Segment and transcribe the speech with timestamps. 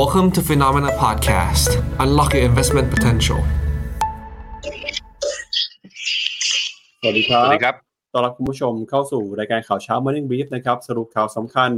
[0.00, 1.68] Welcome to Phenomena Podcast.
[2.04, 3.40] Unlock your investment potential.
[7.00, 7.74] สวัสดีครัสบวัสดีครับ
[8.12, 11.70] ต้อนรับคุณผู้ชมเข้าสู่รายการข่าวเช้า Morning Brief นะครับ สรุปข่าวสำคัญ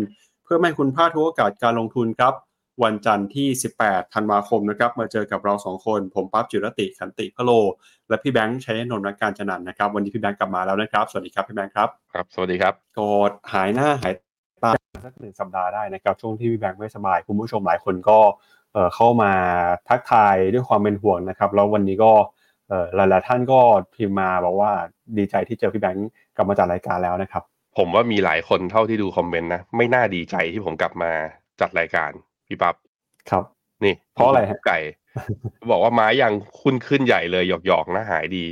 [0.45, 2.35] เพื่อไม่ให้คุณพลาดทุกโอกาสการลงทุนครับ
[2.85, 3.49] วันจันทร์ที่
[3.81, 7.51] 18 ธันวาคมนะครับ มาเจอกับเราสองคน ผมปั๊บจิรติขันติพะโล
[8.09, 13.09] และพี่แบงค์ชัยนนท์นักการจนันท์นะครับ วันนี้พี่แบงค์กลับมาแล้วนะครับ สวัสดีครับพี่แบงค์ครับ ครับ สวัสดีครับก็
[13.53, 14.15] หายหน้าหาย
[14.63, 14.71] ตา
[15.05, 18.19] สักหนึ่งสัปดาห์ได้นะครับช่วงที่พี่แบงค์ไม่สบาย คุณผู้ชมหลายคนก็
[18.73, 19.33] เอ่อเข้ามา
[19.89, 22.13] ทักทายด้วยความเป็นห่วงนะครับ แล้ววันนี้ก็
[22.69, 23.61] เอ่อหลายๆท่านก็
[23.95, 24.71] พิมพ์มาบอกว่า
[25.19, 27.43] ดีใจที่เจอพี่แบงค์กลับมาจัดรายการแล้วนะครับ
[27.77, 31.11] ผมว่ามีหลายคนเท่าที่ดูคอมเมนต์นะไม่น่าดีใจที่ผมกลับมา
[31.61, 32.11] จัดรายการ
[32.47, 32.75] พี่ปั๊บ
[33.31, 33.45] ครับ
[33.85, 34.79] นี่ เพราะอะไรฮะไก่
[35.71, 38.45] บอกว่าไม้ยังขึ้นขึ้นใหญ่เลยหยอกๆนะหายดี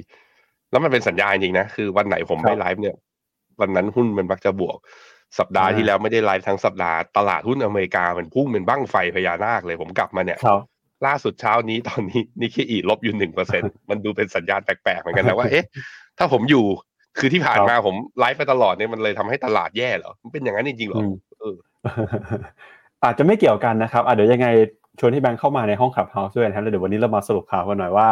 [0.71, 2.97] แล้วมันเป็นสัญญาณจริงๆนะคือวันไหนผมไม่ไลฟ์เนี่ย
[3.61, 4.79] วันนั้นหุ้นมันมักจะบวก
[5.39, 10.61] สัปดาห์ที่แล้วไม่ได้ไลฟ์ทั้งสัปดาห์ตลาดหุ้นอเมริกามันพุ่งเป็นบั้งไฟพญานาคเลยผมกลับมาเนี่ยครับ
[11.07, 15.65] ล่าสุดเช้านี้ตอนนี้นิกเคอิลบอยู่หนึ่งเปอร์เซ็นต์มันดูเป็นสัญญาณแปลกๆเหมือนกันนะว่าเอ๊ะ
[16.19, 16.65] ถ้าผมอยู่
[17.19, 21.57] คือที่ผ่านมาผมไลฟ์ไปตลอดเนี่ยมันเลยทำให้ตลาดแย่เหรอมันเป็นอย่างนั้นจริงๆเหรออืมเออ
[23.05, 24.49] อาจจะไม่เกี่ยวกันนะครับอะเดี๋ยวยังไง
[25.01, 28.09] ชวนที่แบงค์เข้ามาในห้อง Clubhouse ด้วยนะครับแล้วเดี๋ยววันนี้เรามาสรุปข่าวกันหน่อยว่า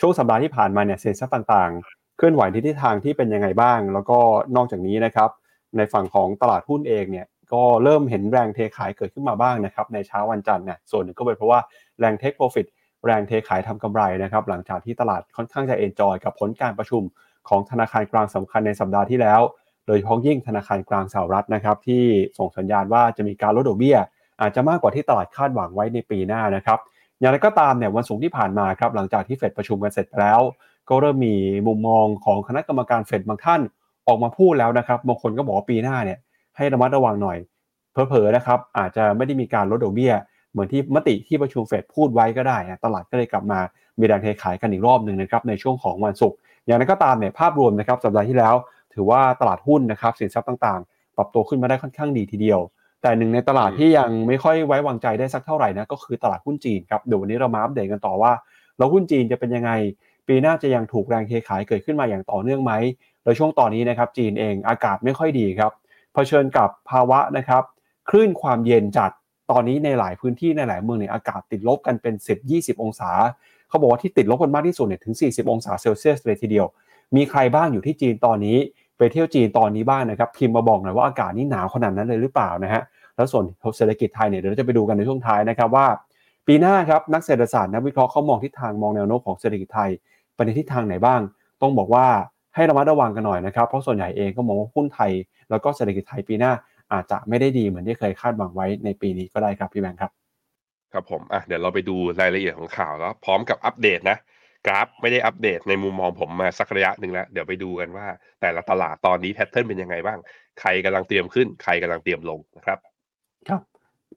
[0.00, 4.18] ช่วงสัปดาห์ที่ผ่านมาเนี่ยสินทรัพย์ต่างๆ เคลื่อนไหวที่ทิศทางที่เป็นยังไงบ้าง แล้วก็
[4.56, 5.30] นอกจากนี้นะครับ
[5.76, 11.60] ในฝั่งของตลาดหุ้นเองเนี่ยก็เริ่มเห็นแรงเทขายเกิดขึ้นมาบ้างนะครับในเช้าวันจันทร์เนี่ยส่วนหนึ่งก็เป็นเพราะว่า
[12.00, 12.66] แรง take profit
[13.06, 17.02] แรงเทขายทำกำไรนะครับหลังจากที่ตลาดค่อนข้างจะ enjoy กับผลการประชุม
[17.48, 19.40] ของธนาคารกลางสำคัญในสัปดาห์ที่แล้ว
[19.86, 22.04] โดยเฉพาะยิ่งธนาคารกลางสหรัฐนะครับที่
[22.38, 23.98] ส่งสัญญาณว่าจะมีการลดดอกเบี้ย
[24.40, 26.78] อาจจะมากกว่าที่ตลาดคาดหวังไว้ในปีหน้านะครับ
[27.20, 30.40] อย่างไรก็ตามเนี่ยวันศุกร์ที่ผ่านมาครับหลังจากที่เฟดประชุมกันเสร็จแล้ว
[30.88, 33.60] ก็เริ่มมีมุมมองของคณะกรรมการเฟดบางท่าน
[34.08, 36.18] ออกมาพูดแล้วนะครับบางคนก็บอกว่าปีหน้าเนี่ย
[36.56, 37.38] ให้ระมัดระวังหน่อย
[37.92, 40.12] เผลอๆนะครับอาจจะไม่ได้มีการลดดอกเบี้ย
[40.52, 43.60] เหมือนที่มติที่ประชุมเฟดพูดไว้ก็ได้นะตลาดก็เลยกลับมา
[43.98, 48.54] มีแรงเทขายกันอีกรอบหนึ่งนะครับในช่วงของวันศุกร์อย่างไรก็ตามเนี่ยภาพรวมนะครับสัปดาห์ที่แล้ว
[48.94, 52.60] ถือว่าตลาดหุ้นนะครับสินทรัพย์ต่างๆ ปรับตัวขึ้นมาได้ค่อนข้างดีทีเดียว
[53.02, 58.32] แต่หนึ่งในตลาดที่ยังไม่ค่อยไว้วางใจได้สักเท่าไหร่นะก็คือตลาดหุ้นจีนครับเดี๋ยววันนี้เรามาอัปเดตกันต่อว่า
[58.78, 59.70] แล้วหุ้นจีนจะเป็นยังไง
[60.28, 62.72] ปีหน้าจะยังถูกแรงเทขายเกิดขึ้นมาอย่างต่อเนื่องไหม
[63.22, 65.72] โดยช่วงตอนนี้นะครับจีนเองอากาศไม่ค่อยดีครับ
[66.14, 67.62] เผชิญกับภาวะนะครับ
[68.08, 69.10] คลื่นความเย็นจัด
[69.50, 72.14] ตอนนี้ในหลายพื้นที่ในหลายเมืองเนี่ยอากาศติดลบกันเป็น
[72.48, 73.10] 10-20 องศา
[73.68, 76.66] เขาบอกว่าที่ติดลบกันมากที่สุดเนี่ยถึง 40 องศาเซลเซียสเลยทีเดียว
[77.16, 78.56] มีใครบ้างอยู่ที่จีนตอนนี้
[78.98, 82.82] ไปเที่ยวจีนตอนนี้บ้างนะครับพิมพ์มาบอกหน่อยว่าอากาศนี่หนาวขนาดนั้นเลยหรือเปล่านะฮะ
[83.16, 83.44] แล้วส่วน
[83.76, 85.86] เศรษฐกิจไทยเนี่ยเดี๋ยวเราจะไปดูกันในช่วงท้ายนะครับว่า
[86.46, 89.90] ปีหน้าครับนักเศรษฐศาสตร์นักวิเคราะห์เขามองทิศทางมองแนวโน้มของเศรษฐกิจไทย
[90.34, 91.20] ไปในทิศทางไหนบ้าง
[91.62, 92.06] ต้องบอกว่า
[92.54, 95.12] ให้ระมัดระวังกันหน่อยนะครับ เพราะส่วนใหญ่เองก็มองว่าหุ้นไทย
[95.50, 96.52] แล้วก็เศรษฐกิจไทยปีหน้า
[96.92, 100.12] อาจจะไม่ได้ดีเหมือนที่เคยคาดหวังไว้ในปีนี้ก็ได้ครับพี่แบงค์ครับ
[100.92, 104.18] ครับผมอะเดี๋ยวเราไปดูรายละเอียดของข่าวแล้วพร้อมกับอัปเดตนะ
[104.66, 108.06] กราฟไม่ได้อัปเดตในมุมมองผมมาสักระยะหนึ่งแล้ว เดี๋ยวไปดูกันว่า
[108.40, 110.18] แต่ละตลาดตอนนี้แพทเทิร์นเป็นยังไงบ้าง
[110.60, 112.78] ใครกำลังเตรียมขึ้น ใครกำลังเตรียมลงนะครับ
[113.48, 113.60] ครับ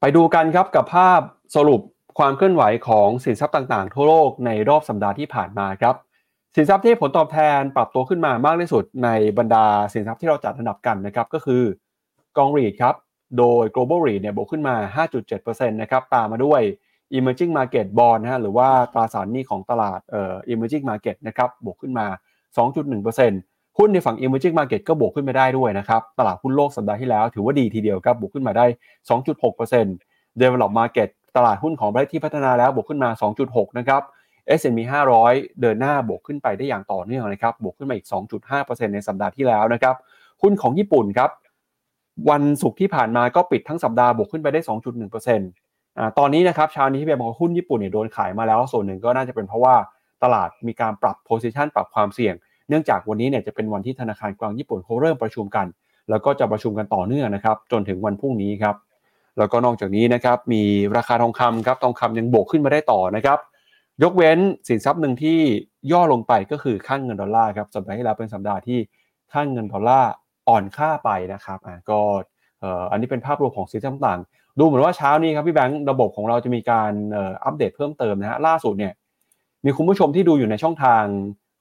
[0.01, 1.21] ไปดูกันครับกับภาพ
[1.55, 1.81] สรุป
[2.17, 5.95] ความเคลื่อนไหวของสินทรัพย์ต่างๆ ทั่วโลกในรอบสัปดาห์ที่ผ่านมาครับ
[6.55, 11.63] สินทรัพย์ที่ผลตอบแทนปรับตัวขึ้นมามากที่สุดในบรรดาสินทรัพย์ที่เราจัดอันดับกันนะครับก็คือ
[12.37, 12.95] กองรีดครับ
[13.37, 14.75] โดย global REIT เนี่ยบวกขึ้นมา
[15.25, 16.61] 5.7%นะครับตามมาด้วย
[17.17, 22.07] emerging market bond นะฮะหรือว่าตราสารหนี้ของตลาดเอ่อ emerging market นะครับบวกขึ้นมา
[22.57, 28.65] 2.1%หุ้นในฝั่ง emerging market ก็บวกขึ้นมาได้ด้วยนะครับตลาดหุ้นโลกสัปดาห์ที่แล้วถือว่าดีทีเดียวครับบวกขึ้นมาได้
[29.53, 33.09] 2.6% develop market ตลาดหุ้นของประเทศที่พัฒนาแล้วบวกขึ้นมา
[33.43, 34.01] 2.6 นะครับ
[34.59, 34.79] S&P
[35.21, 38.07] 500 เดินหน้าบวกขึ้นไปได้อย่างต่อเนื่องนะครับ บวกขึ้นมาอีก
[38.51, 39.95] 2.5%ในสัปดาห์ที่แล้วนะครับ
[40.41, 41.29] หุ้นของญี่ปุ่นครับ
[42.29, 49.75] วันศุกร์ที่ผ่านมาก็ปิดทั้งสัปดาห์บวกขึ้นไปได้ 2.1%อ่าตอนนี้นะครับเช้านี้ที่เบียร์บอกว่าหุ้นญี่ปุ่นเนี่ยโดนขายมาแล้ว ส่วนหนึ่งก็น่าจะเป็นเพราะว่า
[50.23, 52.33] ตลาดมีการปรับ position ปรับความเสี่ยง
[52.69, 55.65] เนื่องจากวันนี้เนี่ยจะเป็นวันที่ธนาคารกลางญี่ปุ่นเขาเริ่มประชุมกัน
[56.09, 58.75] แล้วก็จะประชุมกันต่อเนื่องนะครับ จนถึงวันพรุ่งนี้ครับ
[59.37, 60.63] แล้วก็นอกจากนี้นะครับมี
[60.97, 63.39] ราคาทองคำครับทองคำยังบวกขึ้นมาได้ต่อนะครับ
[64.03, 65.39] ยกเว้นสินทรัพย์หนึ่งที่
[65.91, 68.79] ย่อลงไปก็คือค่างเงินดอลลาร์ครับสัปดาห์ที่แล้วเป็นสัปดาห์ที่
[69.33, 70.11] ค่างเงินดอลลาร์
[70.47, 71.99] อ่อนค่าไปนะครับอ่าก็
[72.59, 78.93] เอ่ออันนี้เป็นภาพรวมของสินทรัพย์ต่างๆดูเหมือนว่าเช้านี้ครับพี่แบงค์ระบบของเราจะมีการอัปเดตเพิ่มเติมนะฮะล่าสุดเนี่ย
[79.65, 81.03] มีคุณผู้ชมที่ดูอยู่ในช่องทาง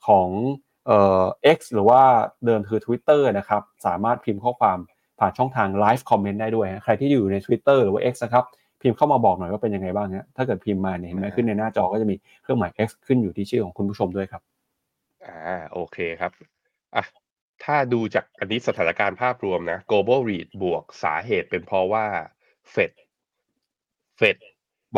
[0.09, 0.29] ของ
[0.87, 1.23] เอ่อ
[1.57, 2.01] X หรือว่า
[2.47, 4.79] เดิมคือ Twitter นะครับสามารถพิมพ์ข้อความ
[5.19, 8.45] ผ่านช่องทาง Live Comment ได้ด้วยฮะใครที่อยู่ใน Twitter หรือว่า X นะครับ
[8.81, 14.43] พิมพ์เข้ามาบอกหน่อยว่าเป็นยังไงบ้างฮะถ้าเกิดพิมพ์มาเนี่ยเห็นไหมขึ้นในหน้าจอก็จะมีเครื่องหมาย X ขึ้นอยู่ที่ชื่อของคุณผู้ชมด้วยครับ
[15.25, 16.33] อ่าโอเคครับ
[16.97, 17.05] อะ
[17.65, 22.05] ถ้าดูจากอันนี้สถานการณ์ภาพรวมนะ global REIT บวกสาเหตุเป็นเพราะว่า
[22.71, 22.93] เฟด
[24.17, 24.37] เฟด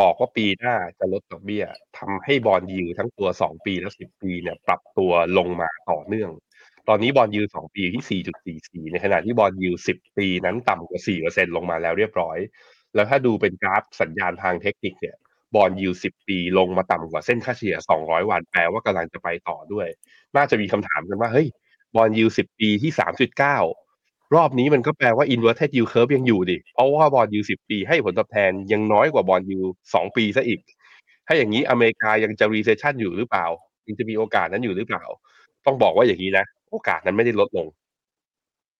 [0.00, 1.64] บอกว่าปีหน้าจะลดดอกเบี้ย
[1.98, 6.30] ทำให้บอลยิวทั้งตัวสองปีและสิบปีเนี่ยปรับตัวลงมาต่อเนื่อง
[6.88, 8.22] ตอนนี้บอลยูสองปีอยู่ที่
[8.84, 12.38] 4.44 ในขณะที่บอลยู10ปีนั้นต่ำกว่า 4%ลงมาแล้วเรียบร้อย
[12.94, 15.16] แล้วถ้าดูเป็นกราฟสัญญาณทางเทคนิคเนี่ย
[15.54, 19.88] บอลยู10ปีลงมาต่ำกว่าเส้นค่าเฉลี่ย 200 วันแปลว่ากำลังจะไปต่อด้วย
[20.36, 21.48] น่าจะมีคำถามกันว่า เฮ้ย
[21.96, 22.90] บอลยู10ปีที่
[23.62, 29.60] 3.9 รอบนี้มันก็แปลว่า inverted yield curve ยังอยู่ดิ เพราะว่าบอลยู10ปีให้ผลตอบแทนยังน้อยกว่าบอลยู
[29.92, 30.60] 2ปีซะอีก
[31.26, 33.46] ถ้าอย่างนี้อเมริกายังจะ recession อยู่หรือเปล่า
[33.86, 35.04] ยังจะมีโอกาสนั้นอยู่หรือเปล่า
[35.66, 37.66] ต้องบอกว่าอย่างนี้นะ โอกาสนั้นไม่ได้ลดลง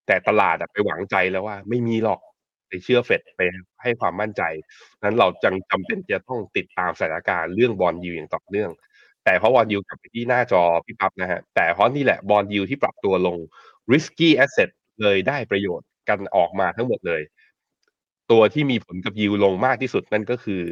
[0.07, 2.21] แต่ตลาดไปหวังใจแล้วว่า ไม่มีหรอก
[2.69, 3.41] ไปเชื่อเฟดไป
[3.83, 4.43] ให้ความมั่นใจ
[5.05, 8.71] นั้นเราจึงจำเป็นจะต้องติดตามสถานการณ์เรื่อง bond yield อย่างต่อเนื่อง
[9.25, 13.37] แต่เพราะ bond yield กลับไปที่หน้าจอพี่ปั๊บนะฮะแต่เพราะนี่แหละ bond yield ที่ปรับตัวลง
[13.93, 14.71] risky asset
[15.03, 17.23] เลยได้ประโยชน์กันออกมาทั้งหมดเลย
[18.31, 20.63] ตัวที่มีผลกับยิวลงมากที่สุดนั่นก็คือ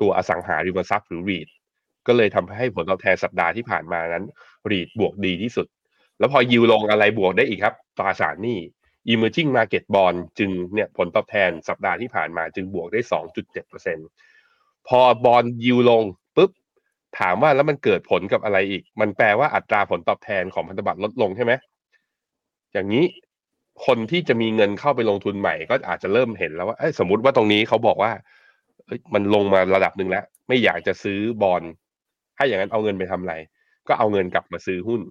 [0.00, 1.48] ตัวอสังหาริมทรัพย์หรือ REIT
[2.06, 4.24] ก็เลยทำให้ผลตอบแทนสัปดาห์ที่ผ่านมานั้น
[4.70, 5.66] REIT บวกดีที่สุด
[6.24, 8.58] แล้วพอยิวลงอะไรบวกได้อีกครับตราสารหนี้
[9.12, 13.00] emerging market bond จึงเนี่ยผลตอบแทนสัปดาห์ที่ผ่านมาจึงบวกได้
[13.74, 16.02] 2.7%พอบอลยิวลง
[16.36, 16.50] ปุ๊บ
[17.18, 21.52] ถามว่าแล้วมันเกิดผลกับอะไรอีก มันแปลว่าอัตราผลตอบแทนของพันธบัตรลดลงใช่ไหม
[22.72, 23.04] อย่างนี้
[23.86, 28.12] คนที่จะมีเงินเข้าไปลงทุนใหม่ ก็อาจจะเริ่มเห็นแล้วว่าสมมติว่าตรงนี้เขาบอกว่า
[29.14, 31.62] มันลงมาระดับหนึ่งแล้ว ไม่อยากจะซื้อบอล
[32.36, 33.34] ถ้าอย่างนั้นเอาเงินไปทำอะไร
[33.88, 35.02] ก็เอาเงินกลับมาซื้อหุ้น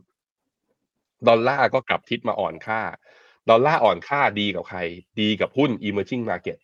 [1.27, 2.81] ดอลลาร์ก็กลับทิศมาอ่อนค่า
[3.49, 4.79] ดอลลาร์อ่อนค่าดีกับใคร
[5.19, 6.57] ดีกับหุ้น emerging market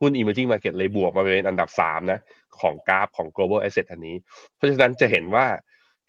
[0.00, 2.20] หุ้น emerging market เลยบวกมาเป็นอันดับสามนะ
[2.60, 4.16] ของกราฟของ global asset อันนี้
[4.54, 5.46] เพราะฉะนั้นจะเห็นว่า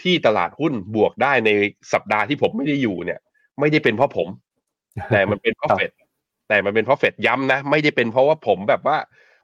[0.01, 1.49] ที่ตลาดหุ้นบวกได้ใน
[1.94, 3.19] สัปดาห์ที่ผมไม่ได้อยู่เนี่ย
[3.59, 4.27] ไม่ได้เป็นเพราะผม
[5.11, 5.91] แต่มันเป็นเพราะเฟด
[6.50, 8.97] แต่มันเป็นเพราะเฟดย้ำนะ ไม่ได้เป็นเพราะว่าผมแบบว่า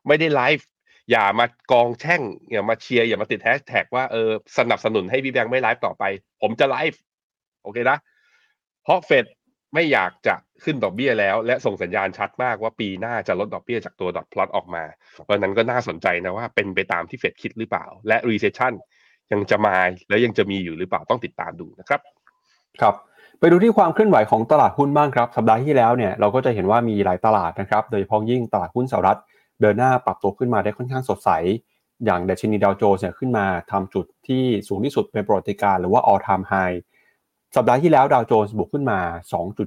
[0.07, 0.67] ไม่ได้ไลฟ์
[1.11, 2.21] อย่ามากองแช่ง
[2.51, 6.03] อย่ามาเชียร์อย่ามาติดแฮชแท็กว่าเออสนับสนุนให้พี่แบงค์ไม่ไลฟ์ต่อไป
[6.41, 6.99] ผมจะไลฟ์
[7.63, 7.97] โอเคนะ
[8.83, 9.25] เพราะเฟด
[9.74, 14.83] ไม่อยากจะขึ้นดอกเบี้ยแล้ว และส่งสัญญาณชัดมากว่าปีหน้าจะลดดอกเบี้ยจากตัวดอทพลอตออกมา
[15.24, 18.74] เพราะนั้นก็น่าสนใจนะว่าเป็นไปตามที่เฟดคิดหรือเปล่า และ recession
[19.31, 19.75] ยังจะมา
[20.09, 22.01] แล้วยังจะมีอยู่หรือเปล่าต้องติดตามดูนะครับ
[22.81, 22.95] ครับ
[23.39, 29.19] ไปดูที่ความเคลื่อนไหวของตลาดหุ้นบ้างครับ สัปดาห์ที่แล้วเนี่ยเราก็จะเห็นว่ามีหลายตลาดนะครับโดยเฉพาะยิ่งตลาดหุ้นสหรัฐ
[29.62, 31.30] เดินหน้าปรับตัวขึ้นมาได้ค่อนข้างสดใส
[32.06, 36.77] อย่างดัชนีดาวโจนส์เนี่ยขึ้นมาทำจุดที่สูงที่สุดเป็นประวัติการณ์หรือว่า all time high
[37.55, 39.00] สัปดาห์ที่แล้วดาวโจนส์บวกขึ้นมา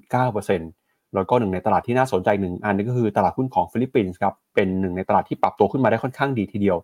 [0.03, 6.77] 2.9%แล้วก็หนึ่งในตลาดที่น่าสนใจหนึ่งอันนี้ก็คือตลาดหุ้นของฟิลิปปินส์ครับ เป็นหนึ่งในตลาดที่ปรับตัวขึ้นมาได้ค่อนข้างดีทีเดียว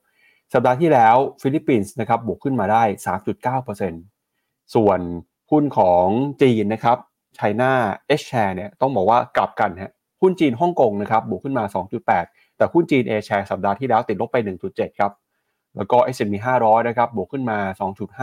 [0.52, 2.82] สัปดาห์ที่แล้วฟิลิปปินส์นะครับบวกขึ้นมาได้
[3.56, 5.00] 3.9%ส่วน
[5.50, 6.06] หุ้นของ
[6.42, 6.98] จีนนะครับ
[7.36, 11.64] China H-Share เนี่ยต้องบอกว่ากลับกันฮะหุ้นจีนฮ่องกงนะครับบวกขึ้นมา
[12.10, 14.36] 2.8 แต่หุ้นจีนเอแชร์สัปดาห์ที่แล้วติดลบไป
[14.68, 15.12] 1.7 ครับ
[15.76, 17.58] แล้วก็ S&P 500 นะครับบวกขึ้นมา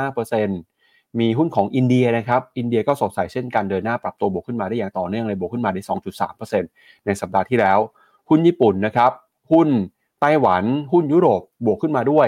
[0.07, 0.68] 2.5%
[1.19, 5.81] มีหุ้นของอินเดียนะครับ อินเดียก็สดใสเช่นกันเดินหน้าปรับตัวบวกขึ้นมาได้อย่างต่อเนื่องเลยบวกขึ้นมาได้
[6.43, 7.79] 2.3%ในสัปดาห์ที่แล้ว
[8.29, 9.11] หุ้นญี่ปุ่นนะครับ
[9.51, 9.67] หุ้น
[10.21, 12.27] ไต้หวัน หุ้นยุโรปบวกขึ้นมาด้วย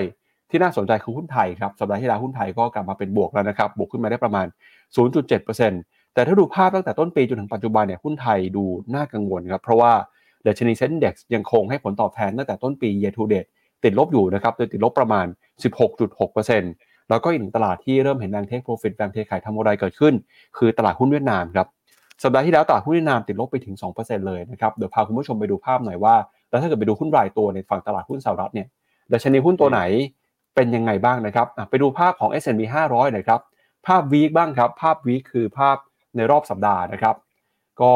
[0.50, 4.46] ที่น่าสนใจคือหุ้นไทยครับ สัปดาห์ที่แล้วหุ้นไทยก็กลับมาเป็นบวกแล้วนะครับ บวกขึ้นมาได้ประมาณ
[5.10, 8.64] 0.7%แต่ถ้าดูภาพตั้งแต่ต้นปีจนถึงปัจจุบันเนี่ย หุ้นไทยดู
[8.96, 9.92] น่ากังวลครับ เพราะว่า
[10.48, 13.50] ดัชนีเซ็นดี x ยังคงให้ผลตอบแทนตั้งแต่ต้นปี year to date
[13.84, 15.26] ติดลบอยู่นะครับโดยติดลบประมาณ
[15.64, 20.14] 16.6% แล้วก็อีกหนึ่งตลาดที่เริ่มเห็นแรงเทคโปรฟิตแรงเทขายทำกำไรเกิดขึ้น
[20.58, 21.68] คือตลาดหุ้นเวียดนามครับ
[22.24, 26.16] สัปดาห์ที่แล้วตลาดหุ้นเวียดนามติดลบไปถึง 2%เลยนะครับเดี๋ยวพาคุณผู้ชมไปดูภาพหน่อยว่า
[26.50, 28.68] แล้วถ้าเกิดไปดูหุ้นรายตัวในฝั่งตลาดหุ้นสหรัฐเนี่ย
[29.12, 29.82] ดัชนีหุ้นตัวไหน
[30.56, 33.42] เป็นยังไงบ้างนะครับไปดูภาพของ S&P 500หน่อยครับ
[33.88, 35.78] ภาพวีคบ้างครับ ภาพวีคคือภาพ
[36.16, 37.16] ในรอบสัปดาห์นะครับ
[37.82, 37.94] ก็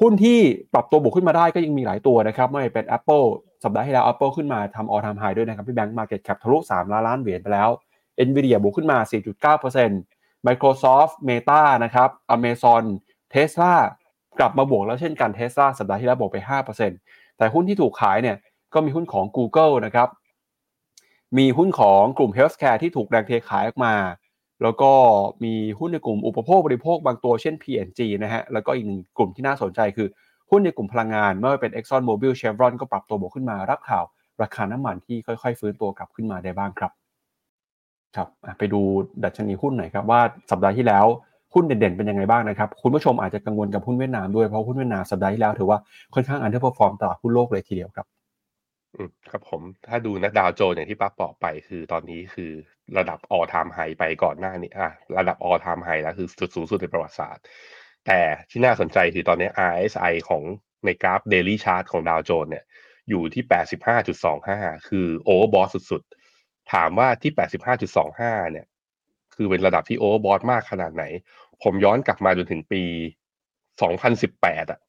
[0.00, 0.38] หุ้นที่
[0.74, 3.24] ปรับตัวบวกขึ้นมาได้ก็ยังมีหลายตัวนะครับไม่ว่าเป็น Apple
[3.64, 7.70] สัปดาห์ที่แล้ว Apple ขึ้นมาทำ all time high ด้วยนะครับพี่แบงค์ market cap ทะลุ3ล้านล้านเหรียญไปแล้ว
[8.26, 8.98] Nvidia บวกขึ้นมา
[9.72, 12.82] 4.9% Microsoft Meta นะครับ Amazon
[13.34, 13.74] Tesla
[14.38, 16.38] กลับมาบวกแล้วเช่นกัน Tesla สัปดาห์ที่แล้วบวกไป
[16.88, 18.36] 5%แต่หุ้นที่ถูกขายเนี่ย
[18.74, 20.08] ก็มีหุ้นของ Google นะครับ
[21.38, 23.94] มีหุ้นของกลุ่ม Healthcare ที่ถูกแรงเทขายออกมา
[24.62, 24.92] แล้วก็
[25.44, 30.08] มีหุ้นในกลุ่มอุปโภคบริโภคบางตัวเช่น P&G นะฮะ แล้วก็อีกหนึ่งกลุ่มที่น่าสนใจคือ
[30.50, 34.04] หุ้นในกลุ่มพลังงานไม่ว่าเป็น Exxon Mobil Chevron ก็ปรับตัวบวกขึ้นมา รับข่าว
[34.42, 36.92] ราคาน้ำมันที่ค่อย ๆ ฟื้นตัวกลับขึ้นมาได้บ้างครับ
[38.16, 38.28] ครับ
[38.58, 38.80] ไปดู
[39.24, 41.06] ดัชนีหุ้นหน่อยครับว่าสัปดาห์ที่แล้ว
[41.54, 45.78] หุ้นเด่นๆเป็นยังไงบ้างนะครับ คุณผู้ชมอาจจะกังวลกับหุ้นเวียดนามด้วยเพราะหุ้นเวียดนามสัปดาห์ที่แล้วถือว่า
[46.14, 48.06] ค่อนข้าง underperform ตลาดหุ้นโลกเลยทีเดียวครับ
[48.96, 52.52] อืมครับผมถ้าดูนะดาวโจนส์อย่างที่ปั๊บบอกไป คือตอนนี้คือ
[52.98, 57.44] ระดับ all time high ไปก่อนหน้านี้อะระดับ all time high แล้วคือจุดสูงสุดในประวัติศาสตร์
[58.06, 60.42] แต่ที่น่าสนใจคือตอนนี้ RSI ของ
[60.84, 62.64] ในกราฟ daily chart ของดาวโจนส์เนี่ย
[63.10, 63.44] อยู่ที่
[64.16, 66.21] 85.25 คือ overbought สุดๆ
[66.72, 67.32] ถามว่าที่
[67.92, 68.66] 85.25 เนี่ย
[69.34, 71.04] คือเป็นระดับที่ overbought มากขนาดไหน
[71.62, 72.82] ผมย้อนกลับมาจนถึงปี
[73.72, 74.80] 2018อะ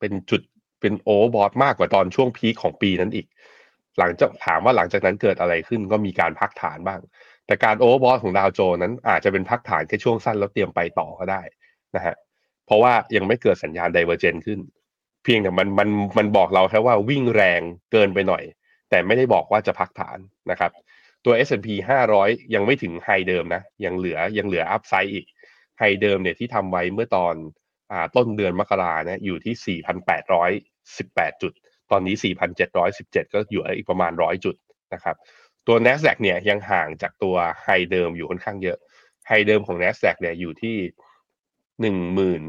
[0.00, 0.42] เป็นจุด
[0.80, 3.26] เป็น overbought มากกว่าตอนช่วง peak ของปีนั้นอีก
[3.98, 7.00] หลังจากถามว่าหลังจากนั้นเกิดอะไรขึ้นก็มีการพักฐานบ้าง
[7.46, 11.42] แต่การ overbought ของดาวโจนส์นั้นอาจจะเป็นพักฐานแค่ช่วงสั้นแล้วเตรียมไปต่อก็ได้
[11.96, 12.14] นะฮะ
[12.66, 14.60] เพราะว่ายังไม่เกิดสัญญาณ divergence ขึ้น
[15.24, 17.60] เพียงแต่มันมันมันบอกเราแค่ว่าวิ่งแรง
[17.92, 18.42] เกินไปหน่อย
[18.90, 20.18] แต่ไม่ได้บอกว่าจะพักฐาน
[20.50, 20.70] นะครับ
[21.24, 21.68] ตัว S&P
[22.12, 25.26] 500 ยังไม่ถึงไฮเดิมนะ ยังเหลือยังเหลืออัพไซด์อีก
[25.78, 27.34] ไฮเดิมเนี่ยที่ทำไว้เมื่อตอน
[27.92, 29.78] อต้นเดือนมกราเนี่ยอยู่ที่
[30.60, 31.52] 4,818 จุด
[31.90, 32.14] ตอนนี้
[32.74, 34.54] 4,717 ก็อยู่อีกประมาณ 100 จุด
[34.94, 35.16] นะครับ
[35.66, 38.78] ตัว NASDAQ เนี่ยยังห่างจากตัวไฮเดิมอยู่ค่อนข้างเยอะ
[39.28, 40.76] ไฮเดิมของ NASDAQ เนี่ยอยู่ที่
[41.80, 42.42] หนึ่งหมื่น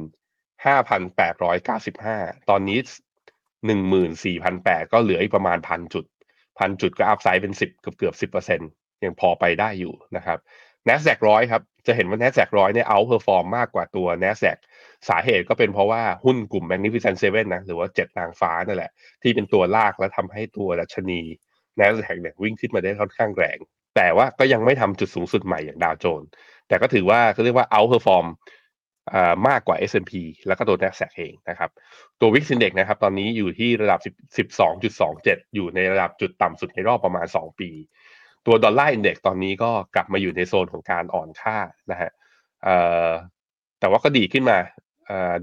[0.65, 2.17] ห้าพันแปดร้อยเก้าสิบห้า
[2.49, 2.79] ตอนนี้
[3.65, 6.05] หนึ่งหมื่นสี่พันแปดก็เหลืออีกประมาณพันจุด
[6.59, 8.59] พันจุดก็ upside เป็นสิบเกือบเกือบสิบเปอร์เซ็น
[9.03, 10.37] ยังพอไปได้อยู่นะครับ
[10.87, 14.57] NASDAQ ร้อยครับ จะเห็นว่า NASDAQ ร้อยเนี่ย outperform มากกว่าตัว NASDAQ
[15.09, 18.91] สาเหตุก็เป็นเพราะว่าหุ้นกลุ่ม Magnificent Seven นะหรือว่าเจ็ดนางฟ้านั่นแหละ
[19.23, 21.21] ที่เป็นตัวลากและทำให้ตัวดัชนี
[21.79, 23.57] NASDAQ เนี่ยวิ่งขึ้นมาได้ค่อนข้างแรง
[23.95, 26.29] แต่ว่าก็ยังไม่ทำจุดสูงสุดใหม่อย่างดาวโจนส์
[26.67, 28.27] แต่ก็ถือว่าเขาเรียกว่า outperform
[29.47, 30.13] มากกว่า S&P
[30.47, 31.69] แล้วก็ตัว NASDAQ เองนะครับ
[32.19, 33.99] ตัว VIX Index นะครับ ตอนนี้อยู่ที่ระดับ
[34.77, 37.69] 12.27 อยู่ในระดับจุดต่ำสุดในรอบประมาณ 2 ปี
[38.45, 41.57] ตัว Dollar Index ตอนนี้ก็กลับมาอยู่ในโซนของการอ่อนค่า
[41.91, 42.11] นะฮะ
[43.79, 44.57] แต่ว่าก็ดีขึ้นมา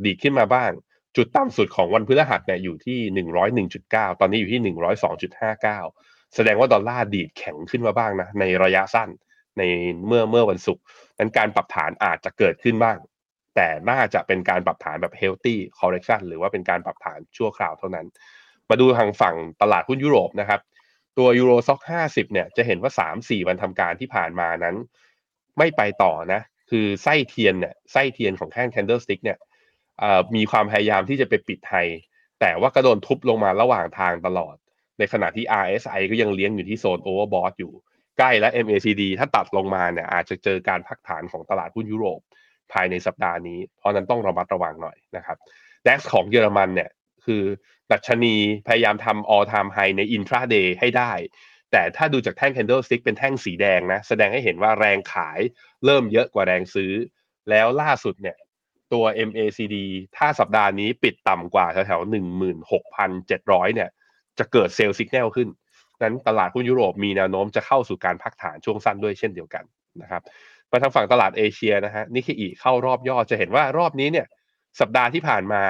[0.07, 0.71] ดีขึ้นมาบ้าง
[1.17, 2.99] จุดต่ำสุดของวันพฤหัสเนี่ยอยู่ที่
[3.69, 4.61] 101.9 ตอนนี้อยู่ที่
[5.49, 9.09] 102.59 แสดงว่าดอลลาร์ดีดแข็งขึ้นมาบ้างนะในระยะสั้น
[9.59, 9.63] ใน
[10.07, 10.83] เมื่อเมื่อวันศุกร์
[11.19, 12.97] นั้นการปรับฐานอาจจะเกิดขึ้นบ้าง
[13.61, 18.07] แต่น่าจะเป็นการปรับฐานแบบ healthy correction หรือว่าเป็นการปรับฐานชั่วคราวเท่านั้น
[18.71, 20.61] มาดูทางฝั่งตลาดหุ้นยุโรปนะครับ
[21.19, 24.77] ตัว Euro Stoxx 50เนี่ยจะเห็นว่า 3-4 วันทำการที่ผ่านมานั้น
[25.59, 26.41] ไม่ไปต่อนะ
[26.71, 29.39] คือไส้เทียนเนี่ยไส้เทียนของแท่ง candlestick เนี่ย
[30.37, 31.75] มีความพยายามที่จะไปปิด high
[32.41, 34.57] แต่ว่าก็โดนทุบลงมาระหว่างทางตลอด
[34.99, 37.73] ในขณะที่ RSI ก็ยังเลี้ยงอยู่ที่โซน overbought อยู่
[38.19, 42.21] ใกล้และ MACD ถ้าตัดลงมาเนี่ยอาจจะเจอการพักฐานของตลาดหุ้นยุโรป
[42.73, 45.37] ภายในสัปดาห์นี้ เพราะนั้นต้องระมัดระวังหน่อยนะครับ
[45.87, 46.91] DAX ของเยอรมันเนี่ย
[47.25, 47.43] คือ
[47.93, 48.37] ดัชนี
[48.69, 51.13] พยายามทำ all time high ใน intraday ให้ได้
[51.73, 55.41] แต่ถ้าดูจากแท่ง candlestick เป็นแท่งสีแดงนะ แสดงให้เห็นว่าแรงขาย
[55.85, 56.93] เริ่มเยอะกว่าแรงซื้อ
[57.51, 58.37] แล้วล่าสุดเนี่ย
[58.93, 59.77] ตัว MACD
[60.17, 62.13] ถ้าสัปดาห์นี้ปิดต่ำกว่าแถวๆ
[62.69, 63.91] 16,700 เนี่ย
[64.39, 65.49] จะเกิดเซลล์สัญญาณขึ้น
[66.03, 69.65] นั้นตลาดหุ้นยุโรปมีแนวโน้มจะเข้าสู่การพักฐานช่วงสั้นด้วยเช่นเดียวกัน
[70.03, 70.23] นะครับ
[70.71, 74.27] มาทางฝั่งตลาดเอเชียนะฮะนิเคอีเข้ารอบย่อจะเห็นว่ารอบนี้เนี่ย
[74.81, 75.63] สัปดาห์ที่ผ่านมา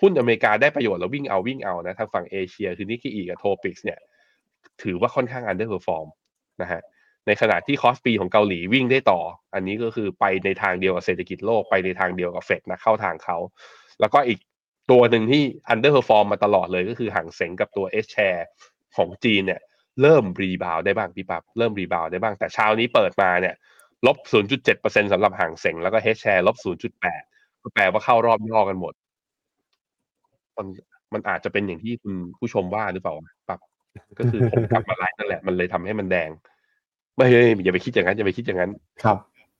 [0.00, 3.98] หุ้นอเมริกาได้ประโยชน์แล้ววิ่งเอาวิ่งเอานะทางฝั่งเอเชีย คือนิเคอีกับโทปิกส์เนี่ย
[4.82, 6.06] ถือว่าค่อนข้าง underperform
[6.62, 6.80] นะฮะ
[7.26, 9.20] ในขณะที่คอสปีของเกาหลีวิ่งได้ต่อ
[9.54, 13.36] อันนี้ก็คือไปในทางเดียวกับเศรษฐกิจโลกไปในทางเดียวกับเฟดนะเข้าทางเขา
[14.00, 14.38] แล้วก็อีก
[14.90, 18.46] ตัวหนึ่งที่ underperform มาตลอดเลยก็คือฮั่งเส็งกับตัว H-Share
[18.96, 19.60] ของจีนเนี่ย
[20.02, 23.54] เริ่มรีบาวได้บ้างพี่ปับเริ่มรีบาวได้บ้างแต่เช้านี้เปิดมาเนี่ย
[24.06, 24.16] ลบ
[24.64, 26.56] 0.7%สำหรับห่างเสงแล้วก็เฮชแชร์ลบ
[27.04, 28.92] 0.8 ก็แปลว่าเข้ารอบย่อกันหมด
[30.56, 30.66] มัน
[31.12, 33.14] มันอาจจะเป็นอย่างที่คุณผู้ชมว่าหรือเปล่า
[33.48, 33.60] ปับ
[34.18, 36.30] ก็คือผมกลับมาไลฟ์นั่นแหละ มันเลยทำให้มันแดง
[37.16, 38.70] ไม่เฮ้ยอย่าไปคิดอย่างนั้นอย่าไปคิดอย่างนั้น
[39.04, 39.18] ครับ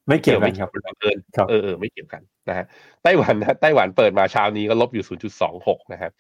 [0.09, 0.69] ไม่เกี่ยวกันครับ
[1.01, 1.19] เกิน
[1.49, 2.67] เออเออไม่เกี่ยวกันนะฮะ
[3.03, 5.05] ไต้หวันนะไต้หวันเปิดมาเช้านี้ก็ลบอยู่
[5.49, 6.13] 0.26 นะครับ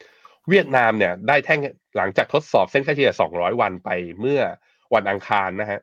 [0.51, 1.61] เวียดนามเนี่ย ได้แท่ง
[1.97, 4.41] หลังจากทดสอบเส้นค่าเฉลี่ย 200 วันไปเมื่อ
[4.95, 5.81] วันอังคารนะฮะ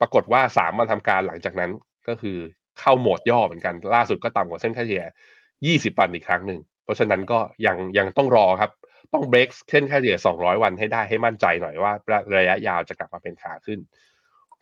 [0.00, 1.70] ปรากฏว่าสามวันทำการหลังจากนั้น
[2.08, 2.36] ก็คือ
[2.80, 5.04] เข้าโหมดย่อเหมือนกัน ล่าสุดก็ต่ำกว่าเส้นค่าเฉลี่ย
[5.56, 8.70] 20 วันอีกครั้งหนึ่ง เพราะฉะนั้นก็ยังยังต้องรอครับ
[9.12, 11.92] ต้องเบรกเส้นค่าเฉลี่ย 200 วันให้ได้ให้มั่นใจหน่อยว่า
[12.38, 13.78] ระยะยาวจะกลับมาเป็นขาขึ้น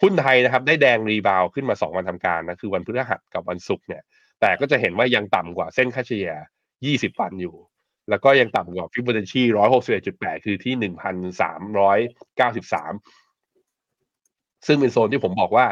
[0.02, 4.02] หุ้นไทยนะครับ ได้แดงรีบาวขึ้นมา 2 วันทำการนะคือวันพฤหัสกับวันศุกร์เนี่ย
[4.40, 6.32] แต่ก็จะเห็นว่ายังต่ำกว่าเส้นค่าเฉลี่ย
[6.76, 7.56] 20 วันอยู่
[8.10, 9.42] แล้วก็ยังต่ำกว่าฟิบเบอร์ชี
[9.94, 10.86] 161.8 คือที่ 1,393
[14.66, 15.66] ซึ่งเป็นโซนที่ผมบอกว่า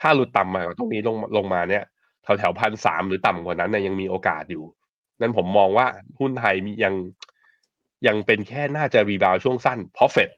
[0.00, 1.84] ถ้าหลุดต่ำมากว่าตรงนี้ลงลงมาเนี่ย
[2.22, 4.64] แถวแถวพันสามหรือต่ำกว่านั้นเนี่ยยังมีโอกาสอยู่
[5.20, 5.86] นั้นผมมองว่า
[6.20, 6.94] หุ้นไทยมียัง
[8.06, 10.30] ยังเป็นแค่น่าจะรีบาวช่วงสั้นเพราะเฟด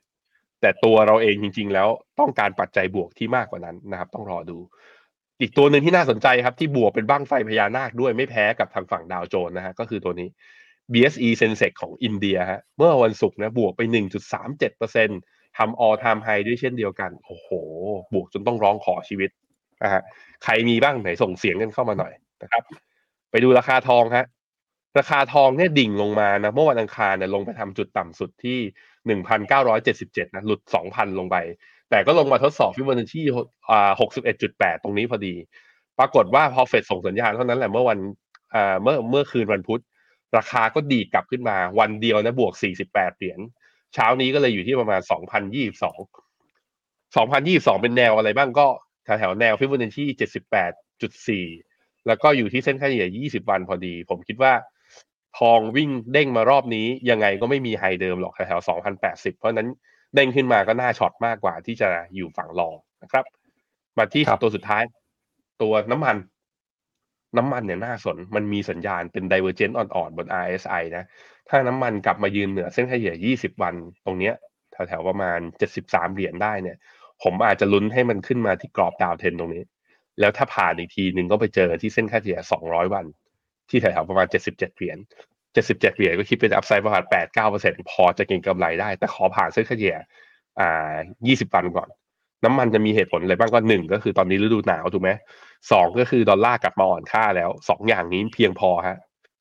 [0.60, 1.88] แต่ตัวเราเองจริง ๆ แล้ว
[2.20, 4.58] ต้องการปัจจัยบวกที่มากกว่านั้นนะครับ ต้องรอดู
[5.40, 10.28] อีกตัวหนึ่งที่น่าสนใจครับ ที่บวกเป็นบ้างไฟพญานาคด้วยไม่แพ้กับทางฝั่งดาวโจนนะฮะก็คือตัวนี้
[10.92, 13.80] BSE Sensex ของอินเดียฮะเมื่อวันศุกร์นะบวกไป
[14.64, 17.48] 1.37% ทำ all time high ด้วยเช่นเดียวกัน โอ้โห
[18.12, 19.30] บวกจนต้องร้องขอชีวิต
[19.82, 20.02] นะฮะ
[20.44, 22.62] ใครมีบ้างไหนส่งเสียงกันเข้ามาหน่อยนะครับ
[23.30, 24.26] ไปดูราคาทองฮะ
[24.98, 28.58] ราคาทองเนี่ยดิ่งลงมานะเมื่อวันอังคารเนี่ยลงไปทำจุดต่ำสุดที่
[29.22, 31.36] 1,977นเก้าร้อยเจ็ดสิบเจ็ดนะหลุด2,000ลงไป
[31.90, 33.22] แต่ก็ลงมาทดสอบฟิบอนัชชี
[33.70, 33.90] อ่า
[34.36, 35.34] 61.8ตรงนี้พอดี
[35.98, 37.98] ปรากฏว่าพอเฟดส่งสัญญาณเท่านั้นแหละเมื่อวัน
[38.54, 39.82] อ่าเมื่อเมื่อคืนวันพุธ
[40.36, 42.52] ราคาก็ดีกลับขึ้นมาวันเดียวนะบวก
[42.86, 43.40] 48เหรียญ
[43.94, 45.14] เช้านี้ก็เลยอยู่ที่ประมาณ 2,022
[47.14, 48.66] 2,022 เป็นแนวอะไรบ้างก็
[49.04, 50.04] แถวๆแนวฟิบอนัชชี
[50.86, 54.52] 78.4 แล้วก็อยู่ที่เส้นค่าเฉลี่ย 20 วันพอดี ผมคิดว่า
[55.38, 58.68] ทองวิ่งเด้งมารอบนี้ยังไงก็ไม่มีไฮเดิมหรอกแถวๆ
[59.00, 59.68] 2,080 เพราะนั้น
[60.14, 63.24] เด้งขึ้นมาก็น่าช็อตมากกว่าที่จะอยู่ฝั่งรองนะครับ
[63.98, 64.82] มาที่ครับตัวสุดท้าย
[65.62, 66.16] ตัวน้ำมัน
[67.36, 71.04] น้ำมันเนี่ยน่าสน มันมีสัญญาณเป็น divergent อ่อนๆ บน RSI นะ
[71.50, 74.34] ถ้าน้ำมันกลับมายืนเหนือเส้นเฉลี่ย 20 วันตรงเนี้ย
[74.72, 75.38] แถวๆประมาณ
[75.78, 76.76] 73 เหรียญได้เนี่ย
[77.22, 79.64] ผมอาจจะลุ้นให้มันขึ้นมาที่กรอบดาวเทนตรงนี้
[80.20, 83.06] แล้วถ้าผ่านอีกทีหนึ่งก็ไปเจอที่เส้นค่าเฉลี่ย 200 วัน
[83.70, 84.98] ที่แถวๆประมาณ 77 เหรียญ
[85.44, 87.04] 77 เหรียญก็คิดเป็น upside ประมาณ
[87.46, 89.94] 8-9%พอจะเก็งกำไรได้ แต่ขอผ่านเส้นเฉลี่ย
[90.60, 90.92] อ่า
[91.28, 91.88] 20 วันก่อน
[92.44, 95.10] น้ำมันจะมีเหตุผลอะไรบ้างก็หนึ่งก็คือตอนนี้ฤดูหนาวถูกไหม
[95.72, 98.98] สองก็คือดอลลาร์กลับมาอ่อนค่าแล้วสองอย่างนี้เพียงพอฮะ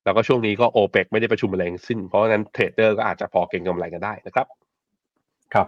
[0.09, 4.47] แล้วก็ช่วงนี้ก็โอเปกไม่ได้ประชุมอะไรทั้งสิ้น เพราะฉะนั้น trader ก็อาจจะพอเก็งกำไรกันได้นะครับ
[5.53, 5.67] ครับ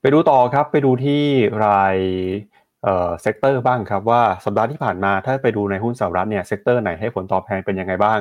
[0.00, 1.22] ไปดูต่อครับไปดูที่
[1.64, 1.96] ราย
[2.82, 8.20] เอ่อ sector บ้างครับว่าสัปดาห์ที่ผ่านมาถ้าไปดูในหุ้นสหรัฐเนี่ย sector ไหนให้ผลตอบแทนเป็นยังไงบ้าง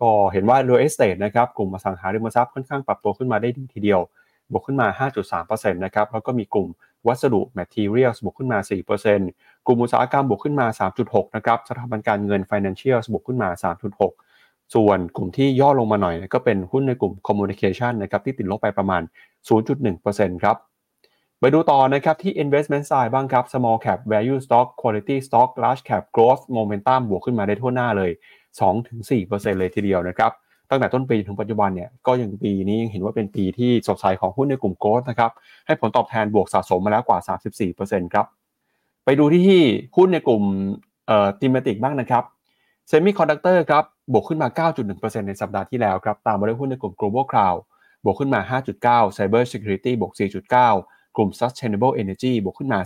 [0.00, 4.00] ก็เห็นว่า real estate นะครับกลุ่มอสังหาริมทรัพย์ค่อนข้างปรับตัวขึ้นมาได้ดีทีเดียว
[4.52, 5.06] บวกขึ้นมา
[5.36, 6.68] 5.3%นะครับแล้วก็มีกลุ่ม
[7.06, 8.58] วัสดุ materials บวกขึ้นมา
[9.12, 10.66] 4%กลุ่มอุตสาหกรรมบวกขึ้นมา
[11.02, 13.48] 3.6 นะครับสถาบันการเงิน financials บวกขึ้นมา
[13.92, 14.23] 3.6
[14.74, 19.02] ส่วนกลุ่มที่ย่อลงมาหน่อยก็เป็นหุ้นในกลุ่ม communication นะครับที่ติดลบไปประมาณ
[19.72, 20.56] 0.1%ครับ
[21.40, 28.10] ไปดูต่อนะครับที่ investment side บ้างครับ small cap value stock quality stock large cap growth momentum บวกขึ้นมาได้ทั่วหน้าเลย
[28.84, 30.32] 2-4%เลยทีเดียวนะครับ
[30.70, 35.30] ตั้งแต่ต้นปีถึงปัจจุบันเนี่ยก็ยังปีนี้ยังเห็นว่าเป็นปีที่สดใสของหุ้นในกลุ่มโกลด์นะครับ
[35.66, 37.18] ให้ผลตอบแทนบวกสะสมมาแล้วกว่า
[37.66, 38.26] 34%ครับ
[39.04, 39.62] ไปดูที่
[39.96, 40.42] หุ้นในกลุ่ม
[41.06, 42.24] เอ่อ thematic บ้างนะครับ
[42.90, 47.58] semiconductor ครับ บวกขึ้นมา 9.1%ในสัปดาห์ที่แล้วครับตามมาด้วยหุ้นในกลุ่ม global cloud
[48.04, 50.12] บวกขึ้นมา 5.9 cyber security บวก
[50.58, 52.78] 4.9 กลุ่ม sustainable energy บวกขึ้นมา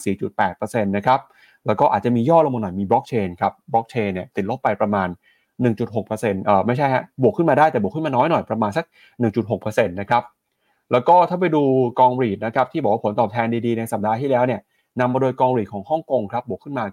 [0.43, 1.21] 4.8%นะครับ
[1.67, 5.09] แล้วก็อาจจะมีย่อลงมาหน่อยมี blockchain ครับ blockchain เนี่ยติดลบไปประมาณ
[5.77, 8.85] 1.6%เอ่อไม่ใช่ฮะบวกขึ้นมาได้แต่บวกขึ้นมาน้อยหน่อยประมาณสัก
[9.39, 10.23] 1.6%นะครับ
[10.93, 11.63] แล้วก็ถ้าไปดู
[12.01, 14.61] กองรีดนะครับที่บอกว่าผลตอบแทนดีๆในสัปดาห์ที่แล้วเนี่ย
[15.01, 16.85] นำมาโดยกองรีดของฮ่องกงครับบวกขึ้นมา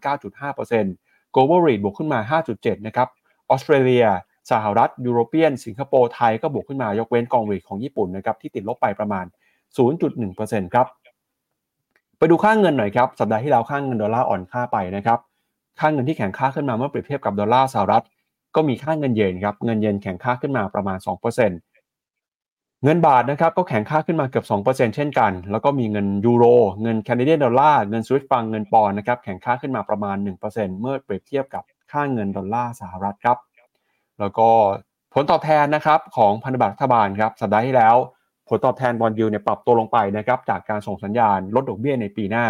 [0.53, 3.07] 9.5% global rate บวกขึ้นมา 5.7 นะครับ
[3.49, 4.05] ออสเตรเลีย
[4.51, 9.25] สหรัฐ ยุโรเปียน สิงคโปร์ ไทยก็บวกขึ้นมายกเว้นกองรีดของญี่ปุ่นนะครับที่ติดลบไปประมาณ
[9.99, 10.87] 0.1%ครับ
[12.17, 15.19] ไปดูค่าเงินหน่อยครับ สัปดาห์ที่แล้วค่าเงินดอลลาร์อ่อนค่าไปนะครับ
[15.79, 18.03] ค่าเงินที่แข็งค่าขึ้นมาเมื่อเปรียบเทียบกับดอลลาร์สหรัฐ
[18.55, 26.45] ก็มีค่าเงินเยนครับ เงินเยนแข็งค่าขึ้นมาประมาณ 2%เงินบาทนะครับก็แข็งค่าขึ้นมาเกือบ 2%เช่นกัน แล้วก็มีเงินยูโร
[26.81, 30.15] เงิน Canadian dollar เงินสวิสฟรังก์ เงินปอนด์นะครับแข็งค่าขึ้นมาประมาณ
[30.49, 31.63] 1%เมื่อเปรียบเทียบกับ
[31.95, 33.37] ค่าเงินดอลลาร์สหรัฐครับ
[34.19, 34.49] แล้วก็
[35.13, 37.95] ผลตอบแทนนะครับของพันธบัตรรัฐบาลครับสัปดาห์ที่แล้ว
[38.49, 42.45] ผลตอบแทน bond yield เนี่ยปรับตัวลงไปนะครับจากการส่งสัญญาณลดดอกเบี้ยในปีหน้า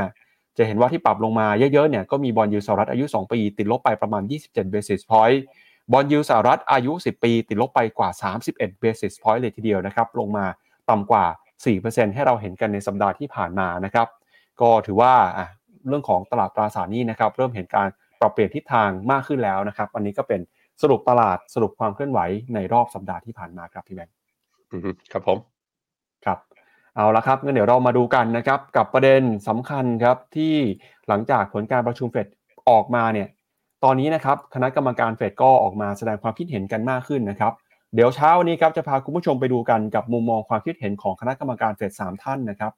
[0.57, 5.39] จะเห็นว่าที่ปรับลงมาเยอะๆเนี่ยก็มี bond yield สหรัฐอายุ 2 ปี ติดลบไปประมาณ 27 basis point
[5.91, 8.09] bond yield สหรัฐอายุ 10 ปี ติดลบไปกว่า
[8.47, 10.45] 31 basis point เลยทีเดียวนะครับลงมา
[10.89, 11.25] ต่ำกว่า
[11.71, 14.07] 4%ให้เราเห็นกันในสัปดาห์ที่ผ่านมานะครับ
[14.61, 15.13] ก็ถือว่า
[15.87, 17.87] เรื่องของตลาดตราสารหนี้นะครับเริ่มเห็นการ
[18.19, 20.41] ปรับเปลี่ยนทิศทางมากขึ้นแล้วนะครับ อันนี้ก็เป็น
[20.81, 22.19] สรุปตลาดสรุปความเคลื่อนไหว
[22.53, 24.15] ในรอบสัปดาห์ที่ผ่านมาครับพี่แบงค์
[24.71, 25.37] อือฮึครับผม
[26.25, 26.37] ครับ
[26.95, 30.53] เอาละครับงั้นเดี๋ยวเรามาดูกันนะครับ กับประเด็นสำคัญครับที่
[31.07, 32.27] หลังจากผลการประชุมเฟด
[32.69, 33.27] ออกมาเนี่ย
[33.83, 37.53] ตอนนี้นะครับคณะกรรมการเฟดก็ออกมาแสดงความคิดเห็นกันมากขึ้นนะครับ
[37.95, 42.71] เดี๋ยวเช้าวันนี้ครับจะพาคุณผู้ชมไปดูกันกับมุมมองความคิดเห็นของคณะกรรมการเฟดสามท่านนะครับ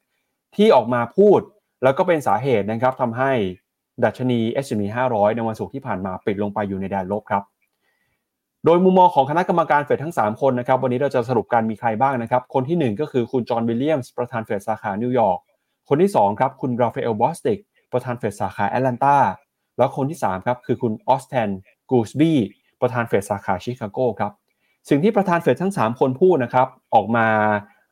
[0.56, 1.40] ที่ออกมาพูด
[1.84, 3.32] แล้วก็เป็นสาเหตุนะครับทำให้
[4.04, 7.44] ดัชนี S&P 500 ในวันศุกร์ที่ผ่านมาปิดลงไปอยู่ในแดนลบครับ
[8.66, 15.40] โดยมุมมองของคณะกรรมการเฟดทั้ง 3 คนนะครับ วันนี้เราจะสรุปกันมีใครบ้างนะครับ คนที่ 1 ก็คือคุณจอห์นวิลเลียมส์ประธานเฟดสาขานิวยอร์ก
[15.90, 17.60] คนที่ 2 ครับ คุณราฟาเอลบอสติก
[17.92, 19.16] ประธานเฟดสาขาแอตแลนตา
[19.78, 21.50] แล้วคนที่ 3 ครับคือคุณออสแทน
[21.90, 22.38] กูสบี้
[22.82, 24.32] ประธานเฟดสาขาชิคาโกครับ
[24.90, 27.28] สิ่งที่ประธานเฟดทั้ง 3 คนพูดนะครับออกมา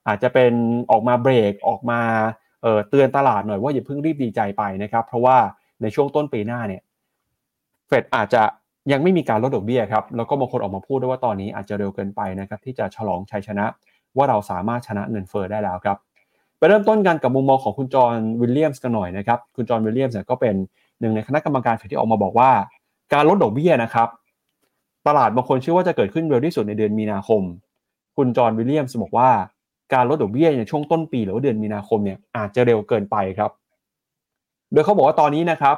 [0.07, 0.53] อาจจะเป็น
[0.91, 1.99] ออกมาเบรกออกมา
[2.61, 5.37] เตือนตลาดหน่อยว่าอย่าเพิ่งรีบดีใจไปนะครับ เพราะว่า
[5.81, 6.81] ในช่วงต้นปีหน้าเนี่ย
[7.87, 8.43] เฟดอาจจะ
[8.91, 13.65] ยังไม่มีการลดดอกเบี้ยครับแล้วก็บางคนออกมาพูดด้วยว่าตอนนี้อาจจะเร็วเกินไปนะครับที่จะฉลองชัยชนะ
[14.17, 15.97] ว่าเราสามารถชนะเงินเฟ้อได้แล้วครับ
[16.57, 20.55] ไปเริ่มต้นกันกับมุมมองของคุณจอห์นวิลเลียมส์กันหน่อยนะครับคุณจอห์นวิลเลียมส์ก็เป็น
[20.99, 22.51] หนึ่งในคณะกรรมการเฟดที่ออกมาบอกว่า
[23.13, 24.09] การลดดอกเบี้ยนะครับ
[25.07, 27.41] ตลาดบางคนเชื่อว่าจะเกิดขึ้นเร็วที่สุดในเดือนมีนาคม
[28.17, 29.29] คุณจอห์นวิลเลียมส์บอกว่า
[29.93, 33.51] การลดดอกเบี้ยในช่วงต้นปีหรือว่าเดือนมีนาคมเนี่ยอาจจะเร็วเกินไปครับ
[34.71, 35.77] โดยเขาบอกว่าตอนนี้นะครับ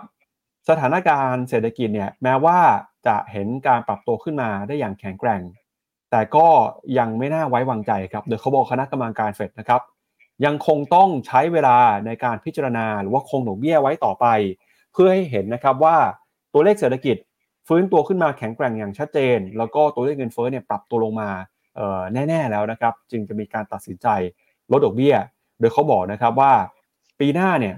[0.69, 2.59] สถานการณ์เศรษฐกิจเนี่ยแม้ว่า
[3.07, 5.41] จะเห็นการปรับตัวขึ้นมาได้อย่างแข็งแกร่ง
[6.11, 6.47] แต่ก็
[6.97, 9.81] ยังไม่น่าไว้วางใจครับ โดยเขาบอกคณะกรรมการเฟดนะครับ
[10.45, 14.25] ยังคงต้องใช้เวลาในการพิจารณาหรือว่าคงดอกเบี้ยไว้ต่อไป
[14.93, 15.97] เพื่อให้เห็นนะครับว่า
[16.53, 17.17] ตัวเลขเศรษฐกิจ
[17.67, 21.29] ฟื้นตัวขึ้นมาแข็งแกร่งอย่างชัดเจน แล้วก็ตัวเลขเงินเฟ้อเนี่ยปรับตัวลงมา
[22.13, 24.07] แน่ ๆ แล้วนะครับ จึงจะมีการตัดสินใจ
[24.71, 25.15] ลดดอกเบี้ย
[25.59, 26.53] โดยเขาบอกนะครับว่า
[27.19, 27.75] ปีหน้าเนี่ย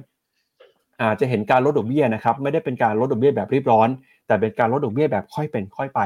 [1.01, 3.89] อาจจะเห็นการลดดอกเบี้ยนะครับไม่ได้เป็นการลดดอกเบี้ยแบบรีบร้อน
[4.27, 5.99] แต่เป็นการลดดอกเบี้ยแบบค่อยเป็นค่อยไป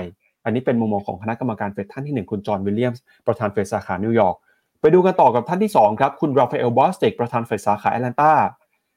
[0.45, 4.35] อันนี้เป็นมุมมองของคณะกรรมการเฟดท่านที่ 1 คุณจอห์นวิลเลียมส์ประธานเฟดสาขานิวยอร์ก
[4.81, 8.31] ไปดูกันต่อกับท่านที่2ครับคุณราฟาเอลบอสติกประธานเฟดสาขาแอตแลนตา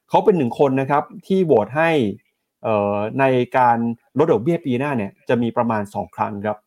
[0.09, 1.91] เขาเป็นหนึ่งคนนะครับที่โหวตให้
[3.21, 3.25] ใน
[3.59, 3.79] การ
[4.19, 6.59] ลดดอกเบี้ยปีหน้าเนี่ยจะมีประมาณ 2 ครั้งครับ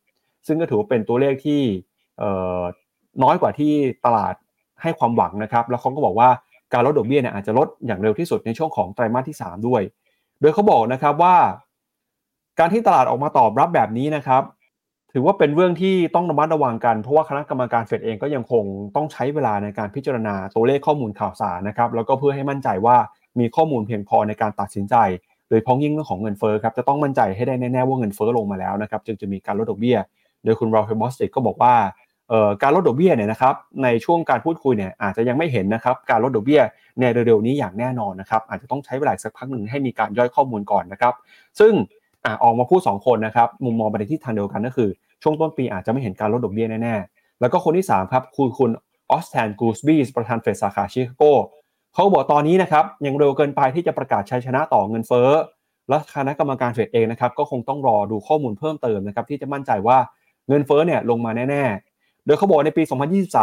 [0.47, 1.61] ซึ่งก็ถือว่าเป็นตัวเลขที่
[3.23, 3.73] น้อยกว่าที่
[4.05, 4.35] ตลาด
[4.81, 6.29] ให้ความหวังนะครับ แล้วเขาก็บอกว่า
[6.73, 9.81] การลดดอกเบี้ยเนี่ยอาจจะลดอย่างเร็วที่สุดในช่วงของไตรมาสที่ 3 ด้วย
[10.41, 11.35] โดยเขาบอกนะครับว่า
[12.59, 14.43] การที่ตลาดออกมาตอบรับแบบนี้นะครับ
[15.13, 18.63] ถือว่าเป็นเรื่องที่ต้องระมัดระวังกัน เพราะว่าคณะกรรมการเฟดเองก็ยังคง
[18.95, 22.97] ต้องใช้เวลาในการพิจารณาตัวเลขข้อมูลข่าวสารนะครับ แล้วก็เพื่อให้มั่นใจว่า
[23.39, 24.95] มีข้อมูลเพียงพอในการตัดสินใจ
[25.49, 29.97] โดยเฉพาะอย่างยิ่งเรื่องของเงินเฟ้อครับจะต้องมั่นใจให้ได้แน่ๆว่าเงินเฟ้อลงมาแล้วนะครับจึงจะมีการลดดอกเบี้ย
[30.43, 31.73] โดยคุณราฟาเอลบอสติกก็บอกว่า
[32.61, 36.61] การลดดอกเบี้ยเนี่ยนะครับในช่วงการพูดคุยเนี่ยอาจจะยังไม่เห็นนะครับการลดดอกเบี้ย
[36.99, 41.13] ในเร็วๆนี้อย่างแน่นอนนะครับอาจจะต้องใช้เวลาสักพักหนึ่งให้มีการย่อยข้อมูลก่อนนะครับ
[41.59, 41.73] ซึ่ง
[42.43, 44.89] ออกมาพูด 2 คนนะครับมุมมองไปในที่ทางเดียวกันก็คือ
[45.23, 48.71] ช่วงต้นปีอาจจะไม่เห็นการลดดอกเบี้ยแน่ๆแล้วก็คนที่3ครับคือคุณ
[49.11, 51.23] ออสแทนกูสบีสประธานเฟดสาขาชิคาโก
[51.93, 55.29] เขาบอกตอนนี้นะครับยังเร็วเกินไปที่จะประกาศชัยชนะต่อเงินเฟ้อ
[55.89, 59.97] และคณะกรรมการเฟดเองนะครับก็คงต้องรอดูข้อมูลเพิ่มเติมนะครับที่จะมั่นใจว่า
[60.47, 61.88] เงินเฟ้อเนี่ยลงมาแน่ๆ
[62.29, 62.83] ดยเขาบอกในปี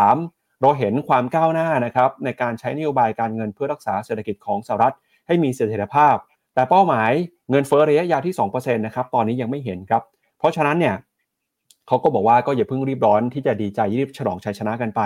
[0.00, 4.94] 2023 เราเห็นความก้าวหน้านะครับในการใช้นโยบายการเงินเพื่อรักษาเศรษฐกิจของสหรัฐ
[5.26, 6.16] ให้มีเสถียรภาพ
[6.54, 7.10] แต่เป้าหมาย
[7.50, 10.02] เงินเฟ้อระยะยาวที่2%นะครับตอนนี้ยังไม่เห็นครับ
[10.38, 10.96] เพราะฉะนั้นเนี่ย
[11.86, 15.00] เขาก็บอกว่าก็อย่าเพิ่งรีบร้อนที่จะดีใจรีบฉลองชัยชนะกันไป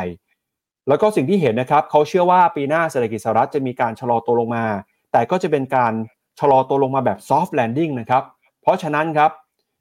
[0.88, 4.64] แล้วก็สิ่งที่เห็นนะครับเขาเชื่อว่าปีหน้าเศรษฐกิจสหรัฐจะมีการชะลอตัวลงมา
[5.12, 5.92] แต่ก็จะเป็นการ
[6.40, 8.22] ชะลอตัวลงมาแบบ soft landing นะครับ
[8.62, 9.30] เพราะฉะนั้นครับ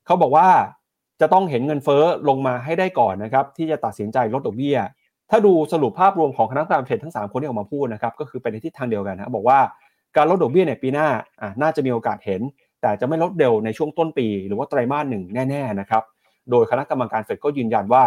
[0.05, 0.47] เขาบอกว่า
[1.21, 4.77] จะต้องเห็นเงินเฟ้อลงมาให้ได้ก่อนนะครับที่จะตัดสินใจลดดอกเบี้ย
[5.29, 9.60] ถ้าดูสรุปภาพรวมของคณะกรรมการเทรดทั้ง 3 คนที่ออกมาพูดนะครับก็คือไปในทิศทางเดียวกันนะบอกว่า
[10.17, 11.08] การลดดอกเบี้ยในปีหน้า
[11.41, 12.41] อ่าน่าจะมีโอกาสเห็น
[12.82, 16.03] แต่จะไม่ลดเร็วในช่วงต้นปี หรือว่าไตรมาสหนึ่งแน่ๆนะครับ
[16.51, 18.03] โดยคณะกรรมการเฟดก็ยืนยันว่า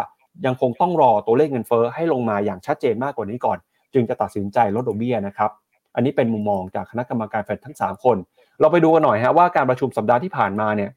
[0.46, 3.59] ยังคงต้องรอตัวเลขเงินเฟ้อให้ลงมาอย่างชัดเจนมากกว่านี้ก่อน
[3.94, 5.51] จึงจะตัดสินใจลดดอกเบี้ยนะครับ
[5.94, 8.16] อันนี้เป็นมุมมองจากคณะกรรมการเฟดทั้ง 3 คน
[8.61, 10.90] เราไปดูกันหน่อยฮะว่าการประชุมสัปดาห์ที่ผ่านมาเนี่ย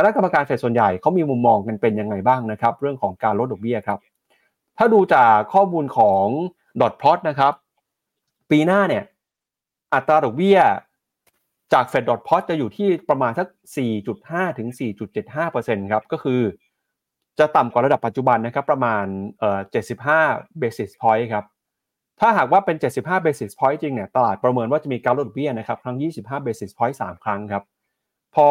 [0.00, 3.98] คณะกรรมการเฟดส่วนใหญ่เขามีมุมมองกันเป็นยังไงบ้างนะครับ เรื่องของการลดดอกเบี้ยครับ
[4.78, 6.24] ถ้าดูจากข้อมูลของ
[6.80, 7.52] ดอทพลอตนะครับ
[8.50, 9.04] ปีหน้าเนี่ย
[9.94, 10.58] อัตราดอกเบี้ย
[11.72, 13.48] จากเฟดดอทพลอตจะอยู่ที่ประมาณสัก
[14.02, 14.68] 4.5 ถึง
[15.30, 16.40] 4.75%ครับ ก็คือ
[17.38, 19.04] จะต่ำกว่าระดับปัจจุบันนะครับ ประมาณ
[19.38, 19.60] เอ่อ
[20.10, 21.44] 75 basis point ครับ
[22.20, 27.62] ถ้าหากว่าเป็น 75 basis point จริงเนี่ย ตลาดประเมินว่าจะมีการลดดอกเบี้ยนะครับ ครั้ง 25 basis point 3 ครั้งครับ
[28.34, 28.48] พอ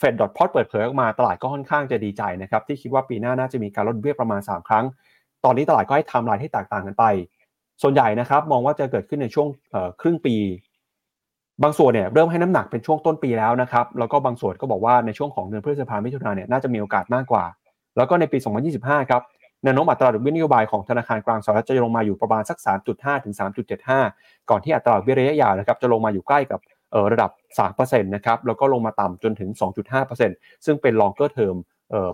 [0.00, 4.84] เฟดดอทพอตเปิดเผยออกมาตลาดก็ค่อนข้างจะดีใจนะครับที่คิดว่าปีหน้าน่าจะมีการลดเบี้ยประมาณ 3 ครั้ง
[5.44, 7.04] ตอนนี้ตลาดก็ให้ทำลายที่แตกต่างกันไป
[7.82, 9.48] ส่วนใหญ่นะครับมองว่าจะเกิดขึ้นในช่วง
[10.00, 10.36] ครึ่งปี
[11.62, 17.44] บางส่วนเนี่ยเริ่มให้น้ำหนักเป็นช่วงต้นปีแล้วนะครับแล้วก็บางส่วนก็บอกว่าในช่วงของเดือนพฤษภาคมมิถุนายนเนี่ยน่าจะมีโอกาสมากกว่า
[17.96, 18.38] แล้วก็ในปี
[18.74, 19.22] 2025 ครับ
[19.64, 22.58] แนวโน้มอัตราดอกเบี้ยนโยบายของธนาคารกลางสหรัฐจะลงมาอยู่ประมาณสัก
[22.90, 23.34] 3.5 ถึง
[23.90, 26.60] 3.75 ก่อนที่อัตราดอกเบี้ยระยะยาวนะครับจะลงมาอยู่ใกล้กับ
[27.12, 29.50] ระดับ 3%นะครับแล้วก็ลงมาต่ำจนถึง
[30.02, 31.56] 2.5%ซึ่งเป็น longer term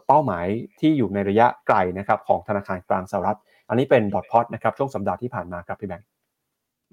[0.07, 0.47] เป้าหมาย
[0.81, 6.09] ที่อยู่ในระยะไกลนะครับของธนาคารกลางสหรัฐ อันนี้เป็นดอทพอตนะครับช่วงสัปดาห์ที่ผ่านมาครับพี่แบงค์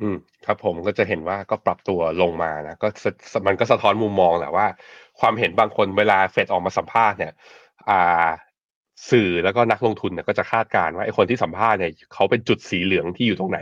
[0.02, 2.88] อืมครับผมก็จะเห็นว่าก็ปรับตัวลงมานะก็
[3.48, 4.68] มันก็สะท้อนมุมมองแหละว่า
[5.20, 7.34] ความเห็นบางคนเวลาเฟดออกมาสัมภาษณ์เนี่ย
[7.90, 8.28] อ่า
[9.12, 13.60] สื่อแล้วก็นักลงทุนเนี่ยก็จะคาดการณ์ว่าไอ้คนที่สัมภาษณ์เนี่ยเขาเป็นจุดสีเหลืองที่อยู่ตรงไหน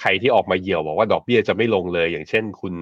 [0.00, 2.74] ใครที่ออกมาเหี่ยวบอกว่าดอกเบี้ยจะไม่ลงเลย อย่างเช่น คุณ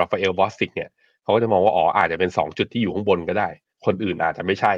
[0.00, 0.90] ราฟาเอลบอสติกเนี่ย
[1.22, 3.48] เขาก็จะมองว่าอ๋ออาจจะเป็นสองจุดที่อยู่ข้างบนก็ได้
[3.86, 4.72] คนอื่นอาจจะไม่ใช่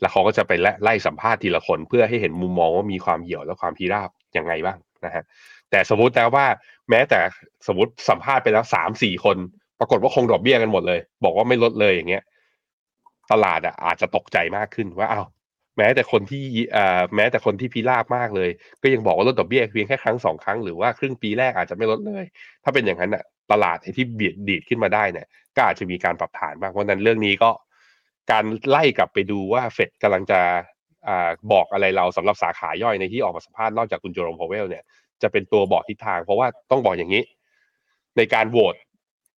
[0.00, 5.24] แล้วเขาก็จะไปไล่สัมภาษณ์ทีละคนเพื่อให้เห็นมุมมองว่ามีความเหี่ยวและความพีราบยังไงบ้างนะฮะ
[5.70, 6.46] แต่สมมติแล้วว่า
[6.90, 7.18] แม้แต่
[7.66, 9.36] สมมติสัมภาษณ์ไปแล้วสามสี่คน
[9.78, 12.24] ปรากฏว่าคงดอกเบี้ยกันหมดเลย บอกว่าไม่ลดเลยอย่างเงี้ย
[13.32, 15.22] ตลาดอะอาจจะตกใจมากขึ้นว่าเอ้า
[15.76, 16.42] แม้แต่คนที่
[16.76, 18.50] อ่าแม้แต่คนที่พิราบมากเลย
[18.82, 22.24] ก็ยังบอกว่าลดดอกเบี้ยเพียงแค่ครั้งสองครั้งหรือว่าครึ่งปีแรกอาจจะไม่ลดเลย
[22.64, 27.50] ถ้าเป็นอย่างนั้นอะ ตลาดที่เบียดดีดขึ้นมาได้เนี่ยก็อาจจะมีการปรับฐานบ้างเพราะนั้นเรื่องนี้ก็
[28.30, 30.40] การไล่กลับไปดูว่าเฟดกำลังจะ
[31.52, 34.84] บอกอะไรเราสำหรับสาขาย่อยในที่ออกมาสัมภาษณ์นอกจากคุณเจอโรมพาวเวลเนี่ย
[35.22, 37.22] จะเป็นตัวบอกทิศทาง เพราะว่าต้องบอกอย่างนี้
[38.16, 38.74] ในการโหวต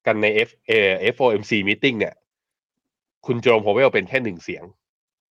[0.07, 0.73] กันใน F เอ่อ
[1.15, 2.15] FOMC meeting เนี่ย
[3.27, 4.65] คุณเจอโรมพาวเวลเป็นแค่หนึ่งเสียง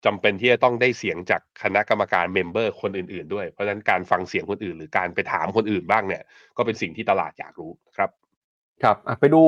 [0.04, 6.22] จำเป็นที่จะต้องได้เสียงจากคณะกรรมการ member คนอื่นๆด้วย เพราะฉะนั้นการฟังเสียงคนอื่น หรือการไปถามคนอื่นบ้างเนี่ย
[6.56, 8.10] ก็เป็นสิ่งที่ตลาดอยากรู้ครับ
[8.82, 9.42] ครับไปดู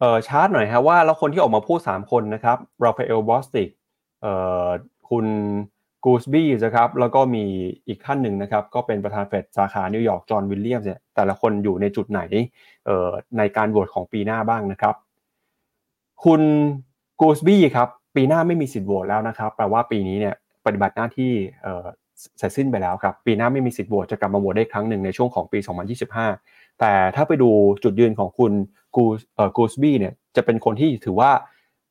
[0.00, 3.68] เอ่อชาร์ตหน่อยครับว่าแล้วคนที่ออกมาพูด 3 คนนะครับราฟาเอลบอสติก
[4.22, 4.32] เอ่
[4.64, 4.66] อ
[5.10, 5.26] คุณ
[6.04, 7.44] กูสบี้นะครับแล้วก็มี
[7.88, 12.20] อีกท่านหนึ่งนะครับ ก็เป็นประธานเฟดสาขานิวยอร์กจอห์นวิลเลียมเนี่ยแต่ละคนอยู่ในจุดไหน
[12.86, 13.08] เอ่อ
[13.38, 14.94] ในการโหวตของปีหน้าบ้างนะครับ
[16.24, 16.42] คุณ
[17.20, 20.34] กูสบี้ครับปีหน้าไม่มีสิทธิ์โหวตแล้วนะครับแปลว่าปีนี้เนี่ย
[20.66, 21.86] ปฏิบัติหน้าที่เอ่อ
[22.38, 25.58] เสร็จสิ้นไปแล้วครับ ปีหน้าไม่มีสิทธิ์โหวตจะกลับมาโหวตได้ครั้งหนึ่งในช่วงของปี
[26.06, 27.50] 2025 แต่ถ้าไปดู
[27.84, 28.52] จุดยืนของคุณ
[28.96, 31.30] กูเอ่อกูสบี้เนี่ยจะเป็นคนที่ถือว่า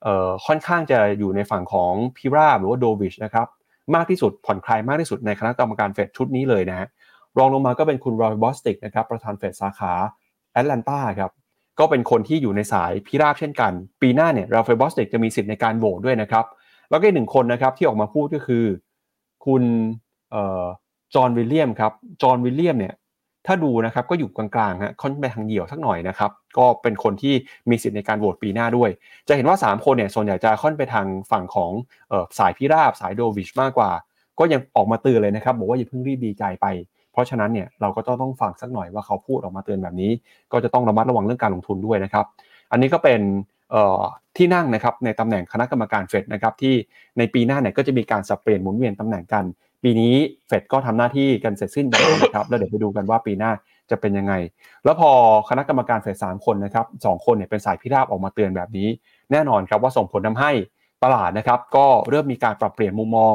[0.04, 3.48] เอ่อค่อนข้างจะอยู่ในฝั่งของพิราบหรือว่า dovish นะครับ
[3.95, 6.88] มากที่สุดผ่อนคลายมากที่สุดในคณะกรรมการเฟดชุดนี้เลยนะฮะ
[7.38, 9.93] รองลงมาก็เป็นคุณรอยบอสติกนะครับประธานเฟดสาขา
[10.54, 11.32] แอตแลนตาครับ
[11.80, 13.71] ก็เป็นคนที่อยู่ในสายพิราบเช่นกัน
[14.02, 16.45] ปีหน้าเนี่ยราฟเอลบอสติกจะมีสิทธิ์ในการโหวตด้วยนะครับ
[16.89, 18.65] แล้วก็หนึ่งคนนะครับที่ออกมาพูดก็คือ
[19.45, 19.63] คุณ
[21.15, 22.93] จอห์นวิลเลียมครับจอห์นวิลเลียมเนี่ย
[23.45, 27.34] ถ้าดูนะครับก็อยู่กลางๆฮะค่อนไปทางเดี่ยวสักหน่อยนะครับ ก็เป็นคนที่
[27.69, 28.89] มีสิทธิ์ในการโหวตปีหน้าด้วย
[29.27, 31.71] จะเห็นว่า 3 คนเนี่ยส่วนใหญ่จะค่อนไปทางฝั่งของ
[32.12, 33.91] ออสายพิราบสายโดวิชมากกว่า
[34.39, 36.65] ก็ยังออกมาเตือนเลยนะครับ บอกว่าอย่าเพิ่งรีบดีใจไป
[37.12, 40.12] เพราะฉะนั้นเนี่ยเราก็ต้องต้องฟังสักหน่อยว่าเขาพูดออกมาเตือนแบบนี้
[40.51, 42.25] ก็จะต้องระมัดระวังเรื่องการลงทุนด้วยนะครับ
[42.71, 43.21] อันนี้ก็เป็น
[44.38, 46.73] ที่นั่งนะครับในตำแหน่งคณะกรรมการเฟดนะครับที่
[47.17, 49.43] ในปีหน้าเนี่ยก็จะมีการสับเปลี่ยนหมุนเวียนตำแหน่งกัน
[49.88, 50.15] ปีนี้
[50.48, 53.52] เฟดก็ทำหน้าที่กันเสร็จสิ้นไปแล้วนะครับแล้วเดี๋ยวไปดูกันว่าปีหน้า
[53.89, 54.34] จะเป็นยังไง
[54.84, 55.10] แล้วพอ
[55.50, 58.88] คณะกรรมการเฟดสามคนนะครับสองคนเนี่ยเป็นสายพิราบออกมาเตือนแบบนี้
[59.32, 60.52] แน่นอนครับว่าส่งผลทำให้
[61.04, 63.34] ตลาดนะครับ ก็เริ่มมีการปรับเปลี่ยนมุมมอง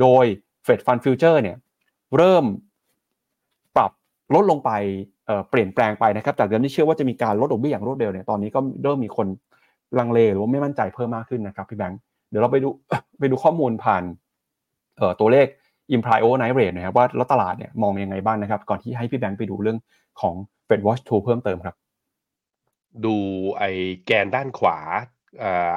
[0.00, 0.24] โดย
[0.64, 1.56] Fed Fund Futures เนี่ย
[2.16, 2.44] เริ่ม
[3.76, 3.90] ปรับ
[4.34, 4.70] ลดลงไป
[5.50, 9.26] เปลี่ยนแปลงไปนะครับจากเดิมที่เชื่อว่าจะมีการลดดอกเบี้ยอย่างรวดเร็วเนี่ยตอนนี้ก็เริ่มมีคน
[9.98, 12.68] ลังเลหรือว่าไม่มั่นใจเพิ่มมากขึ้นนะครับพี่แบงค์เดี๋ยวเราไปดู
[13.18, 14.02] ไปดูข้อมูลผ่าน
[14.96, 15.46] เอ่อตัวเลข
[15.96, 19.78] imply overnight rate นะครับว่าแล้วตลาดเนี่ยมองยังไงบ้างนะครับ ก่อนที่ให้พี่แบงค์ไปดูเรื่อง
[20.20, 20.34] ของ
[20.68, 21.76] Fed Watch 2 เพิ่มเติมครับ
[23.04, 23.16] ดู
[23.58, 23.64] ไอ
[24.06, 24.78] แกนด้านขวา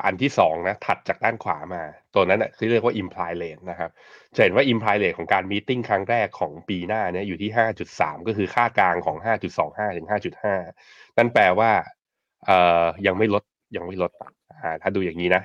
[0.06, 1.82] อันที่สองนะถัดจากด้านขวามา
[2.13, 3.89] ตัวนั้นนะคือเรียกว่า imply rate นะครับ
[4.36, 7.52] จะเห็นว่า imply rate ของการมีติ้งครั้งแรกของปีหน้าเนี่ยอยู่ที่
[7.89, 9.17] 5.3 ก็คือค่ากลางของ
[9.58, 10.08] 5.25 ถึง
[10.62, 11.71] 5.5 นั่นแปลว่า
[13.06, 13.43] ยังไม่ลด
[13.76, 14.12] ยังไม่ลด
[14.82, 15.43] ถ้าดูอย่างนี้นะ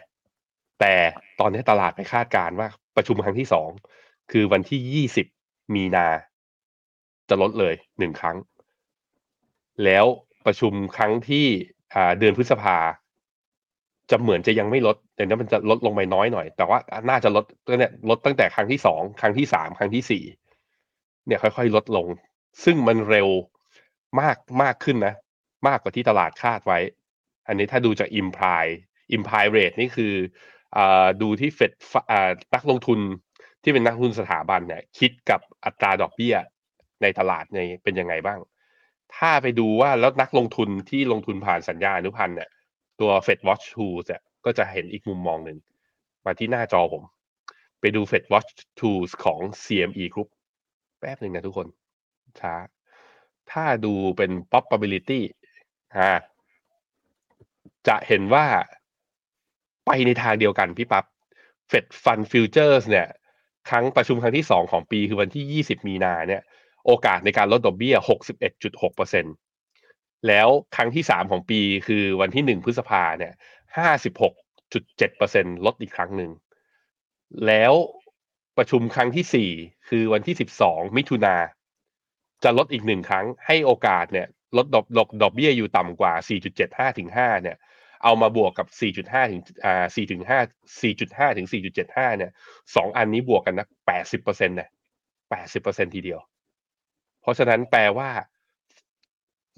[0.81, 0.95] แต่
[1.41, 3.71] ตอนนี้ตลาดไปคาดการว่าประชุมครั้งที่สอง
[4.31, 5.27] คือวันที่ยี่สิบ
[5.75, 6.07] มีนา
[7.29, 8.37] จะลดเลยหนึ่งครั้ง
[9.85, 10.05] แล้ว
[10.47, 11.47] ประชุมครั้งที่
[12.19, 12.77] เดือนพฤษภา
[14.11, 16.79] จะเหมือนจะยังไม่ลด แต่นั้นมันจะลดลงไปน้อยหน่อย แต่ว่า
[17.11, 17.45] น่าจะลด
[17.79, 20.25] เนี่ยลดตั้งแต่ครั้งที่สองครั้งที่สามครั้งที่สี่
[21.27, 22.07] เนี่ยค่อยๆ ลดลง
[22.65, 23.29] ซึ่งมันเร็ว
[24.21, 25.15] มากมากขึ้นนะ
[25.69, 26.79] มากกว่าที่ตลาดคาดไว้
[27.47, 28.65] อันนี้ถ้าดูจาก imply
[29.17, 30.15] imply rate นี่คือ
[30.77, 30.79] อ
[31.23, 31.73] ดูที่เฟด
[32.55, 32.99] นักลงทุน
[33.63, 36.37] ที่เป็นนักลงทุนสถาบันเนี่ย คิดกับอัตราดอกเบี้ย
[37.03, 38.39] ในตลาดในเป็นยังไงบ้าง
[39.17, 42.51] ถ้าไปดูว่าแล้วนักลงทุนที่ลงทุนผ่านสัญญาอนุพันธ์เนี่ย
[43.01, 45.59] ตัว Fed Watch Tools เนี่ยก็จะเห็นอีกมุมมองหนึ่ง
[46.25, 47.03] มาที่หน้าจอผม
[47.81, 50.29] ไปดู Fed Watch Tools ของ CME Group
[50.99, 51.67] แป๊บหนึ่งนะทุกคน
[52.41, 52.55] ช้า
[53.51, 55.21] ถ้าดูเป็น probability
[56.01, 56.17] ฮะ
[57.89, 58.47] จะเห็นว่า
[59.87, 61.05] ไปในทางเดียวกันพี่ปับ๊บ
[61.71, 63.07] Fed Fund Futures เนี่ย
[63.71, 66.43] ครั้งประชุมครั้งที่สองของปีคือวันที่ 20 มีนาเนี่ย
[66.87, 67.97] โอกาสในการลดดอกเบี้ย
[69.31, 73.33] 61.6%แล้วครั้งที่สามของปีคือวันที่หนึ่งพฤษภาเนี่ย
[74.49, 76.31] 56.7%ลดอีกครั้งหนึ่ง
[77.47, 77.73] แล้ว
[78.57, 79.51] ประชุมครั้งที่สี่
[79.89, 81.37] คือวันที่ 12 มิถุนา
[82.45, 84.27] จะลดอีกหนึ่งครั้งให้โอกาสเนี่ย
[84.57, 86.13] ลดดอกดอกดอกเบี้ยอยู่ต่ำกว่า
[86.57, 87.57] 4.75ถึง5เนี่ย
[88.05, 91.49] เอามาบวกกับ 4.5 ถึงอ่า4ถึง5 4.5 ถึง
[91.83, 92.33] 4.75 เนี่ย
[92.77, 94.69] สองอันนี้บวกกันนะ80%เนี่ย
[95.53, 96.21] 80%ทีเดียว
[97.23, 98.11] เพราะฉะนั้นแปลว่า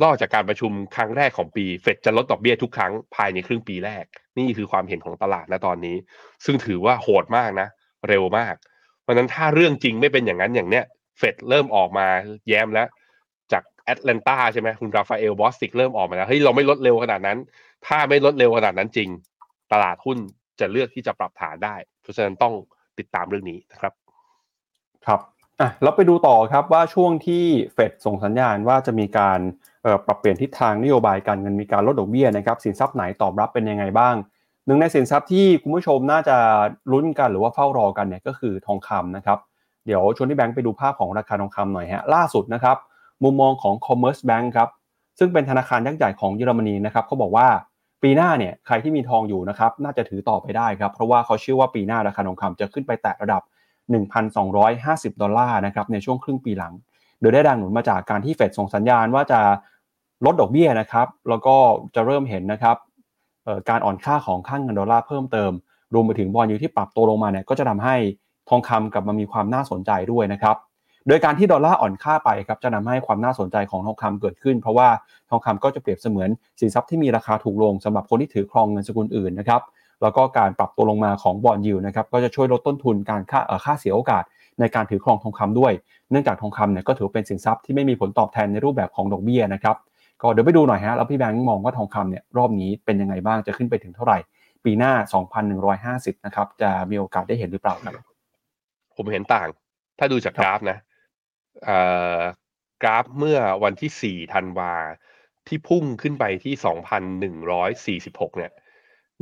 [0.02, 4.04] นอกจากการประชุมครั้งแรกของปี เฟดจะลดดอกเบี้ยทุกครั้งภายในครึ่งปีแรก
[4.38, 5.96] นี่คือความเห็นของตลาดณตอนนี้
[6.44, 7.68] ซึ่งถือว่าโหดมากนะ
[8.08, 8.54] เร็วมาก
[9.02, 10.84] เพราะนั้นถ้าเรื่องจริงไม่เป็นอย่างนั้นอย่างเนี้ย
[11.18, 12.06] เฟดเริ่มออกมา
[12.48, 12.88] แย้มแล้ว
[13.52, 17.38] จากแอตแลนตาใช่ไหมคุณราฟาเอลบอสติกเริ่มออกมาแล้วเฮ้ยเราไม่ลดเร็วขนาดนั้น
[17.86, 19.08] ถ้าไม่ลดเร็วขนาดนั้นจริง
[19.72, 20.18] ตลาดหุ้น
[20.60, 22.54] จะเลือกที่จะปรับฐานได้ เพราะฉะนั้นต้อง
[22.98, 23.92] ติดตามเรื่องนี้นะครับ
[25.06, 25.20] ครับ
[25.60, 29.40] อะเราไปดูต่อครับว่าช่วงที่เฟดส่งสัญญาณว่าจะมีการ
[30.06, 34.14] ปรับเปลี่ยนทิศทางนโยบายการเงินมีการลดดอกเบี้ยนะครับสินทรัพย์ไหนตอบรับเป็นยังไงบ้าง
[34.66, 36.36] หนึ่งในสินทรัพย์ที่คุณผู้ชมน่าจะ
[36.92, 39.38] ลุ้นกันหรือว่าเฝ้ารอกันเนี่ยก็คือทองคำนะครับ
[39.86, 42.76] เดี๋ยวชวนที่แบงค์ไปดูภาพของราคาทองคำหน่อยฮะล่าสุดนะครับ
[43.24, 44.68] มุมมองของ Commerce Bank ครับ
[45.18, 47.48] ซึ่งเป็นธนาคารยักษ์ใหญ่ของเยอรมนีนะครับเขาบอกว่า
[48.02, 53.42] ปีหน้าเนี่ยใครที่มีทองอยู่นะครับน่าจะถือต่อไปได้ครับ เพราะว่าเขาเชื่อว่าปีหน้าราคาทองคำจะขึ้นไปแตะระดับ
[54.32, 56.72] 1,250 ดอลลาร์นะครับในช่วงครึ่งปีหลัง
[57.20, 59.40] โดยได้แรงหนุนมาจากการที่เฟดส่งสัญญาณว่าจะ
[60.26, 61.56] ลดดอกเบี้ยนะครับ แล้วก็
[61.94, 62.76] จะเริ่มเห็นนะครับ
[63.68, 65.52] การอ่อนค่าของค่าเงินดอลลาร์เพิ่มเติม
[65.94, 67.96] รวมไปถึง bond yield ที่ปรับตัวลงมาเนี่ยก็จะทำให้
[68.48, 70.56] ทองคำกลับมามีความน่าสนใจด้วยนะครับ
[71.08, 74.88] โดยการที่ดอลลาร์อ่อนค่าไปครับจะนำให้ความน่าสนใจของทองคำเกิดขึ้น เพราะว่า
[75.30, 76.28] ทองคำก็จะเปรียบเสมือน
[76.60, 79.62] สินทรัพย์ที่มีราคาถูกลงสำหรับคนที่ถือครองเงินสกุลอื่นนะครับ
[80.02, 84.24] แล้วก็การปรับตัวลงมาของบอลยูนะครับก็จะช่วยลดต้นทุนการค่าค่าเสียโอกาส
[84.60, 85.72] ในการถือครองทองคำด้วย
[86.10, 89.76] เนื่องจากทองคำเนี่ยก็ถือเป็นสินทรัพย์ที่ไม่มีผลตอบแทนในรูปแบบของดอกเบี้ยนะครับ
[90.22, 94.18] ก็เดี๋ยวไปดูหน่อยฮะแล้วพี่แบงค์มองว่าทองคำเนี่ยรอบนี้เป็นยังไงบ้างจะขึ้นไปถึงเท่าไหร่
[94.64, 94.92] ปีหน้า
[96.14, 97.94] 2,150 นะครับ จะมีโอกาสได้เห็นหรือเปล่าครับ
[98.96, 99.48] ผมเห็นต่าง
[99.98, 100.78] ถ้าดูจากกราฟนะ
[102.82, 103.90] กราฟเมื่อวันที่
[104.22, 104.74] 4 ธันวา
[105.48, 106.54] ที่พุ่งขึ้นไปที่
[107.36, 108.52] 2,146 เนี่ย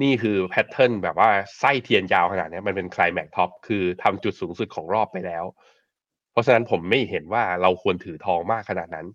[0.02, 5.44] นี่คือ pattern แบบว่าไส้เทียนยาวขนาดนี้มันเป็น climax top คือทำจุดสูงสุดของรอบไปแล้ว
[6.32, 9.06] เพราะฉะนั้นผมไม่เห็นว่าเราควรถือทองมากขนาดนั้น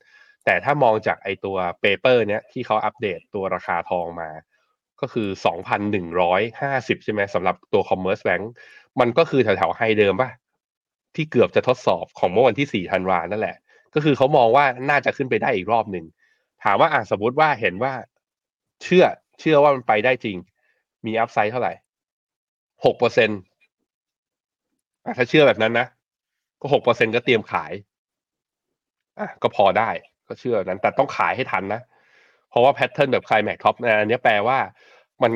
[0.45, 4.29] แต่ถ้ามองจากไอตัว paper เนี้ยที่เขาอัปเดตตัวราคาทองมา
[5.01, 8.43] ก็คือ 2,150 ใช่ไหมสำหรับตัว Commerce Bank
[8.99, 10.29] มันก็คือแถวๆไฮเดิมป่ะ
[11.15, 13.57] ที่เกือบจะทดสอบของเมื่อวันที่ 4 ธันวานั่นแหละ
[13.93, 16.05] ก็คือเขามองว่าน่าจะขึ้นไปได้อีกรอบหนึ่ง
[16.63, 17.93] ถามว่าอะสมมติว่าเห็นว่า
[18.83, 19.05] เชื่อ
[19.39, 20.37] เชื่อว่ามันไปได้จริง
[21.05, 21.73] มีอัพไซด์เท่าไหร่
[22.85, 23.39] หกเปอร์เซ็นต์
[25.17, 25.87] ถ้าเชื่อแบบนั้นนะ
[26.61, 27.71] ก็หกเปอร์เซ็นก็เตรียมขาย
[29.19, 29.89] อะก็พอได้
[30.27, 31.81] ก็เชื่อนั้น แต่ต้องขายให้ทันนะ
[32.49, 34.57] เพราะว่า pattern แบบ climax top อันนี้แปลว่า
[35.23, 35.31] มัน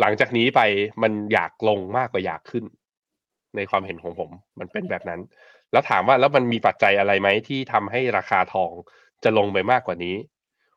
[0.00, 0.60] หลังจากนี้ไป
[1.02, 2.64] มันอยากลงมากกว่าอยากขึ้น
[3.56, 5.20] ในความเห็นของผม มันเป็นแบบนั้น
[5.72, 8.72] แล้วถามว่าแล้วมันมีปัจจัยอะไรไหมที่ทำให้ราคาทอง
[9.24, 10.16] จะลงไปมากกว่านี้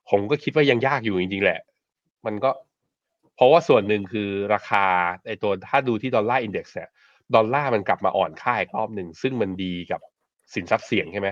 [0.10, 1.60] ผมก็คิดว่ายังยากอยู่จริงๆแหละ
[2.25, 2.51] มันก็
[3.36, 4.86] เพราะว่าส่วนหนึ่งคือราคา
[5.27, 6.89] ไอตัวถ้าดูที่ Dollar Index เนี่ย
[7.36, 10.01] ดอลลาร์มันกลับมาอ่อนค่าอีกรอบหนึ่งซึ่งมันดีกับ
[10.53, 11.29] สินทรัพย์เสี่ยงใช่ไหม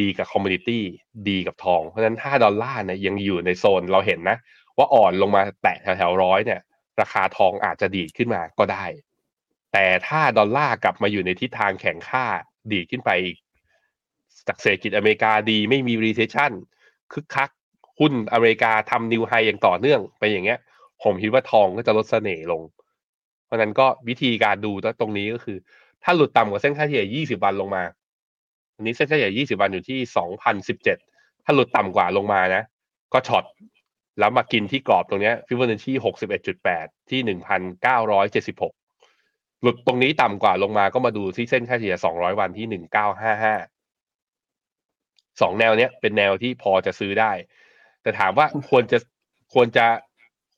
[0.00, 0.84] ดีกับ commodity
[1.28, 4.36] ดีกับทอง เพราะฉะนั้นถ้าดอลลาร์เนี่ยยังอยู่ในโซนเราเห็นนะ
[4.76, 6.60] ว่าอ่อนลงมาแตะแถวๆร้อยเนี่ย
[7.00, 8.84] ราคาทองอาจจะดีดขึ้นมาก็ได้
[9.78, 12.24] แต่ถ้าดอลลาร์กลับมาอยู่ในทิศทางแข็งค่า
[12.72, 13.36] ดีดขึ้นไปอีก
[14.48, 16.52] จากเศรษฐกิจอเมริกาดีไม่มี recession
[17.12, 17.50] คึกคัก
[17.98, 20.58] หุ้นอเมริกาทำ new high อย่างต่อเนื่องไปอย่างเงี้ย
[21.02, 22.62] ผมคิดว่าทองก็จะลดเสน่ห์ลง
[23.44, 25.58] เพราะนั้นก็วิธีการดูตรงนี้ก็คือ
[26.04, 27.82] ถ้าหลุดต่ำกว่าเส้นค่าเฉลี่ย 20 วันลงมา
[28.74, 29.98] อันนี้เส้นค่าเฉลี่ย 20 วันอยู่ที่
[30.72, 32.62] 2,017 ถ้าหลุดต่ำกว่าลงมานะ
[33.12, 33.44] ก็ช็อต
[34.18, 35.92] แล้วมากินที่กรอบตรงนี้ฟิวเบอนัชชี
[36.50, 38.64] 61.8ที่1,976ห
[39.64, 47.32] ลุดตรงนี้ต่ำกว่าลงมาก็มาดูที่เส้นค่าเฉลี่ย 200 วันที่ 1955สองแนวเนี้ยเป็นแนวที่พอจะซื้อได้
[48.02, 48.98] แต่ถามว่าควรจะ
[49.54, 49.86] ควรจะ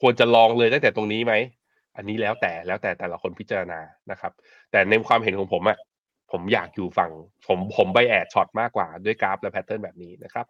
[0.01, 1.35] ควรจะ long เลยตั้งแต่ตรงนี้ไหม
[1.97, 3.81] อันนี้แล้วแต่แล้วแต่แต่ละคนพิจารณา
[4.11, 4.33] นะครับ
[4.71, 5.79] แต่ในความเห็นของผมอะ
[6.33, 7.11] ผมอยากอยู่ฝั่ง
[7.47, 10.47] ผมผม bias short มากกว่าด้วยกราฟและ pattern แบบนี้นะครับ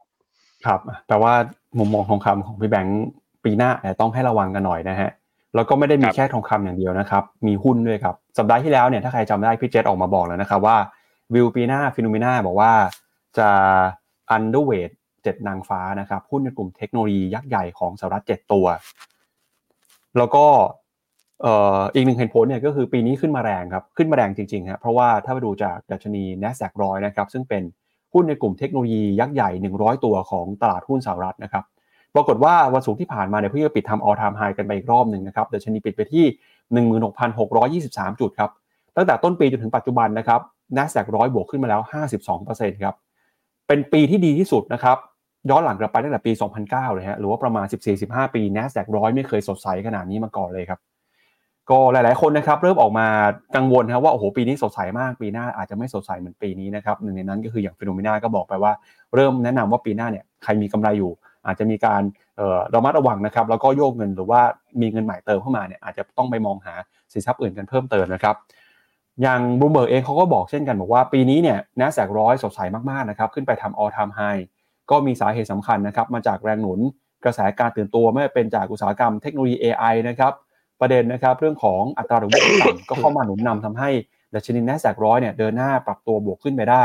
[0.67, 1.33] ครับ แต่ว่า
[1.79, 3.05] มุมมองทองคำของพี่แบงค์
[3.45, 5.11] ปีหน้าต้องให้ระวังกันหน่อยนะฮะ
[5.59, 10.77] แล้วก็ไม่ได้มีแค่ทองคำอย่างเดียวนะครับ มีหุ้นด้วยครับ สัปดาห์ที่แล้วเนี่ยถ้าใครจำได้พี่เจษออกมาบอกแล้วนะครับว่า
[11.35, 12.73] วิวปีหน้า Finnomena บอกว่า
[13.39, 13.49] จะ
[14.31, 14.91] underweight
[15.23, 18.67] เจ็ดนางฟ้านะครับหุ้นในกลุ่มเทคโนโลยียักษ์ใหญ่ของสหรัฐเจ็ดตัว
[20.19, 20.45] แล้วก็
[21.95, 27.63] อีกหนึ่งเหตุผลเนี่ยก็คือปีนี้ขึ้นมาแรงครับขึ้นมาแรงจริงๆครับเพราะว่าถ้าไปดูจากดัชนี n a s d a q ร้อยนะครับซึ่งเป็น
[28.15, 31.65] หุ้นในกลุ่มเทคโนโลยียักษ์ใหญ่ 100 ตัวของตลาดหุ้นสหรัฐนะครับ
[32.15, 36.25] ปรากฏว่าวันศุกร์ที่ผ่านมาเนี่ยเพิ่งจะปิดทำ all time high กันไปอีกรอบหนึ่งนะครับเดชนีปิดไปที่
[37.23, 38.51] 16,623 จุดครับ
[38.97, 40.41] ตั้งแต่ต้นปีจนถึงปัจจุบันนะครับ
[40.77, 41.81] n a s d a q ร้อยบวกขึ้นมาแล้ว
[42.33, 42.95] 52%ครับ
[43.67, 44.97] เป็นปีที่ดีที่สุดนะครับ
[45.51, 46.33] ย้อนหลังกลับไปตั้งแต่ปี
[46.65, 47.67] 2009 เลยฮะหรือว่าประมาณ
[48.01, 50.81] 14-15 ปี NASDAQ ร้อยไม่เคยสดใสขนาดนี้มาก่อนเลยครับ
[51.71, 53.07] ก็หลาย ๆ คนนะครับเริ่มออกมา
[53.57, 58.73] กังวลครับว่าโอ้โหปีนี้สดใสมาก ปีหน้าอาจจะไม่สดใสเหมือนปีนี้นะครับหนึ่งในนั้นก็คืออย่างฟิโนเมนาก็บอกไปว่า
[59.15, 61.13] เริ่มแนะนำว่าปีหน้าเนี่ยใครมีกำไรอยู่
[61.49, 62.03] อาจจะมีการ
[62.75, 64.41] ระมัดระวังนะครับ แล้วก็โยกเงินหรือว่า
[64.81, 66.75] มีเงินใหม่เติมเข้ามาเนี่ยอาจจะต้องไปมองหา
[67.13, 68.37] สินทรัพย์อื่นกันเพิ่มเติมนะครับ
[69.23, 74.43] อย่างบูมเบิร์กเองเขาก็บอกเช่นกันบอกว่าปีนี้เนี่ย NASDAQ ร้อยสดใสมากๆนะครับขึ้นไปทำ all time high
[74.91, 76.81] ก็มีสาเหตุสำคัญนะครับมาจากแรงหนุน
[77.25, 80.33] กระแสการตื่นตัวไม่เป็นจากอุตสาหกรรมเทคโนโลยี AI นะครับ
[80.81, 83.91] ประเด็นนะครับเรื่องของอัตราดอกเบี้ยต่ำก็เข้ามาหนุนนำทำให้
[84.35, 86.85] ดัชนี NASDAQ ร้อยเนี่ยเดินหน้าปรับตัวบวกขึ้นไปได้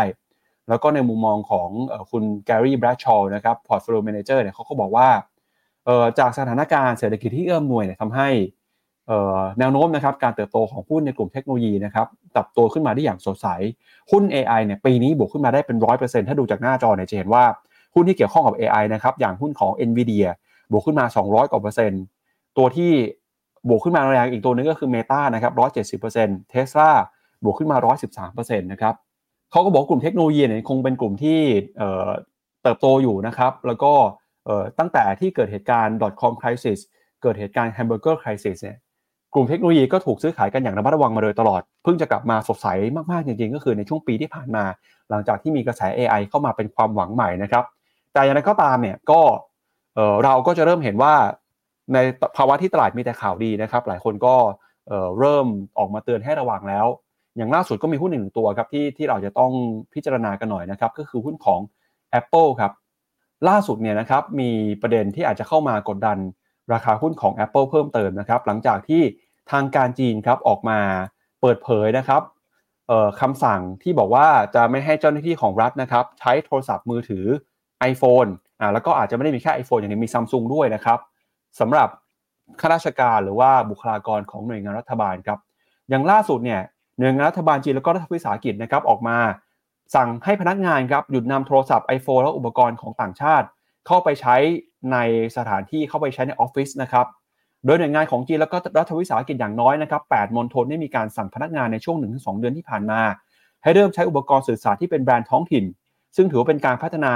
[0.70, 1.70] แล้วก็ในมุมมองของ
[2.12, 5.08] คุณแกรี่แบรดชอลนะครับ portfolio manager เนี่ยเขาก็บอกว่า
[6.20, 8.30] จากสถานการณ์เศรษฐกิจที่เอื้อมหน่วยเนี่ยทำให้
[9.60, 13.48] แนวโน้มนะครับการเติบโตของหุ้นในกลุ่มเทคโนโลยีนะครับติบโตขึ้นมาได้อย่างสดใส
[14.12, 17.44] หุ้น AI เนี่ยปีนี้บวกขึ้นมาได้เป็นร้อยเปอร์เซ็นต์ถ้าดูจากหน้าจอเนี่ยจะเห็นว่า
[17.96, 20.28] หุ้นที่เกี่ยวข้องกับ AI นะครับอย่างหุ้นของ NVIDIA
[20.72, 22.04] บวกขึ้นมา 200 กว่าเปอร์เซ็นต์
[22.58, 22.92] ตัวที่
[23.70, 25.54] บวกขึ้นมาแรงอีกตัวนึงก็คือ Meta นะครับ
[26.02, 26.92] 170% Tesla
[27.44, 27.78] บวกขึ้นมา
[28.22, 28.96] 113%นะครับ
[29.54, 31.40] เขาก็บอกกลุ่มเทคโนโลยีเนี่ยคงเป็นกลุ่มที่
[32.64, 33.94] เติบโตอยู่นะครับ แล้วก็
[34.80, 36.80] ตั้งแต่ที่เกิดเหตุการณ์ .com crisis
[37.22, 38.78] เกิดเหตุการณ์ hamburger crisis เนี่ย
[39.34, 42.68] กลุ่มเทคโนโลยีก็ถูกซื้อขายกันอย่างระมัดระวังมาโดยตลอด เพิ่งจะกลับมาสดใส
[43.12, 44.64] มากๆจริงๆ ก็คือในช่วงปีที่ผ่านมา
[45.10, 47.64] หลังจากที่มีกระแส AI เข้ามาเป็นความหวังใหม่นะครับ
[48.14, 49.22] แต่อย่างไรก็ตามเนี่ยก็
[50.24, 51.14] เราก็จะเริ่มเห็นว่า
[51.94, 51.98] ใน
[52.38, 54.36] ภาวะที่ตลาดมีแต่ข่าวดีนะครับ หลายคนก็
[55.20, 55.48] เริ่ม
[55.78, 56.86] ออกมาเตือนให้ระวังแล้ว
[57.38, 59.52] อย่างล่าสุดก็มีหุ้นหนึ่งตัวครับที่ที่เราจะต้อง
[59.94, 61.60] พิจารณากันหน่อยนะครับก็คือหุ้นของ
[62.20, 62.72] Apple ครับ
[63.50, 66.18] ล่าสุดเนี่ยนะครับมีประเด็นที่อาจจะเข้ามากดดัน
[66.74, 69.02] ราคาหุ้นของ Apple เพิ่มเติมนะครับหลังจากที่
[69.52, 70.80] ทางการจีนครับออกมา
[71.42, 72.22] เปิดเผยนะครับ
[73.22, 77.26] คำสั่งที่บอกว่าจะไม่ให้เจ้าหน้าที่ของรัฐนะครับใช้โทรศัพท์มือถือ
[77.92, 78.30] iPhone
[78.60, 81.00] อ่าแล้วก็อาจจะไม่ได้มีแค่ iPhone อย่างนี้มีซัมซุงด้วยนะครับ
[81.60, 81.90] สำหรับ
[82.60, 85.40] ข้าราชการหรือว่าบุคลากรของหน่วยงานรัฐบาลครับ
[85.90, 86.62] อย่างล่าสุดเนี่ย
[86.98, 89.18] หน่วยงานรัฐบาลจีนแล้วก็รัฐวิสาหกิจนะครับออกมา
[89.96, 93.48] สั่งให้พนักงานครับหยุดนำโทรศัพท์ iPhone และอุปกรณ์ของต่างชาติ
[93.88, 94.36] เข้าไปใช้
[94.92, 94.98] ใน
[95.38, 97.08] สถานที่เข้าไปใช้ในออฟฟิศนะครับ
[97.66, 103.02] โดยหน่วยงานของจีนแล้วก็รัฐวิสาหกิจอย่างน้อยนะครับ8มณฑลได้มีการสั่งพนักงานในช่วง 1-2 เดือนที่ผ่านมา
[103.64, 105.66] ให้เริ่มใช้อุปกรณ์สื่อสารที่เป็นแบรนด์ท้องถิ่น
[106.16, 107.14] ซึ่งถือว่าเป็นการพัฒนา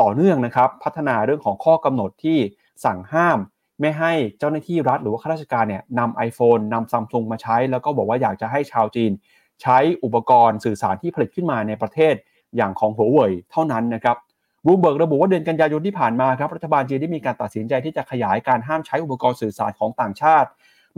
[0.00, 2.38] ต่อเนื่องนะครับ พัฒนาเรื่องของข้อกำหนดที่
[2.84, 3.38] สั่งห้าม
[3.80, 9.12] ไม่ให้เจ้าหน้าที่รัฐหรือว่าข้าราชการเนี่ยนำไอโฟนนำซัมซุงมาใช้ แล้วก็บอกว่าอยากจะให้ชาวจีน
[9.62, 12.14] ใช้อุปกรณ์สื่อสารที่ผลิตขึ้นมาในประเทศ
[12.56, 14.16] อย่างของหัวเว่ยเท่านั้นนะครับ
[14.66, 20.48] รูเบิร์กระบุว่าเดือนกันยายนที่ผ่านมาครับรัฐบาลจีนได้มีการตัดสินใจที่จะขยายการห้ามใช้อุปกรณ์สื่อสารของต่างชาติ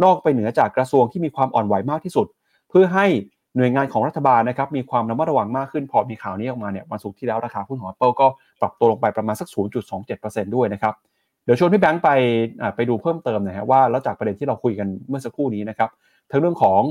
[0.02, 2.26] นอกไปเหนือจากกระทรวงที่มีความอ่อนไหวมากที่สุด
[2.68, 3.06] เพื่อให้
[3.56, 8.26] หน่วยงานของรัฐบาลนะครับมีความระมัดระวังมากขึ้นพอมีข่าวนี้ออกมาเนี่ยวันศุกร์ที่แล้วราคาหุ้นของ Apple ก็
[8.60, 9.48] ปรับตัวลงไปประมาณสัก
[10.00, 10.94] 0.27%ด้วยนะครับ
[11.50, 12.10] ดี๋ยวชวนพี่แบงค์ไป
[12.76, 15.90] ไปดูเพิ่มเติมนะฮะว่าแล้วจากประเด็นที่เราคุยกันเมื่อสักครู่นี้นะครับ
[16.30, 16.82] ทั้งเรื่องของ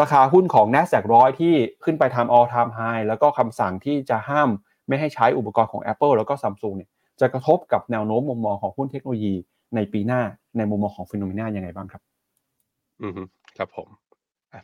[0.00, 1.54] ราคาหุ้นของ n a s d a q ร้อยที่
[1.84, 4.48] ขึ้นไปทำ all time high แล้วก็คำสั่งที่จะห้าม
[4.88, 9.34] ไม่ให้ใช้อุปกรณ์ของ Apple แล้วก็ Samsung เนี่ยจะกระทบกับแนวโน้มมุมมองของหุ้นเทคโนโลยี
[9.74, 10.20] ในปีหน้า
[10.56, 12.02] ในมุมมองของฟิโนเมนายังไงบ้างครับ
[13.02, 13.12] อืม
[13.58, 13.88] ครับผม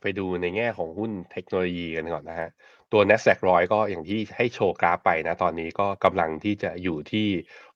[0.03, 2.51] ไปดูในแง่ของหุ้นเทคโนโลยีกันก่อนนะฮะ
[2.93, 7.27] ตัว NASDAQ ร้อยก็อย่างที่ให้โชว์กราฟไปนะ ตอนนี้ก็กำลังที่จะอยู่ที่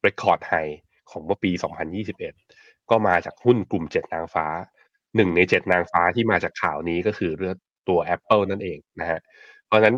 [0.06, 0.74] Record High
[1.10, 1.50] ของเมื่อปี
[2.20, 4.46] 2021 ก็มาจากหุ้นกลุ่ม 7 นางฟ้า
[5.16, 7.56] หนึ่งใน 7 นางฟ้าที่มาจากข่าวนี้ก็คือเรื่อง
[7.88, 9.20] ตัว Apple นั่นเองนะฮะ
[9.66, 9.94] เพราะนั้น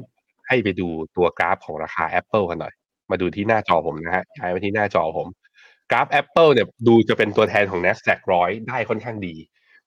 [0.49, 2.75] ให้ไปดูตัวกราฟของราคา Apple กันหน่อย
[3.11, 5.29] มาดูที่หน้าจอผมนะฮะย้ายมาที่หน้าจอผม
[5.91, 9.37] กราฟ Apple เนี่ยดูจะเป็นตัวแทนของ NASDAQ ร้อยได้ค่อนข้างดี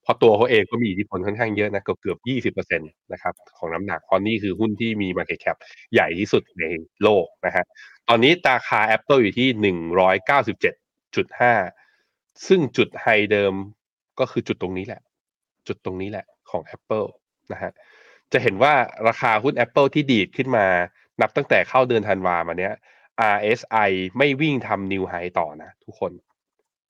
[0.04, 2.16] เพราะตัวเขาเองก็มีอิทธิพลค่อนข้างเยอะนะเกือบเกือ
[2.52, 5.58] บ20%นะครับของน้ำหนักเอนนี่คือหุ้นที่มี Market Cap
[5.94, 6.64] ใหญ่ที่สุดใน
[7.04, 7.66] โลกนะฮะ
[8.10, 9.76] ตอนนี้ราคา Apple อยู่ที่
[10.46, 11.54] 197 จุดห้า
[12.48, 13.54] ซึ่งจุดไฮเดิม
[14.20, 15.02] ก็คือจุดตรงนี้แหละ
[15.68, 17.08] จุดตรงนี้แหละของ Apple
[17.52, 17.72] นะฮะ
[18.34, 18.74] จะเห็นว่า
[19.08, 20.66] ราคาหุ้น Apple ที่ดีดขึ้นมา
[21.22, 22.74] นับตั้งแต่เข้าเดือนธันวามาเนี้ย
[23.36, 26.12] RSI ไม่วิ่งทำนิวไฮต่อนะ ทุกคน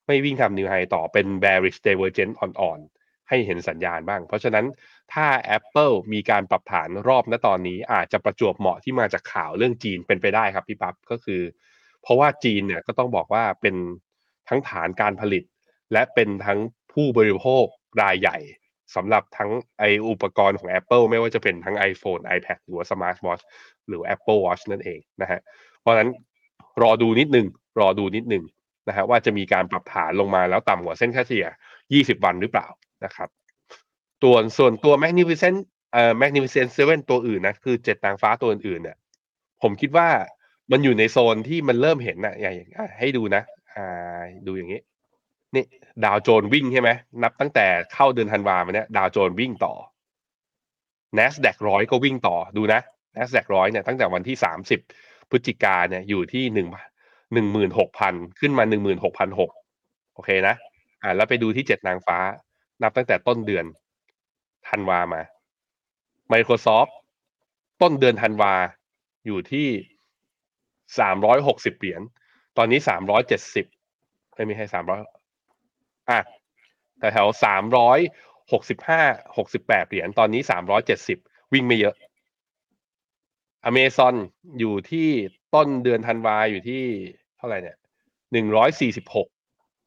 [0.07, 4.65] ไม่วิ่งทำนิวไฮต่อเป็น bearish divergence อ่อนๆ ให้เห็นสัญญาณบ้าง เพราะฉะนั้น
[5.13, 11.41] ถ้า Apple มีการปรับฐานรอบณตอนนี้ อาจจะประจวบเหมาะที่มาจากข่าวเรื่องจีนเป็นไปได้ครับพี่ปั๊บก็คือ
[12.01, 13.75] เพราะว่าจีนเนี่ยก็ต้องบอกว่าเป็น
[14.51, 15.43] ทั้งฐานการผลิต
[15.93, 16.59] และเป็นทั้ง
[16.93, 17.65] ผู้บริโภค
[18.01, 18.37] รายใหญ่
[18.95, 19.49] สำหรับทั้ง
[19.79, 23.43] ไออุปกรณ์ของ Apple ไม่ว่าจะเป็นทั้ง iPhone iPad หรือว่า Smart Watch
[23.87, 25.39] หรือ Apple Watch นั่นเองนะฮะ
[25.79, 26.09] เพราะฉะนั้น
[26.81, 27.47] รอดูนิดนึง
[27.79, 28.43] รอดูนิดนึง
[28.87, 31.47] นะฮะว่าจะมีการปรับฐานลงมาแล้วต่ำกว่าเส้นค่าเฉลี่ย
[31.85, 32.67] 20 วันหรือเปล่า
[33.05, 33.29] นะครับ
[34.23, 35.57] ตัวส่วนตัว Magnificent
[35.93, 38.97] เอ่อ Magnificent Seven ตัวอื่นนะคือเจ็ดนางฟ้าตัวอื่นเนี่ย
[39.61, 40.07] ผมคิดว่า
[40.71, 42.55] มันอยู่ในโซนที่มันเริ่มเห็นนะอย่าง
[42.99, 43.43] ให้ดูนะ
[43.75, 44.81] อ่าดูอย่างนี้
[45.55, 45.65] นี่
[46.05, 46.89] ดาวโจนวิ่งใช่ไหม
[47.23, 49.73] นับตั้งแต่เข้าเดือนธันวามาเนี่ยดาวโจนวิ่งต่อ
[51.17, 52.81] NASDAQ ร้อยก็วิ่งต่อดูนะ
[53.15, 54.79] NASDAQ ร้อยเนี่ยตั้งแต่วันที่สามสิบ
[55.29, 56.67] พฤศจิกาเนี่ยอยู่ที่หนึ่ง
[57.33, 59.51] หนึ่งหมื่นหกพันขึ้นมาหนึ่งหมื่นหกพันหก
[60.13, 60.55] โอเคนะ
[61.01, 62.17] อ่าแล้วไปดูที่เจ็ดนางฟ้า
[62.81, 63.65] นับตั้งแต่ต้นเดือน
[64.67, 65.21] ธันวามา
[66.31, 66.91] Microsoft
[67.81, 68.53] ต้นเดือนธันวา
[69.25, 69.67] อยู่ที่
[70.99, 72.01] สามร้อยหกสิบเหรียญ
[72.57, 73.65] ตอนนี้สามร้อยเจ็ดสิบ
[74.35, 74.99] ไม่มีให้สามร้อย
[76.09, 76.19] อะ
[76.99, 77.99] แต่แถวสามร้อย
[78.51, 79.01] หกสิบห้า
[79.37, 81.17] หกสิบแปดเหรียญตอนนี้สามร้อยเจ็ดสิบ
[81.53, 81.95] วิ่งไม่เยอะ
[83.65, 84.15] อเมซอน
[84.59, 85.09] อยู่ที่
[85.55, 86.83] ต้นเดือนธันวาอยู่ที่
[87.37, 87.77] เท่าไหร่เนี่ย
[88.33, 89.27] หนึ่งร้อยสี่สิบหก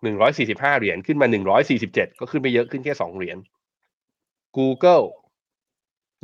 [0.03, 3.39] หนึ่งร้อยสี่สิบห้าเหรียญขึ้นมาหนึ่งร้อยสี่สิบเจ็ดก็ขึ้นไปเยอะขึ้นแค่สองเหรียญ
[4.57, 5.05] Google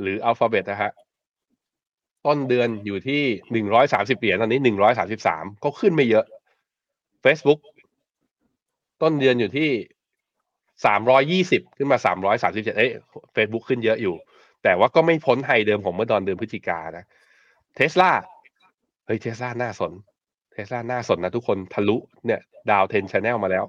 [0.00, 0.92] หรือ Alphabet นะฮะ
[2.26, 6.24] ต้นเดือนอยู่ที่หนึ่งร้อยสามสิบเหรียญตอนนี้หนึ่งร้อยสาสิบสามก็ขึ้นไม่เยอะ
[7.24, 7.60] Facebook
[9.02, 9.70] ต้นเดือนอยู่ที่
[10.86, 12.90] สามร้อยยี่สิบขึ้นมาสามร้อยสามสิบเจ็ดเอ้ย
[13.32, 14.14] เฟซบุ๊กขึ้นเยอะอยู่
[14.62, 17.04] แต่ว่าก็ไม่พ้น high เดิมของเมื่อตอนเดือนพฤศจิกานะ
[17.76, 18.10] เทสลา
[19.06, 19.92] เฮ้ยเทสลาน่าสน
[20.52, 21.96] เทสลาน่าสนนะทุกคนทะลุ
[22.26, 22.40] เนี่ย
[22.70, 23.64] downtrend channel มาแล้ว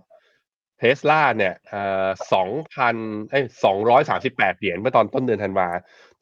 [0.80, 2.96] เทสลาเนี่ยเอ่อสองพัน
[3.32, 5.68] เอ้ยสองร้อยสามสิบแปดเหรียญเมื่อตอนต้นเดือนธันวา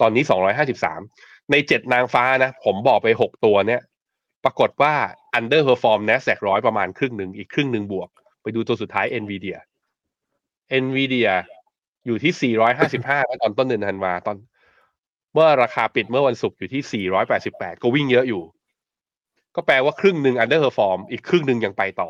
[0.01, 1.01] ตอนนี้สองร้อยห้าสิบสาม
[1.52, 3.82] ในเจ็ดนางฟ้านะ ผมบอกไปหกตัวเนี่ย
[4.43, 4.93] ปรากฏว่า
[5.38, 8.10] underperform NASDAQ ร้อยประมาณครึ่งหนึ่งอีกครึ่งหนึ่งบวก
[8.41, 9.58] ไปดูตัวสุดท้าย NVIDIA
[10.84, 11.34] NVIDIA
[12.06, 14.38] อยู่ที่ 455เมื่อตอนต้นเดือนธันวาตอน
[15.34, 17.06] เมื่อราคาปิดเมื่อวันศุกร์อยู่ที่
[17.38, 18.43] 488 ก็วิ่งเยอะอยู่
[19.56, 22.10] ก็แปลว่าครึ่งหนึ่ง underperform อีกครึ่งหนึ่งยังไปต่อ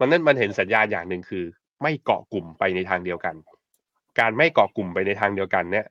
[0.00, 1.44] มันนั่นมันเห็นสัญญาณอย่างหนึ่งคือ
[1.82, 3.34] ไม่เกาะกลุ่มไปในทางเดียวกัน
[4.18, 5.86] การไม่เกาะกลุ่มไปในทางเดียวกันเนี่ย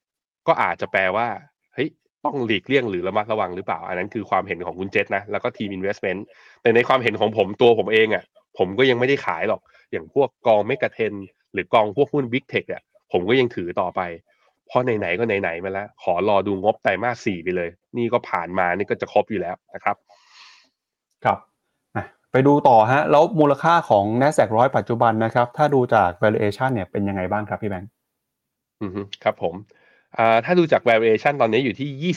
[0.48, 1.28] ก็อาจจะแปลว่า
[1.74, 1.90] เฮ้ย
[2.28, 6.21] ต้องหลีกเลี่ยงหรือระมัดระวังหรือเปล่า อันนั้นคือความเห็นของคุณเจษนะ แล้วก็ทีม investment
[6.61, 8.23] แต่ในความเห็นของผมตัวผมเองอะ่ะ
[8.57, 9.61] ผมก็ยังไม่ได้ขายหรอก
[9.91, 11.13] อย่างพวกกองเมกะเทน
[11.53, 14.01] หรือกองพวกหุ้นบิ๊กเทคอะผมก็ยังถือต่อไป
[14.67, 19.95] เพราะไหนๆก็ไหนๆมาแล้ว ขอรอดูงบไตรมาสสี่ไปเลย นี่ก็ผ่านมานี่ก็จะครบอยู่แล้วนะครับ
[21.25, 21.38] ครับ
[21.95, 27.91] อะไปดูต่อฮะ แล้วมูลค่าของ NASDAQ ร้อยปัจจุบันนะครับ ถ้าดูจาก valuation เนี่ยเป็นยังไงบ้างครับพี่แบงค์
[28.82, 29.86] อือฮึครับผมอ่า
[30.45, 32.13] ถ้าดูจาก valuation ตอนนี้อยู่ที่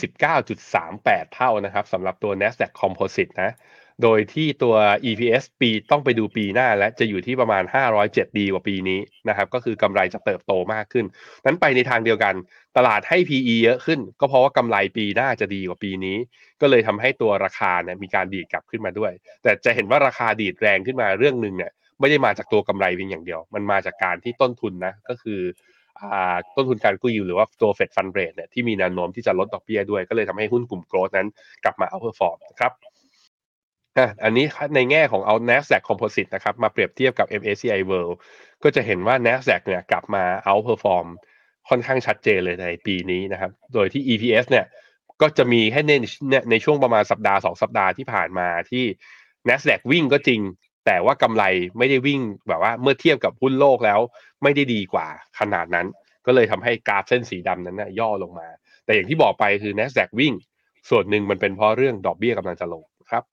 [0.65, 3.51] 29.38 เท่านะครับสำหรับตัว NASDAQ Composite นะ
[4.03, 4.77] โดยที่ตัว
[5.11, 7.65] EPS ปีต้องไปดูปีหน้าและจะอยู่ที่ประมาณ
[8.01, 11.07] 507 ดีกว่าปีนี้นะครับ ก็คือกำไรจะเติบโตมากขึ้น
[11.47, 12.35] นั้นไปในทางเดียวกัน
[12.77, 16.17] ตลาดให้ PE เยอะขึ้น ก็เพราะว่ากำไรปีหน้าจะดีกว่าปีนี้
[16.61, 25.41] ก็เลยทำให้ตัวราคาเนี่ยมีการดีดกลับขึ้นมาด้วย แต่จะเห็นว่าราคาดีดแรงขึ้นมาเรื่องหนึ่งเนี่ยไม่ได้มาจากตัวกำไรเพียงอย่างเดียว มันมาจากการที่ต้นทุนนะก็คือ
[26.57, 31.29] ต้นทุนการกู้ยืมหรือว่าตัว Fed Fund Rate เนี่ยที่มีแนวโน้มที่จะลดดอกเบี้ยด้วยก็เลยทำให้หุ้นกลุ่ม growth นั้น
[31.65, 32.73] กลับมา outperform นะครับ
[34.25, 38.15] อันนี้ในแง่ของเอา NASDAQ Composite นะครับมาเปรียบเทียบกับ MSCI World
[38.63, 41.07] ก็จะเห็นว่า NASDAQ เนี่ยกลับมา outperform
[41.69, 44.67] ค่อนข้างชัดเจนเลยในปีนี้นะครับ โดยที่ EPS เนี่ย
[45.23, 45.93] ก็จะมีแค่ใน
[46.31, 48.85] เนี่ยในช่วงประมาณสัปดาห์สองสัปดาห์ที่ผ่านมาที่
[49.49, 50.41] NASDAQ วิ่งก็จริง
[50.93, 51.45] แต่ว่ากำไร
[51.79, 54.01] ไม่ได้วิ่งแบบว่าเมื่อเทียบกับหุ้นโลกแล้ว
[54.43, 55.07] ไม่ได้ดีกว่า
[55.39, 55.87] ขนาดนั้น
[56.27, 58.49] ก็เลยทำให้กราฟเส้นสีดำนั้นนะย่อลงมา
[58.85, 60.33] แต่อย่างที่บอกไปคือ NASDAQ วิ่ง
[60.91, 63.25] ส่วนหนึ่งมันเป็นเพราะเรื่องดอกเบี้ยกำลังจะลงครับ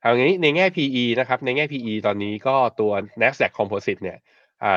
[0.00, 2.92] เอางี้ในแง่ PE นะครับในแง่ PE ตอนนี้ก็ตัว
[3.22, 4.18] NASDAQ Composite เนี่ย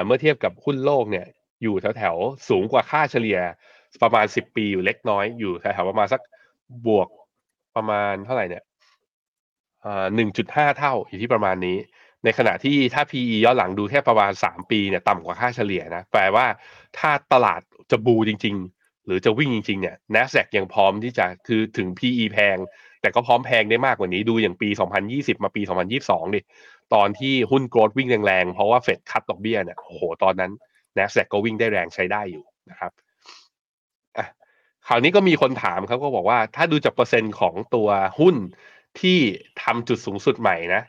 [0.06, 1.26] เมื่อเทียบกับหุ้นโลกเนี่ย
[1.64, 3.40] อยู่แถวๆสูงกว่าค่าเฉลี่ย
[4.04, 6.22] ประมาณ 10 ปีอยู่เล็กน้อยอยู่แถวๆประมาณสัก
[6.88, 7.08] บวก
[7.76, 8.64] ประมาณเท่าไหร่เนี่ย
[9.86, 10.06] อ่า
[10.42, 11.78] 1.5เท่าอยู่ที่ประมาณนี้
[12.24, 16.46] ในขณะที่ถ้า PE ย้อนหลังดูแค่ประมาณ 3 ปีเนี่ยต่ำกว่าค่าเฉลี่ยนะแปลว่า
[16.98, 17.62] ถ้าตลาด
[17.92, 22.58] จะบูจริง ๆ หรือจะวิ่งจริง ๆ เนี่ย NASDAQ ยังพร้อมที่จะคือถึง PE แพง
[23.02, 24.70] แต่ก็พร้อมแพงได้มากกว่านี้ดูอย่างปี
[25.08, 25.62] 2020 มาปี
[25.98, 26.42] 2022ดิ
[26.94, 30.52] ตอนที่หุ้นโกลด์วิ่งแรงๆ เพราะว่าเฟดคัดดอกเบี้ยเนี่ยโอ้โหตอนนั้น
[30.98, 32.92] NASDAQ ก็วิ่งได้แรงใช้ได้อยู่นะครับ
[34.18, 34.28] อะ
[34.88, 38.36] คราวนี้ก็มีคนถามครับก็บอกว่าถ้าดูจากเปอร์เซ็นต์ของตัวหุ้น
[39.00, 39.20] ที่
[39.64, 40.84] ทำจุดสูงสุดใหม่นะ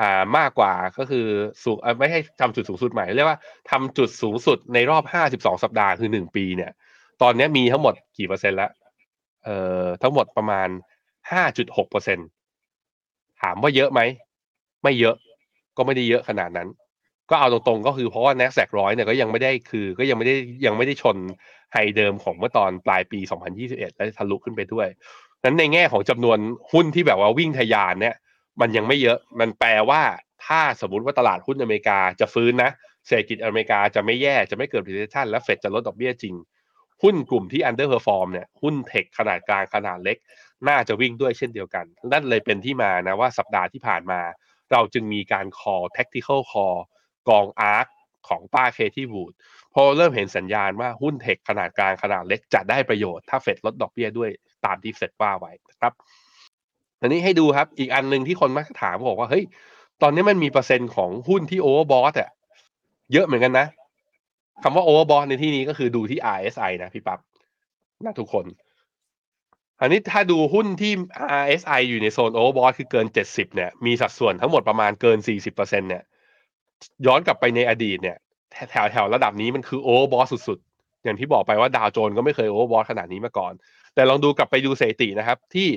[0.00, 1.26] อ่ามากกว่าก็คือ
[1.64, 3.38] สูงไม่ให้ทำจุดสูงสุดใหม่ เรียกว่า
[3.70, 6.70] ทำจุดสูงสุดในรอบ52สัปดาห์คือ1ปีเนี่ย
[7.22, 8.70] ตอนนี้มีทั้งหมดกี่เปอร์เซ็นต์ล้ว
[9.44, 10.68] เอ่อทั้งหมดประมาณ
[11.30, 12.26] 5.6เปอร์เซ็นต์
[13.42, 14.00] ถามว่าเยอะไหม
[14.82, 15.16] ไม่เยอะ
[15.76, 16.68] ก็ไม่ได้เยอะขนาดนั้น
[17.30, 21.16] ก็เอาตรงๆก็คือเพราะว่า NASDAQ ร้อยเนี่ยก็ยังไม่ได้คือ ก็ยังไม่ได้ยังไม่ได้ชน
[21.72, 23.18] ไฮเดิมของเมื่อตอนปลายปี
[23.58, 24.88] 2021 และทะลุขึ้นไปด้วย
[25.44, 26.38] นั้นในแง่ของจำนวน
[26.72, 28.14] หุ้นที่แบบว่าวิ่งทะยานเนี่ย
[28.60, 30.02] มันยังไม่เยอะ มันแปลว่า
[30.46, 32.70] ถ้าสมมติว่าตลาดหุ้นอเมริกาจะฟื้นนะ
[33.06, 36.34] เศรษฐกิจอเมริกาจะไม่แย่จะไม่เกิด recession และเฟดจะลดดอกเบี้ยจริง
[37.02, 40.16] หุ้นกลุ่มที่ underperform เนี่ยหุ้นเทคขนาดกลางขนาดเล็ก
[40.68, 44.20] น่าจะวิ่งด้วยเช่นเดียวกัน นั่นเลยเป็นที่มานะว่าสัปดาห์ที่ผ่านมา
[44.72, 46.78] เราจึงมีการ call tactical call
[47.28, 47.86] กอง ARK
[48.28, 49.32] ของป้า Cathie Wood
[49.74, 54.30] พอเริ่มเห็นสัญญาณว่าหุ้น tech ขนาดกลางขนาดเล็กจะได้ประโยชน์ถ้าเฟดลดดอกเบี้ยด้วย
[54.66, 55.92] ตามที่เฟดว่าไว้นะครับ
[57.00, 59.44] อันนี้ให้ดูครับ อีกอันหนึ่งที่คนมักถามบอกว่าเฮ้ย
[60.02, 62.30] ตอนนี้มันมีเปอร์เซ็นต์ของหุ้นที่ overbought อะ
[63.12, 63.66] เยอะเหมือนกันนะ
[64.62, 67.18] คำว่า overbought ในที่นี้ก็คือดูที่ RSI นะพี่ปับ๊บ
[68.04, 68.44] นะทุกคน
[69.80, 70.92] อันนี้ถ้าดูหุ้นที่
[71.42, 76.02] RSI อยู่ในโซน overbought คือเกิน 70 เนี่ย มีสัดส่วนทั้งหมดประมาณเกิน 40%เนี่ย
[77.06, 78.16] ย้อนกลับไปในอดีตเนี่ย
[78.70, 83.52] แถวแถวระดับนี้มันคือ overbought สุดๆ อย่างที่บอกไปว่าดาวโจนส์ก็ไม่เคย overbought ขนาดนี้มาก่อน
[83.94, 85.68] แต่ลองดูกลับไปดูสถิตินะครับ ที่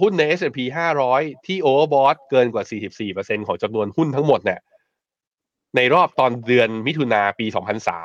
[0.00, 0.58] หุ้นใน S&P
[1.02, 2.64] 500 ที่ overbought เกินกว่า
[3.06, 4.60] 44%ของจำนวนหุ้นทั้งหมดเนี่ย
[5.76, 7.46] ในรอบตอนเดือนมิถุนาปี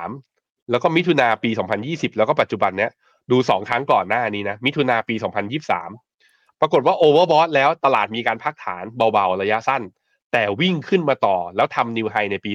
[0.06, 1.50] 2003 แล้วก็มิถุนาปี
[1.84, 2.92] 2020 แล้วก็ปัจจุบันเนี้ย
[3.32, 5.16] ดูสองครั้งก่อนหน้านี้นะ มิถุนาปี
[5.88, 9.82] 2023 ปรากฏว่า overbought แล้วตลาดมีการพักฐานเบาๆ ระยะสั้น
[10.32, 12.52] แต่วิ่งขึ้นมาต่อแล้วทำ new high ในปี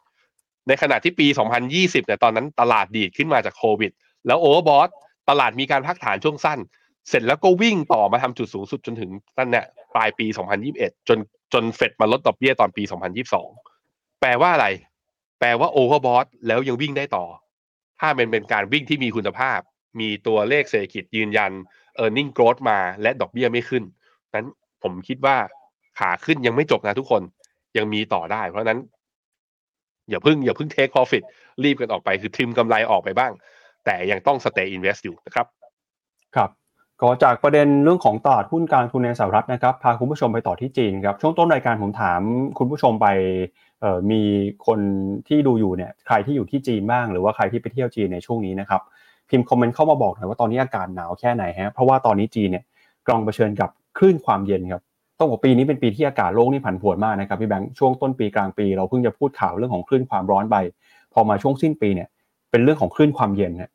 [0.00, 1.26] 2007 ในขณะที่ปี
[1.66, 3.92] 2020เนี่ยตอนนั้นตลาดดีดขึ้นมาจากโควิด
[4.26, 4.88] แล้ว overbought
[5.28, 6.58] ตลาดมีการพักฐานช่วงสั้น
[7.08, 10.26] เสร็จแล้วก็วิ่งต่อมาทำจุดสูงสุดจนถึงนั่นเนี่ยปลายปี
[10.66, 11.18] 2021 จน
[11.52, 12.82] จนเฟดมาลดดอกเบี้ยตอนปี
[13.46, 14.66] 2022 แปลว่าอะไร
[15.38, 17.24] แปลว่า overbought แล้วยังวิ่งได้ต่อ
[18.00, 19.60] ถ้ามันเป็นการวิ่งที่มีคุณภาพ
[20.00, 21.52] มีตัวเลขเศรษฐกิจยืนยัน
[22.02, 23.84] e a r n i n g growth มาและดอกเบี้ยไม่ขึ้น
[24.34, 24.46] นั้น
[24.82, 25.36] ผมคิดว่า
[25.98, 27.22] ขาขึ้นยังไม่จบนะทุกคน
[27.76, 28.80] ยังมีต่อได้ เพราะนั้น
[30.08, 31.24] อย่าเพิ่งอย่าเพิ่ง take profit
[31.64, 33.32] รีบกันออกไปคือทิมกำไรออกไปบ้าง
[33.88, 35.46] แต่ยังต้อง stay invest อยู่นะครับ
[36.36, 36.50] ครับ
[37.00, 42.20] ก็จากประเด็นเรื่องของตลาดหุ้นการทุนในสหรัฐนะครับ พาคุณผู้ชมไปต่อที่จีนครับ ช่วงต้นรายการผมถาม
[42.58, 43.06] คุณผู้ชมไป
[44.10, 44.22] มี
[44.66, 44.80] คน
[45.28, 48.80] ที่ดูอยู่เนี่ยใครที่อยู่ที่จีนบ้าง หรือว่าใครที่ไปเที่ยวจีนในช่วงนี้นะครับ
[49.30, 52.64] พิมพ์คอมเมนต์เข้ามาบอกหน่อยว่าตอนนี้อากาศหนาวแค่ไหนฮะเพราะว่าตอนนี้จีนเนี่ย
[53.06, 54.82] กำลังเผชิญกับคลื่นความเย็นครับ
[55.18, 60.56] ต้องบอกปีนี้เป็นปีที่อากาศโลกนี่ผันผวนมากนะครับพี่แบงค์ช่วงต้นปีกลางปีเราเพิ่งจะพูดข่าวเรื่องของคลื่นความร้อนไป
[61.12, 62.08] พอมาช่วงสิ้นปีเนี่ย
[62.50, 63.70] เป็นเรื่องของคลื่นความเย็นนะ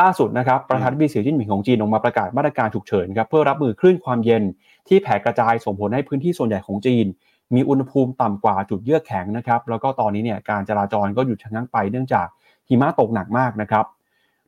[0.00, 4.42] ล่าสุดนะครับประธานาธิบดีสีจิ้นผิงของจีนออกมาประกาศมาตรการฉุกเฉินครับเพื่อรับมือคลื่นความเย็น
[4.88, 7.06] ที่แผ่กระจายส่งผลให้พื้นที่ส่วนใหญ่ของจีน
[7.54, 12.26] มีอุณหภูมิต่ำกว่าจุดเยือกแข็งนะครับแล้วก็ตอนนี้เนี่ยการจราจรก็หยุดชะงักไปเนื่องจาก
[12.68, 13.84] หิมะตกหนักมากนะครับ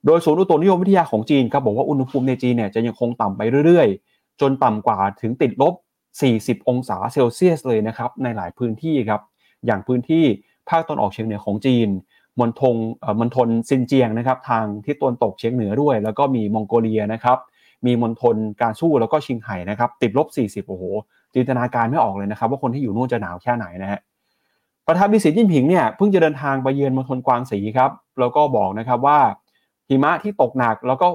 [0.07, 5.75] โดยศูนย์อุตุนิยมวิทยาของจีนครับบอกว่าอุณหภูมิในจีนเนี่ยจะยังคงต่ำไปเรื่อยๆ จนต่ำกว่าถึงติดลบ
[6.23, 9.21] 40 องศาเซลเซียสเลยนะครับในหลายพื้นที่ครับ
[9.67, 10.25] อย่างพื้นที่
[10.69, 11.89] ภาคตะวันออกเฉียงเหนือของจีน
[12.41, 12.77] มณฑล
[13.21, 17.39] มณฑลซินเจียงนะครับทางที่ตะวันตกเฉียงเหนือด้วย แล้วก็มีมองโกเลียนะครับ
[17.87, 20.29] มีมณฑลการสู้แล้วก็ชิงไห่นะครับติดลบ
[20.65, 20.85] 40 โอ้โห
[21.35, 24.01] จินตนาการไม่ออกเลยนะครับ ว่าคนที่อยู่นู่นจะหนาวแค่ไหนนะฮะ
[24.87, 29.19] ประธานาธิสีจิ้นผิงเนี่ยเพิ่งจะเดินทางไปเยือนมณฑลกวางสีครับแล้วก็บอกนะครับว่า
[29.89, 31.09] หิมะที่ตกหนักแล้วก็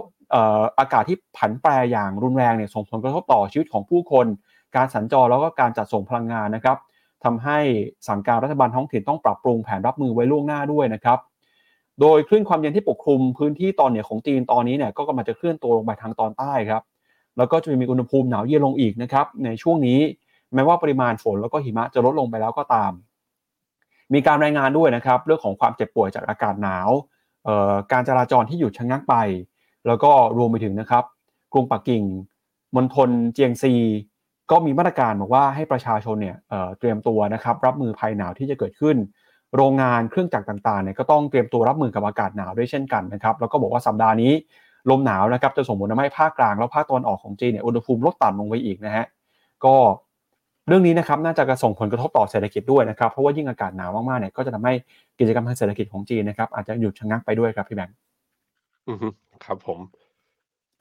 [0.80, 4.26] อากาศที่ผันแปรอย่างรุนแรงเนี่ยส่งผลกระทบต่อชีวิตของผู้คน
[4.76, 6.78] การสัญจรแล้วก็การจัดส่งพลังงานนะครับ
[7.24, 7.60] ทำให้
[8.08, 11.20] สั่งการรัฐบาลท้องถิ่นต้องปรับปรุงแผนรับมือไว้ล่วงหน้าด้วยนะครับ
[12.02, 16.84] โดยคลื่นความเย็นที่ปกคลุมพื้นที่ตอนเหนือของจีนตอนนี้เนี่ยก็กำลังจะเคลื่อนตัวลงไปทางตอนใต้ครับ
[17.38, 20.00] แล้วก็จะมีอุณหภูมิหนาวเย็นลงอีกนะครับ ในช่วงนี้
[20.54, 22.92] แม้ว่าปริมาณฝนแล้วก็หิมะจะลดลงไปแล้วก็ตาม
[24.14, 26.90] มีการรายงานด้วยนะครับ เรื่องของความเจ็บป่วยจากอากาศหนาว
[27.92, 29.16] การจราจรที่หยุดชะงักไป
[29.88, 31.04] แล้วก็รวมไปถึงนะครับ
[31.54, 32.04] กรุงปักกิ่ง
[32.76, 33.74] มณฑลเจียงซี
[34.52, 38.96] ก็มีมาตรการบอกว่าให้ประชาชนเนี่ยเเตรียมตัวนะครับรับมือภัยหนาวที่จะเกิดขึ้น
[39.56, 44.34] โรงงานเครื่องจักรต่างๆเนี่ยก็ต้องเตรียมตัวรับมือกับอากาศหนาวด้วยเช่นกันนะครับแล้วก็บอกว่าสัปดาห์นี้
[44.90, 49.06] ลมหนาวนะครับจะส่งผลทำให้ภาคกลางแล้วภาคตะวันออกของจีนเนี่ยอุณหภูมิลดต่ำลงไปอีกนะฮะ
[49.66, 49.76] ก็
[50.68, 54.74] เรื่องนี้นะครับน่าจะกระส่งผลกระทบต่อเศรษฐกิจด้วยนะครับเพราะว่ายิ่งอากาศหนาวมากๆเนี่ยก็จะทำให้
[55.20, 57.96] กิจกรรมทางเศรษฐกิจของจีนนะครับอาจจะหยุดชะงักไปด้วยครับพี่แบงค์
[58.88, 58.98] อือ
[59.44, 59.80] ครับผม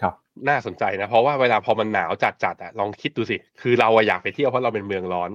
[0.03, 0.15] ครับ
[0.49, 2.11] น่าสนใจนะ เพราะว่าเวลาพอมันหนาว
[2.45, 5.31] จัดๆอะลองคิดดูสิ คือเราอะอยากไปเที่ยวเพราะเราเป็นเมืองร้อน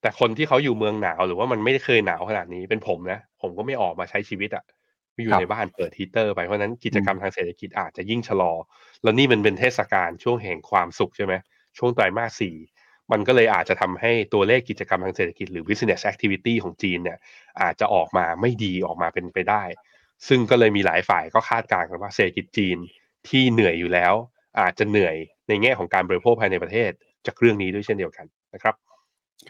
[0.00, 4.64] แต่คนที่เขาอยู่เมืองหนาวหรือว่ามันไม่ได้เคยหนาวขนาดนี้เป็นผมนะ ผมก็ไม่ออกมาใช้ชีวิตอะ
[5.14, 8.52] ไม่อยู่ครับในบ้านเปิดฮีเตอร์ไปเพราะฉะนั้นกิจกรรมทางเศรษฐกิจอาจจะยิ่งชะลอ
[9.02, 11.34] แล้วนี่มันเป็นเทศกาลช่วงแห่งความสุขใช่ไหม
[11.78, 12.56] ช่วงไตรมาสสี่
[13.12, 17.18] มันก็เลยอาจจะทำให้ตัวเลขกิจกรรมทางเศรษฐกิจหรือ business activity ของจีนเนี่ย
[17.62, 19.62] อาจจะออกมาไม่ดีออกมาเป็นไปได้
[20.28, 22.78] ซึ่งก็เลยมีหลายฝ่ายก็คาดการณ์กันว่าเศรษฐกิจจีน
[23.28, 24.14] ที่เหนื่อยอยู่แล้ว
[24.60, 25.16] อาจจะเหนื่อย
[25.48, 26.90] ในแง่ของการบริโภคภายในประเทศ
[27.26, 28.74] จากเรื่องนี้ด้วยเช่นเดียวกันนะครับ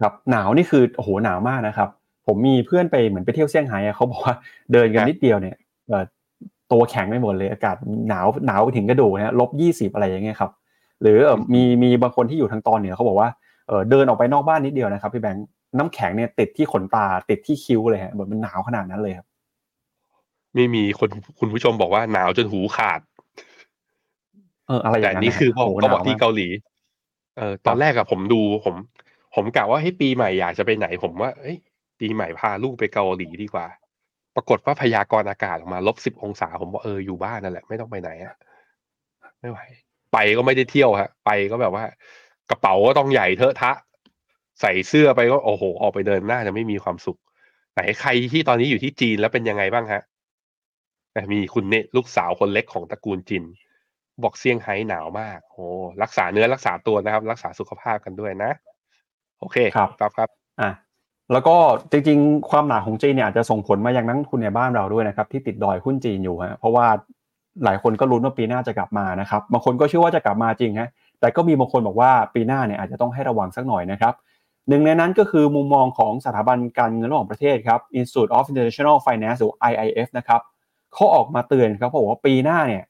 [0.01, 1.89] ครับหนาวนี่คือโอ้โหหนาวมากนะครับ
[2.27, 4.35] ผมมีเพื่อนไปเหมือนไปเที่ยวเซี่ยงไฮ้อะเขาบอกว่า
[4.73, 5.57] เดินกันครับนิดเดียวเนี่ย
[5.89, 6.05] เอ่อ
[6.73, 7.77] ตัวแข็งไม่หมดเลยอากาศ
[8.09, 10.51] หนาวหนาวไปถึงกระดูกนะลบยี่สิบอะไรอย่างเงี้ยครับ
[11.03, 13.29] หรือเอ่อมีมีบางคนที่อยู่ทางตอนเหนือเขาบอกว่า
[13.69, 15.47] เออเดินออกไปนอกบ้านนิดเดียวนะครับพี่แบงค์
[15.79, 19.27] น้ำแข็งเนี่ยติดที่ขนตาติดที่คิ้วเลยฮะแบบมันหนาวขนาดนั้นเลยครับ
[20.55, 21.09] ไม่มีคน
[21.39, 23.01] คุณผู้ชมบอกว่าหนาวจนหูขาด
[24.67, 26.49] เอออะไรอแต่ย่างนั้นนี่คือโโหเขาบอกหนวที่มเกาหลี
[27.39, 28.75] เออตอนแรกอะผมดูผม
[29.35, 31.57] ผมกะว่าให้ยปีใหม่อยากจะไปไหน ผมว่าเอ้ย
[32.01, 33.67] ปีใหม่พาลูกไปเกาหลีดีกว่า
[34.35, 38.35] ปรากฏว่าพยากรณ์อากาศออกมาลบสิบองศา ผมว่าเอออยู่บ้านนั่นแหละไม่ต้องไปไหนอะ
[39.41, 39.59] ไม่ไหว
[40.13, 41.85] ไปก็ไม่ได้เที่ยวฮะ ไปก็แบบว่า
[42.51, 43.73] กระเป๋าก็ต้องใหญ่เทอะทะ
[44.61, 47.19] ใส่เสื้อไปก็โอ้โหออกไปเดินหน้าจะไม่มีความสุข
[47.75, 50.03] ไหนใครที่ตอนนี้อยู่ที่จีนแล้วเป็นยังไงบ้างฮะ
[51.15, 53.45] อะมีคุณเนตลูกสาวคนเล็กของตระกูลจิน
[54.23, 55.67] บอกเซี่ยงไฮ้หนาวมากโอ้
[56.03, 58.51] รักษาเนื้อรักษาตัวนะครับ รักษาสุขภาพกันด้วยนะ
[59.41, 60.29] โอเคครับครับครับ
[60.61, 60.71] อะ
[61.33, 61.57] แล้วก็
[61.91, 66.87] จริงๆ ความหนาของจีนเนี่ยอาจจะส่งผลมายังนักลงทุนในบ้านเราด้วยนะครับ ที่ติดดอยหุ้นจีนอยู่ฮะเพราะว่า
[67.65, 70.89] หลายคนก็ลุ้นว่าปีหน้าจะกลับมานะครับบางคนก็เชื่อว่าจะกลับมาจริงฮะ
[71.21, 74.15] แต่ก็มีบางคนบอกว่าปีหน้าเนี่ยอาจจะต้องให้ระวังสักหน่อยนะครับ
[74.69, 80.41] หนึ่งในนั้นก็คือมุมมองของสถาบันการเงินระหว่างประเทศครับ Institute of International Finance หรือ IIF นะครับ
[80.95, 82.85] เขาออกมาเตือนครับเขาบอกว่าปีหน้าเนี่ย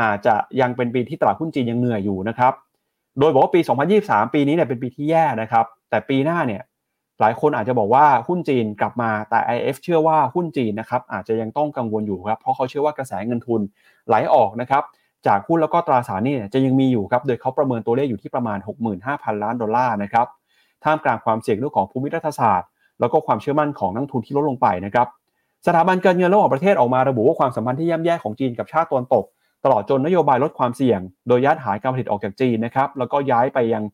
[0.00, 2.52] อาจจะยังเป็นปีที่ตลาดหุ้นจีนยังเหนื่อยอยู่นะครับ
[3.18, 3.60] โดยบอกว่าปี
[3.96, 6.62] 2023 ปีนี้เนี่ยเป็นปีที่แย่นะครับ แต่ปีหน้าเนี่ย
[7.20, 13.60] หลายคนอาจจะบอกว่าหุ้นจีนกลับมาแต่ IF เชื่อว่าหุ้นจีนนะครับอาจจะยังต้องกังวลอยู่ครับเพราะเขาเชื่อว่ากระแสเงินทุน
[14.08, 14.82] ไหลออกนะครับ
[15.26, 18.58] จากหุ้นแล้วก็ตราสารนี่จะยังมีอยู่ครับโดยเขาประเมินตัวเลขอยู่ที่ประมาณ
[19.00, 20.26] 65,000 ล้านดอลลาร์นะครับ
[20.84, 22.68] ท่ามกลางความเสี่ยงเรื่องของภูมิรัฐศาสตร์
[23.00, 25.06] แล้วก็ความเชื่อมั่นของนักทุนที่ลดลงไปนะครับ
[25.66, 29.24] สถาบันการเงินระหว่างประเทศออกมาระบุว่าความสัมพันธ์ที่ย่ำแย่ของจีนกับชาติตะวันตก
[29.64, 33.84] ตลอดจนนโยบายลดความเสี่ยง โดยย้ายฐานการผลิตออกจากจีนนะครับแล้วก็ย้ายไปยัง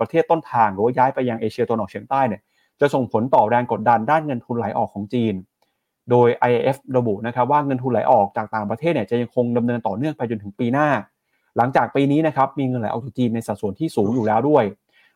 [0.00, 2.40] ประเทศต้นทาง หรือว่าย้ายไปยังเอเชียตะวันออกเฉียงใต้เนี่ย
[2.80, 5.34] จะส่งผลต่อแรงกดดันด้านเงินทุนไหลออกของจีน
[6.10, 10.88] โดย IIF ระบุนะครับว่าเงินทุนไหลออกจากต่างประเทศเนี่ยจะยังคงดำเนินต่อเนื่องไปจนถึงปีหน้า
[11.56, 14.64] หลังจากปีนี้นะครับมีเงินไหลออกจากจีนในสัดส่วนที่สูงอยู่แล้วด้วย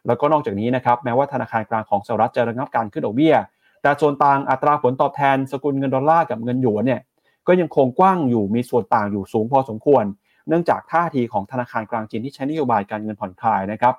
[0.07, 3.35] แล้วก็นอกจากนี้นะครับแม้ว่าธนาคารกลางของสหรัฐจะระงับการขึ้นดอกเบี้ย
[3.83, 7.01] แต่ส่วนต่างอัตราผลตอบแทนสกุลเงินดอลลาร์กับเงินหยวนเนี่ย
[7.49, 10.05] ก็ยังคงกว้างอยู่มีส่วนต่างอยู่สูงพอสมควร
[10.49, 13.95] เนื่องจากท่าทีของธนาคารกลางจีนที่ใช้นโยบายการเงินผ่อนคลายนะครับ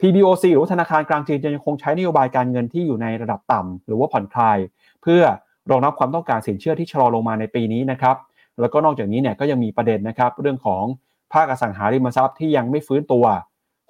[0.00, 4.58] PBOC หรือธนาคารกลางจีนจะยังคงใช้นโยบายการเงินที่อยู่ในระดับต่ำหรือว่าผ่อนคลาย
[5.02, 5.22] เพื่อ
[5.70, 8.16] รองรับความต้องการสินเชื่อที่ชะลอลงมาในปีนี้นะครับ
[8.60, 10.84] แล้วก็นอกจากนี้เนี่ยก็ยังมีประเด็นนะครับเรื่องของ
[11.32, 13.24] ภาคอสังหาริมทรัพย์ที่ยังไม่ฟื้นตัว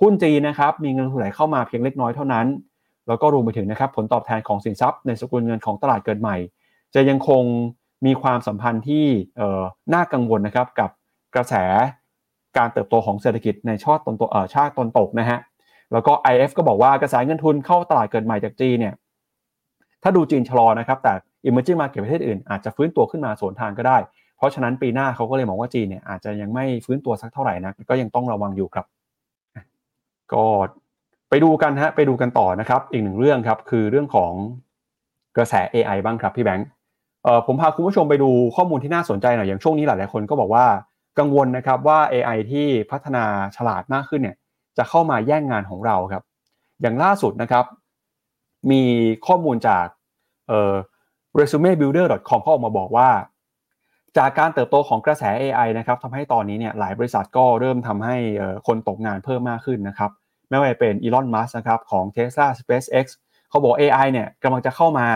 [0.01, 2.47] หุ้นจีนนะครับมีเงินทุนไหลเข้ามาเพียงเล็กน้อยเท่านั้น
[3.09, 6.36] แล้วก็รวมไปถึงนะครับผลตอบแทนของสินทรัพย์ในสกุลเงินของตลาดเกิดใหม่
[6.95, 7.43] จะยังคง
[8.07, 9.07] มีความสัมพันธ์ที่
[9.94, 10.90] น่ากังวลนะครับกับ
[11.34, 11.55] กระแส
[12.57, 15.38] การเติบโตของเศรษฐกิจในชาติตนตกชาติตนตกนะฮะ
[15.92, 18.94] แล้วก็ IF ก็บอกว่ากระแสเงินทุนเข้าตลาดเกิดใหม่จากจีนเนี่ย
[20.03, 21.12] ถ้าดูจีนชะลอนะครับแต่
[21.46, 23.99] emerging market ประเทศอื่นอาจจะฟื้นตัวขึ้นมาสวนทางก็ได้
[24.36, 28.86] เพราะฉะนั้นปีหน้าเขาก็เลยมองว่าจีนเนี่ยอาจจะยังไม่ฟื้นตัวสักเท่าไหร่นะก็ยังต้องระวังอยู่ครับ
[30.32, 30.44] ก็
[31.30, 34.32] ไปดูกันฮะไปดูกันต่อนะครับ อีกหนึ่งเรื่องครับคือเรื่องของ
[35.36, 36.66] กระแส AI บ้างครับพี่แบงค์
[37.24, 40.66] เออผมพาคุณผู้ชมไปดูข้อมูลที่น่าสนใจหน่อยอย่างช่วงนี้หลายๆคนก็บอกว่า
[41.18, 43.24] กังวลนะครับว่า AI ที่พัฒนา
[43.56, 44.36] ฉลาดมากขึ้นเนี่ย
[44.78, 46.22] จะเข้ามาแย่งงานของเราครับ
[46.80, 47.64] อย่างล่าสุดนะครับ
[48.70, 48.82] มี
[49.26, 49.86] ข้อมูลจาก
[50.48, 50.74] เอ่อ
[51.38, 53.08] resumebuilder.com เขาออกมาบอกว่า
[54.18, 58.16] จากการเติบโตของกระแส AI นะครับทำให้ตอนนี้เนี่ยหลายบริษัทก็เริ่มทำให้
[58.66, 60.10] คนตกงานเพิ่มมากขึ้นนะครับ
[60.48, 63.06] ไม่ว่าจะเป็น Elon Musk นะครับของ Tesla SpaceX
[63.50, 65.08] เขาบอก AI เนี่ยกำลังจะเข้ามา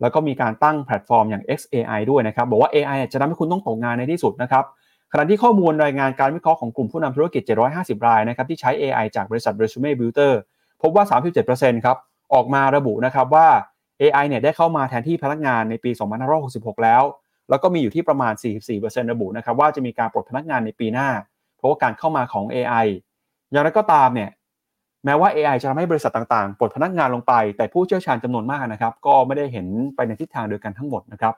[0.00, 4.64] แล้วก็มีการตั้งแพลตฟอร์มอย่าง xAI ด้วยนะครับ บอกว่า AI จะทำให้คุณต้องตกงานในที่สุดนะครับ
[5.12, 7.42] ขณะที่ข้อมูลรายงานการวิเคราะห์ของกลุ่มผู้นำธุรกิจ
[7.74, 10.32] 750 รายนะครับที่ใช้ AI จากบริษัท Resume Builder
[10.82, 11.04] พบว่า
[11.44, 11.96] 37%ครับ
[12.34, 13.48] ออกมาระบุนะครับว่า
[14.00, 15.90] AI เนี่ยได้เข้ามาแทนที่พนักงานในปี
[16.36, 17.02] 2566 แล้ว
[17.50, 18.32] แล้วก็มีอยู่ที่ประมาณ
[18.72, 21.08] 44%ระบุนะครับว่าจะมีการปลดพนักงานในปีหน้า
[21.56, 22.86] เพราะว่าการเข้ามาของ AI
[23.50, 24.30] อย่างไรก็ตามเนี่ย
[25.04, 31.34] แม้ว่า AI จะทำให้บริษัทต่างๆ ปลดพนักงานลงไป แต่ผู้เชี่ยวชาญจำนวนมากนะครับ ก็ไม่ได้เห็นไปในทิศทางเดียวกันทั้งหมดนะครับ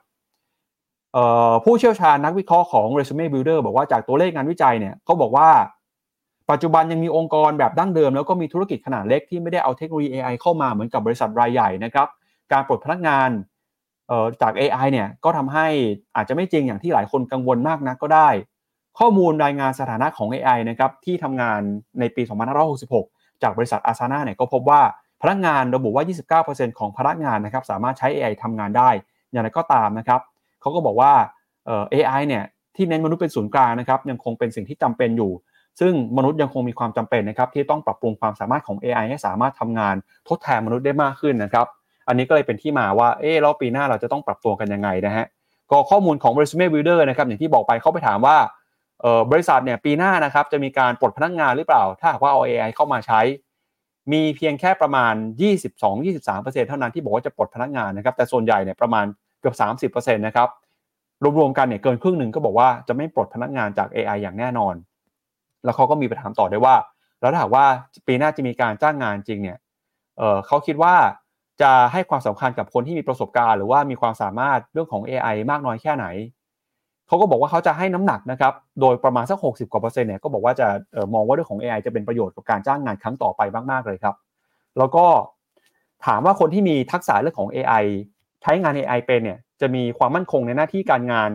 [1.63, 5.49] ผู้เชี่ยวชาญนักวิเคราะห์ของ Resume Builder บอกว่าจากตัวเลขงานวิจัยเนี่ยเขาบอกว่า
[6.51, 12.07] ปัจจุบันยังมีองค์กรแบบดั้งเดิม แล้วก็มีธุรกิจขนาดเล็กที่ไม่ได้เอาเทคโนโลยี AI เข้ามาเหมือนกับบริษัทรายใหญ่นะครับ
[12.51, 13.29] การปลดพนักงาน
[14.41, 15.67] จาก AI เนี่ยก็ทำให้
[16.15, 18.29] อาจจะไม่จริงอย่างที่หลายคนกังวลมากนักก็ได้
[18.99, 21.59] ข้อมูลรายงานสถานะของ AI นะครับที่ทำงาน
[21.99, 24.81] ในปี 2566 จากบริษัทอาซาน่าเนี่ยก็พบว่า
[25.21, 26.03] พนักงานระบุว่า
[26.43, 28.89] 29%ของพนักงานนะครับสามารถใช้ AI ทำงานได้
[29.31, 30.21] อย่างไรก็ตามนะครับ
[30.61, 31.11] เขาก็บอกว่า
[31.65, 32.43] เอ่อ AI เนี่ย
[32.75, 35.31] ที่เน้นมนุษย์เป็นศูนย์กลางนะครับยังคงเป็นสิ่งที่จำเป็นอยู่
[35.79, 39.95] ซึ่งมนุษย์ยังคงมีความจำเป็นนะครับที่ต้องปรับปรุงความสามารถของ AI ให้สามารถทำงาน
[40.29, 41.67] ทดแทนมนุษย์ได้มากขึ้นนะครับ
[42.07, 45.25] อันนี้ก็เลยเป็นที่มาว่าเออแล้วปีหน้าเราจะต้องปรับตัวกันยังไงนะฮะ
[45.71, 48.37] ก็ข้อมูลของ Resume Builder นะครับอย่างที่บอกไปเขาไปถามว่า
[49.31, 53.21] บริษัทเนี่ยปีหน้านะครับจะมีการปลดพนักงานหรือเปล่า ถ้าหากว่าเอา AI เข้ามาใช้
[54.11, 55.13] มีเพียงแค่ประมาณ
[55.91, 59.05] 22-23%เท่านั้นที่บอกว่าจะปลดพนักงานนะครับแต่ส่วนใหญ่เนี่ยประมาณ
[59.41, 59.53] เกือ
[59.87, 60.49] บ30%นะครับ
[61.37, 64.75] รวมๆกันเนี่ยเกินครึ่งหนึ่งก็บอกว่าจะไม่ปลดพนักงานจาก AI อย่างแน่นอน
[65.63, 66.75] แล้วเขาก็มีไปถามต่อได้ว่า
[67.21, 67.65] แล้วถ้าหากว่า
[68.07, 69.57] ปีหน้าจะมีการจ้างงานจริงเนี่ย
[70.17, 70.95] เเขาคิดว่า
[71.61, 76.05] จะให้ความสำคัญกับคนที่มีประสบการณ์ หรือว่ามีความสามารถเรื่องของ AI มากน้อยแค่ไหน
[77.11, 83.41] เขาก็บอกว่าเขาจะให้น้ำหนักนะครับ โดยประมาณสัก 60 กว่าเปอร์เซ็นต์เนี่ยก็บอกว่าจะออมองว่าเรื่องของ AI จะเป็นประโยชน์กับการจ้างงานครั้งต่อไป
[83.71, 84.15] มากๆเลยครับ
[84.77, 85.05] แล้วก็
[86.05, 87.85] ถามว่าคนที่มีทักษะเรื่องของ AI
[88.41, 91.29] ใช้งาน AI เป็นเนี่ยจะมีความมั่นคงในหน้าที่การงาน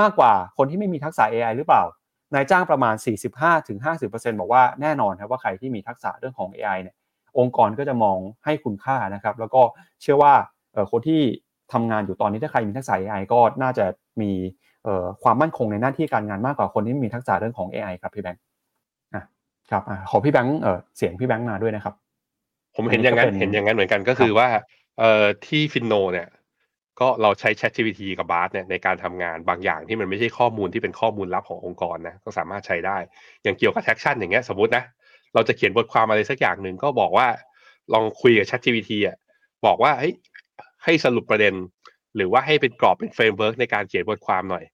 [0.00, 1.82] มากกว่าคนที่ไม่มีทักษะ AI หรือเปล่า
[2.34, 2.94] นายจ้างประมาณ
[3.66, 6.96] 45-50%บอกว่าแน่นอนครับว่าใครที่มีทักษะเรื่องของ AI เนี่ย
[7.38, 9.62] องค์กรก็จะมองให้คุณค่านะครับ แล้วก็
[10.02, 10.34] เชื่อว่า
[10.90, 11.22] คนที่
[11.72, 13.84] ทำงานอยู่ตอนนี้ถ้าใครมีทักษะ AI ก็น่าจะ
[14.20, 14.30] มี
[15.22, 18.42] ความมั่นคงในหน้าที่การงานมากกว่าคนที่มีทักษะเรื่องของ AI ครับพี่แบงค์
[19.14, 19.24] อะ
[19.70, 20.58] ครับอขอพี่แบงค์
[20.96, 21.94] เสียงพี่แบงค์มาด้วยนะครับ
[22.76, 24.48] ผมเห็นอย่างนั้นเห็นอย่างนั้นเหมือนกันก็คือว่า
[24.98, 26.28] เอ่อที่ Finno เนี่ย
[27.00, 32.96] ก็เราใช้ ChatGPT กับ Bard เนี่ยในการทำงานบางอย่างที่มันไม่ใช่ข้อมูลที่เป็นข้อมูลลับขององค์กรนะก็สามารถใช้ได้
[33.42, 34.84] อย่างเกี่ยวกับแท็กชั่นอย่างเงี้ยสมมตินะ
[35.34, 37.26] เราจะเขียนบทความอะไรสักอย่างหนึ่งก็บอกว่า
[37.94, 39.16] ลองคุยกับ ChatGPT อะ
[39.66, 40.10] บอกว่าให้
[40.84, 41.54] ให้สรุปประเด็น
[42.18, 44.64] หรือว่าให้เป็นกรอบเป็น framework ในการเขียนบทความหน่อย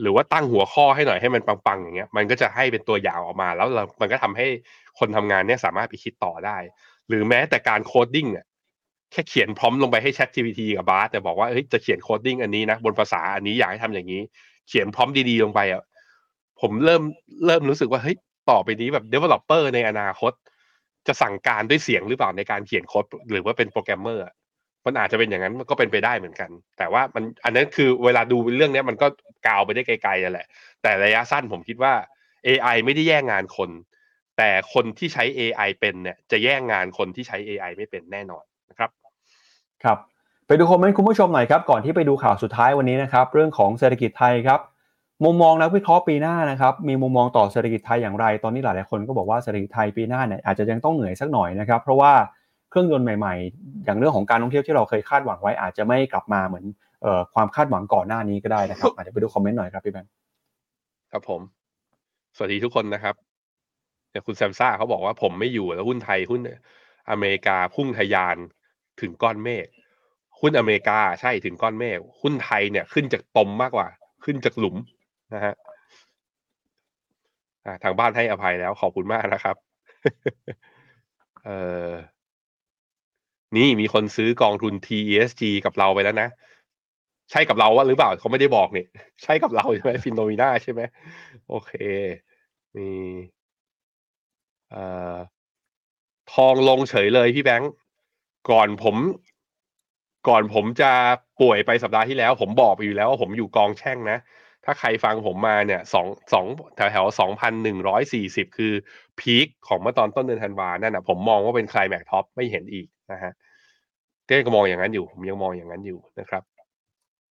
[0.00, 3.68] หรือว่าตั้งหัวข้อให้หน่อยให้มันปังๆอย่างเงี้ย มันก็จะให้เป็นตัวอย่างออกมา แล้ว
[4.00, 4.46] มันก็ทำให้
[4.98, 6.56] คนทำงานเนี่ยสามารถไปคิดต่อได้
[7.08, 8.46] หรือแม้แต่การ coding อะ
[9.12, 14.22] แค่เขียน prompt ลงไปให้ Chat GPT กับบาร์แต่บอกว่าเฮ้ยจะเขียน coding อันนี้นะบนภาษาอันนี้อยากให้ทำอย่างนี้
[14.68, 15.82] เขียน prompt ดีๆลงไปอะ
[16.60, 17.02] ผมเริ่ม
[17.46, 18.16] เริ่มรู้สึกว่าเฮ้ย
[18.50, 20.32] ต่อไปนี้แบบ developer ในอนาคต
[21.06, 24.24] จะสั่งการด้วยเสียงหรือเปล่าในการเขียนโค้ดหรือว่าเป็นโปรแกรมเมอร์
[24.86, 29.06] มันอาจจะเป็นอย่างนั้นมันก็เป็นไปได้เหมือนกัน แต่ว่ามันอันนั้นคือเวลาดูเรื่องนี้มันก็
[29.46, 30.46] กาวไปได้ไกลๆแหละ
[30.82, 31.92] แต่ระยะสั้นผมคิดว่า
[32.46, 33.70] AI ไม่ได้แย่งงานคน
[34.38, 38.90] แต่คนที่ใช้ AI เป็นเนี่ยจะแย่งงานคนที่ใช้ AI ไม่เป็นแน่นอนนะครับ
[39.84, 39.98] ครับ
[40.46, 44.60] ไปดูคอมเมนต์คุณผู้ชมหน่อยครับก่อนที่ไปดูข่าวสุดท้ายวันนี้นะครับ เรื่องของเศรษฐกิจไทยครับ
[45.24, 52.12] มุมมองนักวิเคราะห์ปีหน้านะครับ มีมุมมองต่อเศรษฐกิจไทยอย่างไร ตอนนี้หลายๆคนก็บอกว่าเศรษฐกิจไทยปีหน้าเนี่ยอาจจะยังต้องเหนื่อยสักหน่อยนะครับ เพราะว่า
[52.70, 56.64] เครื่องยนต์ใหม่ๆ อย่างเรื่องของการท่องเที่ยวที่เราเคยคาดหวังไว้อาจจะไม่กลับมาเหมือน
[57.02, 60.10] เอ่อความคาดหวังก่อนหน้านี้ก็ได้นะครับ อาจจะไปดูคอมเมนต์หน่อยครับพี่แบงค์
[61.12, 61.40] ครับผม
[62.36, 63.14] สวัสดีทุกคนนะครับ
[64.10, 66.40] เนี่ยคุณแซมซ่าเขาบอกว่าผมไม่อยู่แล้วหุ้นไทยหุ้น
[67.10, 68.36] อเมริกาพุ่งทะยาน
[69.00, 69.66] ถึงก้อนเมฆ
[70.40, 73.88] หุ้นอเมริกาใช่ถึงก้อนเมฆหุ้นไทยเนี่ยขึ้นจากตมมากกว่า
[74.24, 74.76] ขึ้นจากหลุม
[75.34, 75.54] นะฮะ
[77.84, 79.56] ทางบ้านให้อภัยแล้วขอบคุณมากนะครับ
[81.44, 81.50] เอ
[81.86, 81.88] อ
[83.56, 86.28] นี่มีคนซื้อกองทุน TESG กับเราไปแล้วนะ
[87.30, 88.86] ใช่กับเราว่าหรือเปล่าเขาไม่ได้บอกเนี่ย
[89.22, 90.80] ใช่กับเราใช่ไหมฟินโนมิน่าใช่ไหม
[91.48, 91.72] โอเค
[92.76, 92.88] มี
[94.70, 94.84] เอ่
[95.14, 95.16] อ
[96.32, 97.72] ทองลงเฉยเลยพี่แบงค์
[98.50, 98.96] ก่อนผม
[100.28, 100.92] ก่อนผมจะ
[101.40, 104.18] ป่วยไปสัปดาห์ที่แล้ว ผมบอกไปอยู่แล้วว่าผมอยู่กองแช่งนะ
[104.64, 106.46] ถ้าใครฟังผมมาเนี่ยสองสอง
[106.76, 108.72] แถวแถวสองพันหนึ่งร้อยสี่สิบคือ
[109.20, 113.32] พีคของเมื่อตอนต้นเดือนธันวานั่นนะผมมองว่าเป็นคลายแม็กท็อปไม่เห็นอีก นะฮะ
[114.26, 116.42] เต้ก็มองอย่างนั้นอยู่ ผมยังมองอย่างนั้นอยู่นะครับ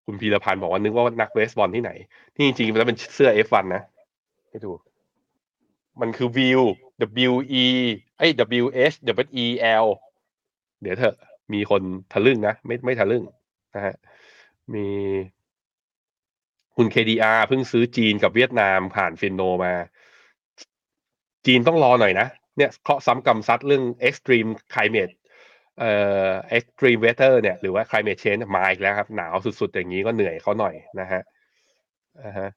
[0.05, 1.93] คุณพีรพันธ์บอกว่านึกว่านักเบสบอลที่ไหน
[2.35, 3.83] ที่จริงๆแล้วเป็นเสื้อ F1 นะ
[4.49, 4.71] ให้ดู
[6.01, 6.61] มันคือวิว
[7.31, 7.65] W E
[8.19, 8.27] ไอ้
[8.63, 9.47] W H W E
[9.85, 9.87] L
[10.83, 11.15] เดี๋ยวเถอะ
[11.53, 13.25] มีคนทะลึ่งนะ ไม่ไม่ทะลึ่ง
[13.75, 13.95] นะฮะ
[14.75, 14.87] มี
[16.77, 19.73] คุณ KDR เพิ่งซื้อจีนกับเวียดนามผ่านฟินโนมา
[21.47, 22.27] จีนต้องรอหน่อยนะ
[22.57, 25.15] เนี่ยเคาะซ้ำกำซัดเรื่อง extreme climate
[25.79, 25.93] เอ่
[26.29, 31.23] อ extreme weather เนี่ยหรือว่า climate change มาอีกแล้วครับ หนาวสุดๆ อย่างนี้ก็เหนื่อยเขาหน่อยนะฮะ
[32.23, 32.49] อ่าฮะ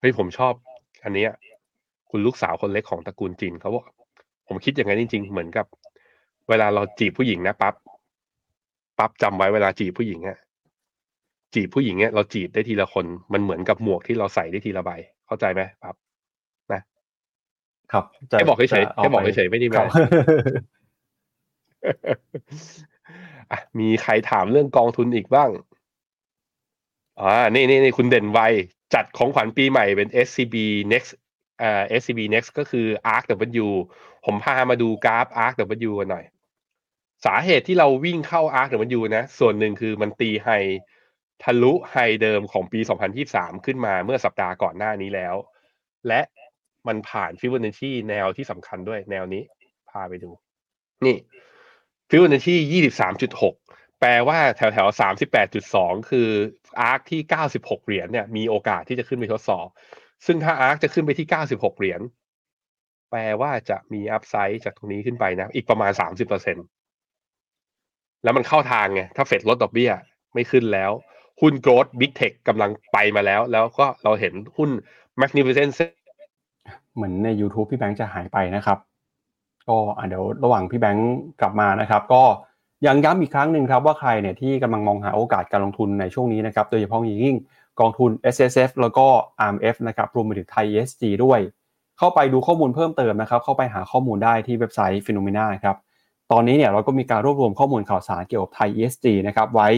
[0.00, 0.52] เฮ้ยผมชอบ
[1.04, 1.30] อันเนี้ย
[2.10, 3.84] คุณลูกสาวคนเล็กของตระกูลจีนเขาบอก
[4.48, 5.66] ผมคิดอย่างนั้นจริง ๆ เหมือนกับ
[6.48, 7.74] เวลาเราจีบผู้หญิงนะปั๊บ
[8.98, 10.38] ปั๊บจำไว้เวลาจีบผู้หญิงอะ
[11.54, 14.90] จีบผู้หญิงเนี่ยเราจีบได้ทีละคนมันเหมือนกับหมวกที่เราใส่ได้ทีละใบ
[15.26, 15.96] เข้าใจไหมปั๊บ
[17.92, 19.94] ครับแค่บอกเฉยๆแค่บอกเฉยๆไม่ได้คแม่รับอะ
[23.78, 25.50] มีใครถามเรื่องกองทุนอีกบ้าง
[27.20, 28.40] อ่า นี่นี่นี่คุณเด่นไว
[28.94, 30.56] จัดของขวัญปีใหม่เป็น SCB
[30.92, 31.12] Next
[31.62, 33.24] อ่า SCBNEXT ก็คือ ARK
[33.64, 33.68] W
[34.24, 35.54] ผมพามาดูกราฟ ARK
[35.90, 36.24] W กันหน่อย
[37.26, 38.68] สาเหตุที่เราวิ่งเข้า ARK
[38.98, 40.48] W นะ ส่วนหนึ่งคือมันตี high
[41.42, 42.80] ทะลุ high เดิมของปี
[43.22, 45.34] 2023 ขึ้นมาเมื่อสัปดาห์ก่อนหน้านี้แล้ว
[46.08, 46.20] และ
[46.88, 49.42] มันผ่านฟิวเนชีแนวที่สำคัญด้วยแนวนี้
[49.90, 50.30] พาไปดู
[51.06, 51.16] นี่
[52.14, 52.56] ฟิวเนชี
[53.28, 54.88] 23.6แปลว่าแถวแถว
[55.48, 56.28] 38.2คือ
[56.80, 57.20] ARK ที่
[57.52, 59.66] 96เหรียญเนี่ยมีโอกาสที่จะขึ้นไปทดสอบ
[60.26, 62.00] ซึ่งถ้า ARK จะขึ้นไปที่96เหรียญ
[63.10, 65.92] แปลว่าจะมี upside จากตรงนี้ขึ้นไปนะ อีกประมาณ
[66.68, 69.90] 30%แล้วมันเข้าทางไง ถ้าเฟดลดดอกเบี้ย
[70.34, 70.90] ไม่ขึ้นแล้ว
[71.40, 74.70] หุ้น growth big tech กำลังไปมาแล้ว แล้วก็เราเห็นหุ้น
[75.20, 75.72] Magnificent
[76.94, 78.78] เหมือนใน YouTube พี่แบงค์จะหายไปนะครับ
[79.68, 79.76] ก็
[80.08, 82.22] เดี๋ยวระหว่างพี่แบงค์กลับมานะครับ ก็
[82.86, 87.36] ยังย้ำอีกครั้งหนึ่งครับว่าใครเนี่ยที่กำลังมองหาโอกาสการลงทุนในช่วงนี้นะครับโดยเฉพาะอย่างยิ่ง
[87.80, 89.06] กองทุน S S F แล้วก็
[89.48, 91.40] R M F นะครับรวมไปถึงไทย E S G ด้วย
[91.98, 95.76] เข้าไปดูข้อมูลเพิ่มเติมนะครับ เข้าไปหาข้อมูลได้ที่เว็บไซต์ Phenomena ครับ
[96.32, 99.68] ตอนนี้เนี่ยเราก็มีการรวบรวมข้อมูลข่าวสารเกี่ยวกับไทย ESG นะครับไว้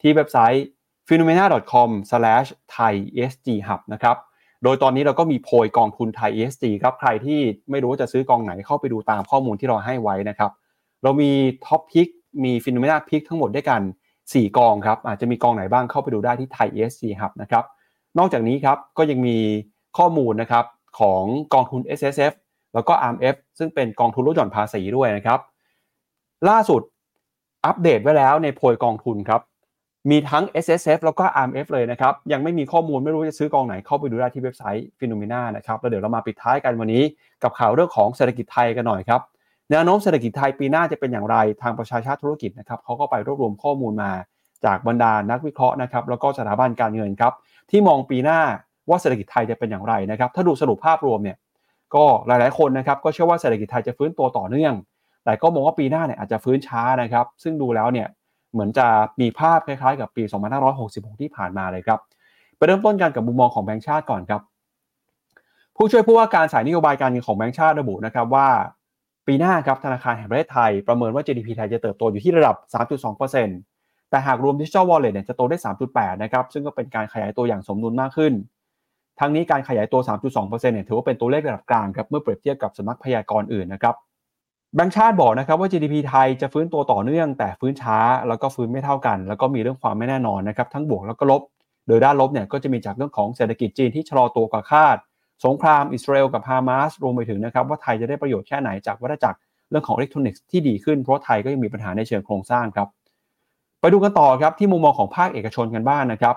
[0.00, 0.64] ที่เว็บไซต์
[1.08, 4.16] phenomena.com/thaiesghub นะครับ
[4.62, 7.40] โดยตอนนี้เราก็มีโพยกองทุนไทย ESG ครับใครที่
[7.70, 10.50] ไม่รู้ว่าจะซื้อกองไหนเข้าไปดูตามข้อมูลที่เราให้ไว้นะครับ
[11.02, 11.30] เรามี
[11.66, 12.08] top pick
[12.44, 13.80] มี Finnomena pick ทั้งหมดด้วยกัน
[14.18, 17.64] 4 กองครับ อาจจะมีกองไหนบ้างเข้าไปดูได้ที่ไทย ESG Hub นะครับ
[18.18, 19.36] นอกจากนี้ครับก็ยังมี
[19.98, 20.64] ข้อมูลนะครับ
[21.00, 22.34] ของกองทุน S S F
[22.74, 25.38] แล้วก็ R M F ซึ่งเป็นกองทุนลดหย่อนภาษีด้วยนะครับ
[26.48, 26.82] ล่าสุด
[27.66, 29.40] อัปเดตไว้แล้วในโพยกองทุนครับ
[30.10, 37.02] มีทั้ง S S F แล้วก็ R M F เลยนะครับ ยังไม่มีข้อมูลไม่รู้จะซื้อกองไหนเข้าไปดูได้ที่เว็บไซต์ Finnomena นะครับแล้วเดี๋ยวเรามาปิดท้ายกันวันนี้
[37.42, 39.20] กับข่าวเรื่องของเศรษฐกิจไทยกันหน่อยครับ
[39.70, 44.10] แนวโน้มเศรษฐกิจไทยปีหน้าจะเป็นอย่างไรทางประชาชาติธุรกิจนะครับเขาก็ไปรวบรวมข้อมูลมา
[44.64, 47.32] จากบรรดานักวิเคราะห์นะครับแล้วก็สถาบันการเงินครับ
[47.70, 48.40] ที่มองปีหน้า
[48.88, 51.36] ว่าเศรษฐกิจไทยจะเป็นอย่างไรนะครับถ้าดูสรุปภาพรวมเนี่ย
[51.94, 54.74] ก็หลาย ๆ คนนะครับก็เชื่อว่าเศรษฐกิจไทยจะฟื้นตัวต่อเนื่อง
[55.24, 58.08] แต่ก็มองว่าปีหน้าเนี่ยอาจจะฟื้นช้านะครับ ซึ่งดูแล้วเนี่ย
[58.52, 58.86] เหมือนจะ
[59.20, 60.22] มีภาพคล้ายๆ กับปี
[60.72, 62.00] 2566 ที่ผ่านมาเลยครับ
[62.56, 64.40] ไปเริ่มต้นกันกับมุมมองของแบงก์ชาติก่อนครับ
[65.76, 68.48] ผู้ช่วยผู้ว่าการสายนโยบายการเงินของแบงก์ชาติระบุนะครับว่า
[69.26, 72.56] ปีหน้าครับธนาคารแห่งประเทศไทยประเมินว่า GDP ไทยจะเติบโตอยู่ที่ระดับ
[73.32, 75.56] 3.2%แต่หากรวมดิจิทัลวอลเล็ตเนี่ยจะโตได้
[75.90, 78.32] 3.8 นะครับ ซึ่งก็เป็นการขยายตัวอย่างสมดุลมากขึ้น
[79.20, 83.94] ทั้งนี้การขยายตัว 3.2%เนี่ยถือว่าเป็นตัวเลขระดับกลางครับ เมื่อเปรียบเทียบกับสำนักพยากรณ์อื่นนะครับ
[84.74, 87.98] แบงก์ชาติบอกนะครับว่า GDP ไทยจะฟื้นตัวต่อเนื่อง แต่ฟื้นช้า
[88.28, 91.42] แล้วก็ฟื้นไม่เท่ากัน แล้วก็มีเรื่องความไม่แน่นอนนะครับทั้งบวกแล้วก็ลบ
[91.86, 94.96] โดยด้านลบเนี่ยก็จะมีจากเรื่องของเศรษฐกิจจีนที่ชะลอตัวกว่าคาด
[95.44, 99.38] สงครามอิสราเอลกับฮามาสรวมไปถึงนะครับว่าไทยจะได้ประโยชน์แค่ไหนจากวัฏจักร
[99.70, 102.88] เรื่องของอิเล็กทรอนิกส์ที่ดีขึ้นเพราะไทยก็ยังมีปัญหาในเชิงโครงสร้างครับ
[103.80, 106.36] ไปดูกันต่อครับที่มุมมองของภาคเอกชนกันบ้างนนะครับ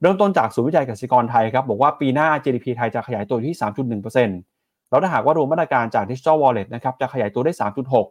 [0.00, 4.59] เริ่มต้นจากศูนย์วิจัยกสิกรไทยครับบอกว่าปีหน้า GDP ไทยจะขยายตัวที่ 3.1%
[4.90, 7.52] แล้วถ้าหากว่ารวมมาตรการจาก Digital Wallet นะครับจะขยายตัวได้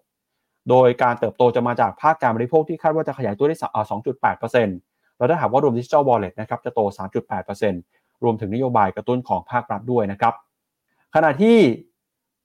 [0.06, 3.56] 3.6 โดยการเติบโตจะมาจากภาคการบริโภคที่คาดว่าจะขยายตัวได้
[4.18, 6.80] 2.8%แล้วถ้าหากว่ารวม Digital Wallet นะครับจะโต
[7.58, 10.34] 3.8%รวมถึงนโยบายกระตุ้นของภาครัฐด้วยนะครับ
[11.16, 11.58] ขณะที่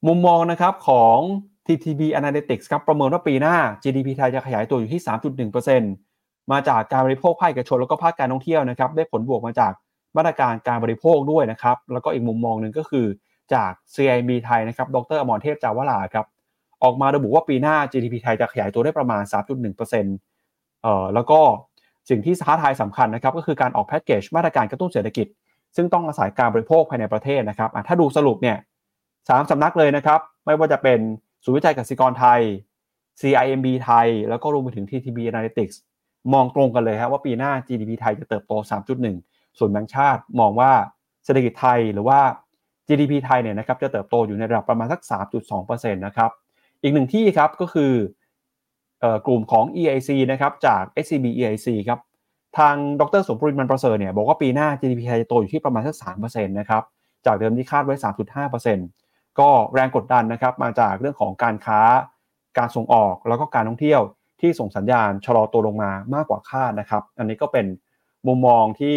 [0.07, 1.18] มุมมองนะครับของ
[1.66, 5.03] TTB Analytics ครับประเมินว่าปีหน้า GDP ไทยจะขยายตัวอยู่ที่
[5.80, 9.72] 3.1%มาจากการบริโภคภาคเอกชนแล้วก็ภาคการท่องเที่ยวนะครับได้ผลบวกมาจาก
[10.16, 13.07] มาตรการการบริโภคด้วยนะครับ แล้วก็อีกมุมมองหนึ่งก็คือ
[13.55, 16.26] จาก CIB ไทยนะครับ ดรอมรเทพจาวราครับ
[16.82, 19.22] ออกมาระบุว่าปีหน้า GDP ไทยจะขยายตัวได้ประมาณ
[19.82, 21.40] 3.1%เอ่อแล้วก็
[22.11, 25.26] สิ่งที่ท้าทายสำคัญนะครับ ก็คือการออกแพ็กเกจมาตรการกระตุ้นเศรษฐกิจ
[25.76, 28.57] ซึ่งต้องอาศัยการบริโภคภายในประเทศนะครับถ้าดูสรุปเนี่ย
[29.28, 30.99] สามสำนักเลยนะครับ ไม่ว่าจะเป็น
[31.45, 32.40] ศูนย์วิจัยกสิกรไทย
[33.20, 35.74] CIMB ไทย แล้วก็รวมไปถึง TTB Analytics
[36.32, 38.53] มองตรงกันเลยครับว่าปีหน้า GDP ไทยจะเติบโต
[39.07, 40.72] 3.1 ส่วนแบงก์ชาติมองว่า
[41.24, 42.20] เศรษฐกิจไทยหรือว่า
[42.89, 45.01] GDP ไทยเนี่ยนะครับจะเติบโตอยู่ในระดับประมาณสัก
[45.49, 46.30] 3.2%นะครับ
[46.82, 47.93] อีกหนึ่งที่ครับก็คือ
[49.26, 52.01] กลุ่มของ EIC นะครับจาก SCB EIC ครับ
[52.59, 56.82] ทางดรสมบูรณ์มันประเสริฐเนี่ยบอกว่าปีหน้า GDP ไทยจะโตอยู่ที่ประมาณสัก 3%นะครับ
[57.26, 57.95] จากเดิมที่คาดไว้
[58.66, 61.80] 3.5%ก็แรงกดดันนะครับมาจากเรื่องของการค้า
[62.59, 64.01] การส่งออกแล้วก็การท่องเที่ยว
[64.41, 67.66] ที่ส่งสัญญาณชะลอตัวลงมามากกว่าคาดนะครับ อันนี้ก็เป็น
[68.26, 68.97] มุมมองที่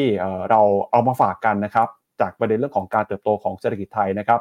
[0.50, 0.62] เรา
[0.92, 1.88] เอามาฝากกันนะครับ
[2.22, 4.40] จากประเด็นเรื่องของการเติบโตของเศรษฐกิจไทยนะครับ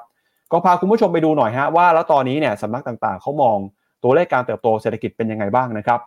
[0.52, 3.56] ก็พาคุณผู้ชมไปดูหน่อยฮะว่าแล้วตอนนี้เนี่ยสำนักต่างๆเขามอง
[4.02, 6.00] ตัวเลขการเติบโตเศรษฐกิจเป็นยังไงบ้างนะครับ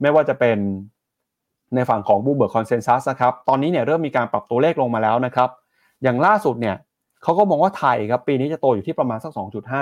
[0.00, 0.58] ไม่ว่าจะเป็น
[1.74, 5.48] ในฝั่งของ Bloomberg consensus นะครับตอนนี้เนี่ยเริ่มมีการปรับตัวเลขลงมาแล้วนะครับ
[6.02, 6.76] อย่างล่าสุดเนี่ย
[7.22, 9.32] เขาก็มองว่าไทยครับปีนี้จะโตอยู่ที่ประมาณสัก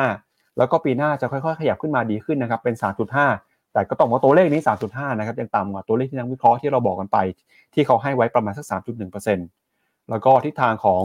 [0.05, 2.75] 2.5 แล้วก็ปีหน้าจะค่อยๆ ขยับขึ้นมาดีขึ้นนะครับเป็น
[3.23, 7.19] 3.5 แต่ก็ต้องว่าตัวเลขนี้ 3.5 นะครับยังต่ำกว่าตัวเลขที่นักวิเคราะห์ที่เราบอกกันไป
[7.75, 8.67] ที่เขาให้ไว้ประมาณสัก
[9.31, 11.03] 3.1%แล้วก็ทิศทางของ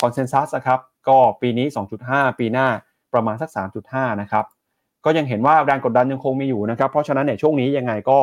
[0.00, 1.66] คอนเซนแซสนะครับก็ปีนี้
[2.02, 2.66] 2.5 ปีหน้า
[3.14, 3.50] ประมาณสัก
[3.84, 4.44] 3.5 นะครับ
[5.04, 8.18] ก็ยังเห็นว่าแรงกดดันยังคงมีอยู่นะครับ เพราะฉะนั้นเนี่ยช่วงนี้ยังไงก็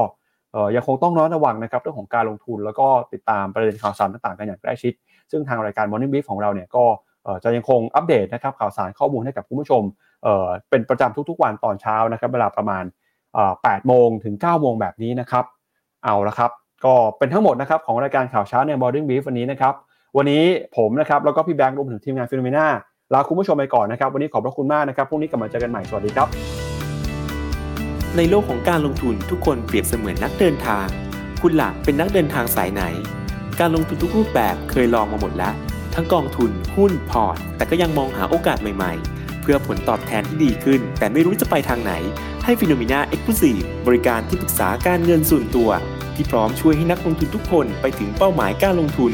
[0.75, 4.93] ยังคงต้องระวังนะครับเรื่องของการลงทุนแล้วก็ติดตามประเด็นข่าวสารต่างๆกันอย่างใกล้ชิด
[5.31, 6.85] ซึ่งทางรายการ Morning Brief ของเราเนี่ยก็
[7.43, 9.81] จะยังคงอัปเดตนะครับข่าวสารข้อมูลให้กับคุณผู้ชม
[10.69, 12.83] เป็นประจำทุกๆวันตอนเช้านะครับเวลาประมาณ
[13.35, 15.45] 8โมงถึง9โมงแบบนี้นะครับ
[16.03, 16.51] เอาละครับ
[16.85, 19.73] ก็เป็นทั้งหมดนะครับของรายการข่าวเช้าใน Morning Brief วันนี้นะครับ
[20.19, 20.43] วันนี้
[20.77, 22.67] ผมนะครับแล้วก็พี่แบงค์รวมถึงทีมงานฟิโนเมนา
[23.13, 26.27] ลาคุณผู้ชมไปก่อนนะครับ วันนี้ขอบพระคุณมากนะครับพรุ่งนี้กลับมาเจอกันใหม่สวัสดีครับ
[28.17, 30.85] ในโลกของการลงทุนทุกคนเปรียบเสมือนนักเดินทาง
[31.41, 32.83] คุณล่ะเป็นนักเดินทางสายไหน
[33.59, 35.53] การลงทุนทุกรูปแบบเคยลองมาหมดแล้ว
[35.95, 41.93] ทั้งกองทุนหุ้น bond แต่ก็ยังมองหาโอกาสใหม่ๆ เพื่อผลตอบแทนที่ดีขึ้น แต่ไม่รู้จะไปทางไหน
[42.43, 45.69] ให้ Finnomena Exclusive บริการที่ปรึกษาการเงินส่วนตัว
[46.15, 49.13] ที่พร้อมช่วยให้นักลงทุนทุกคนไปถึงเป้าหมายการลงทุน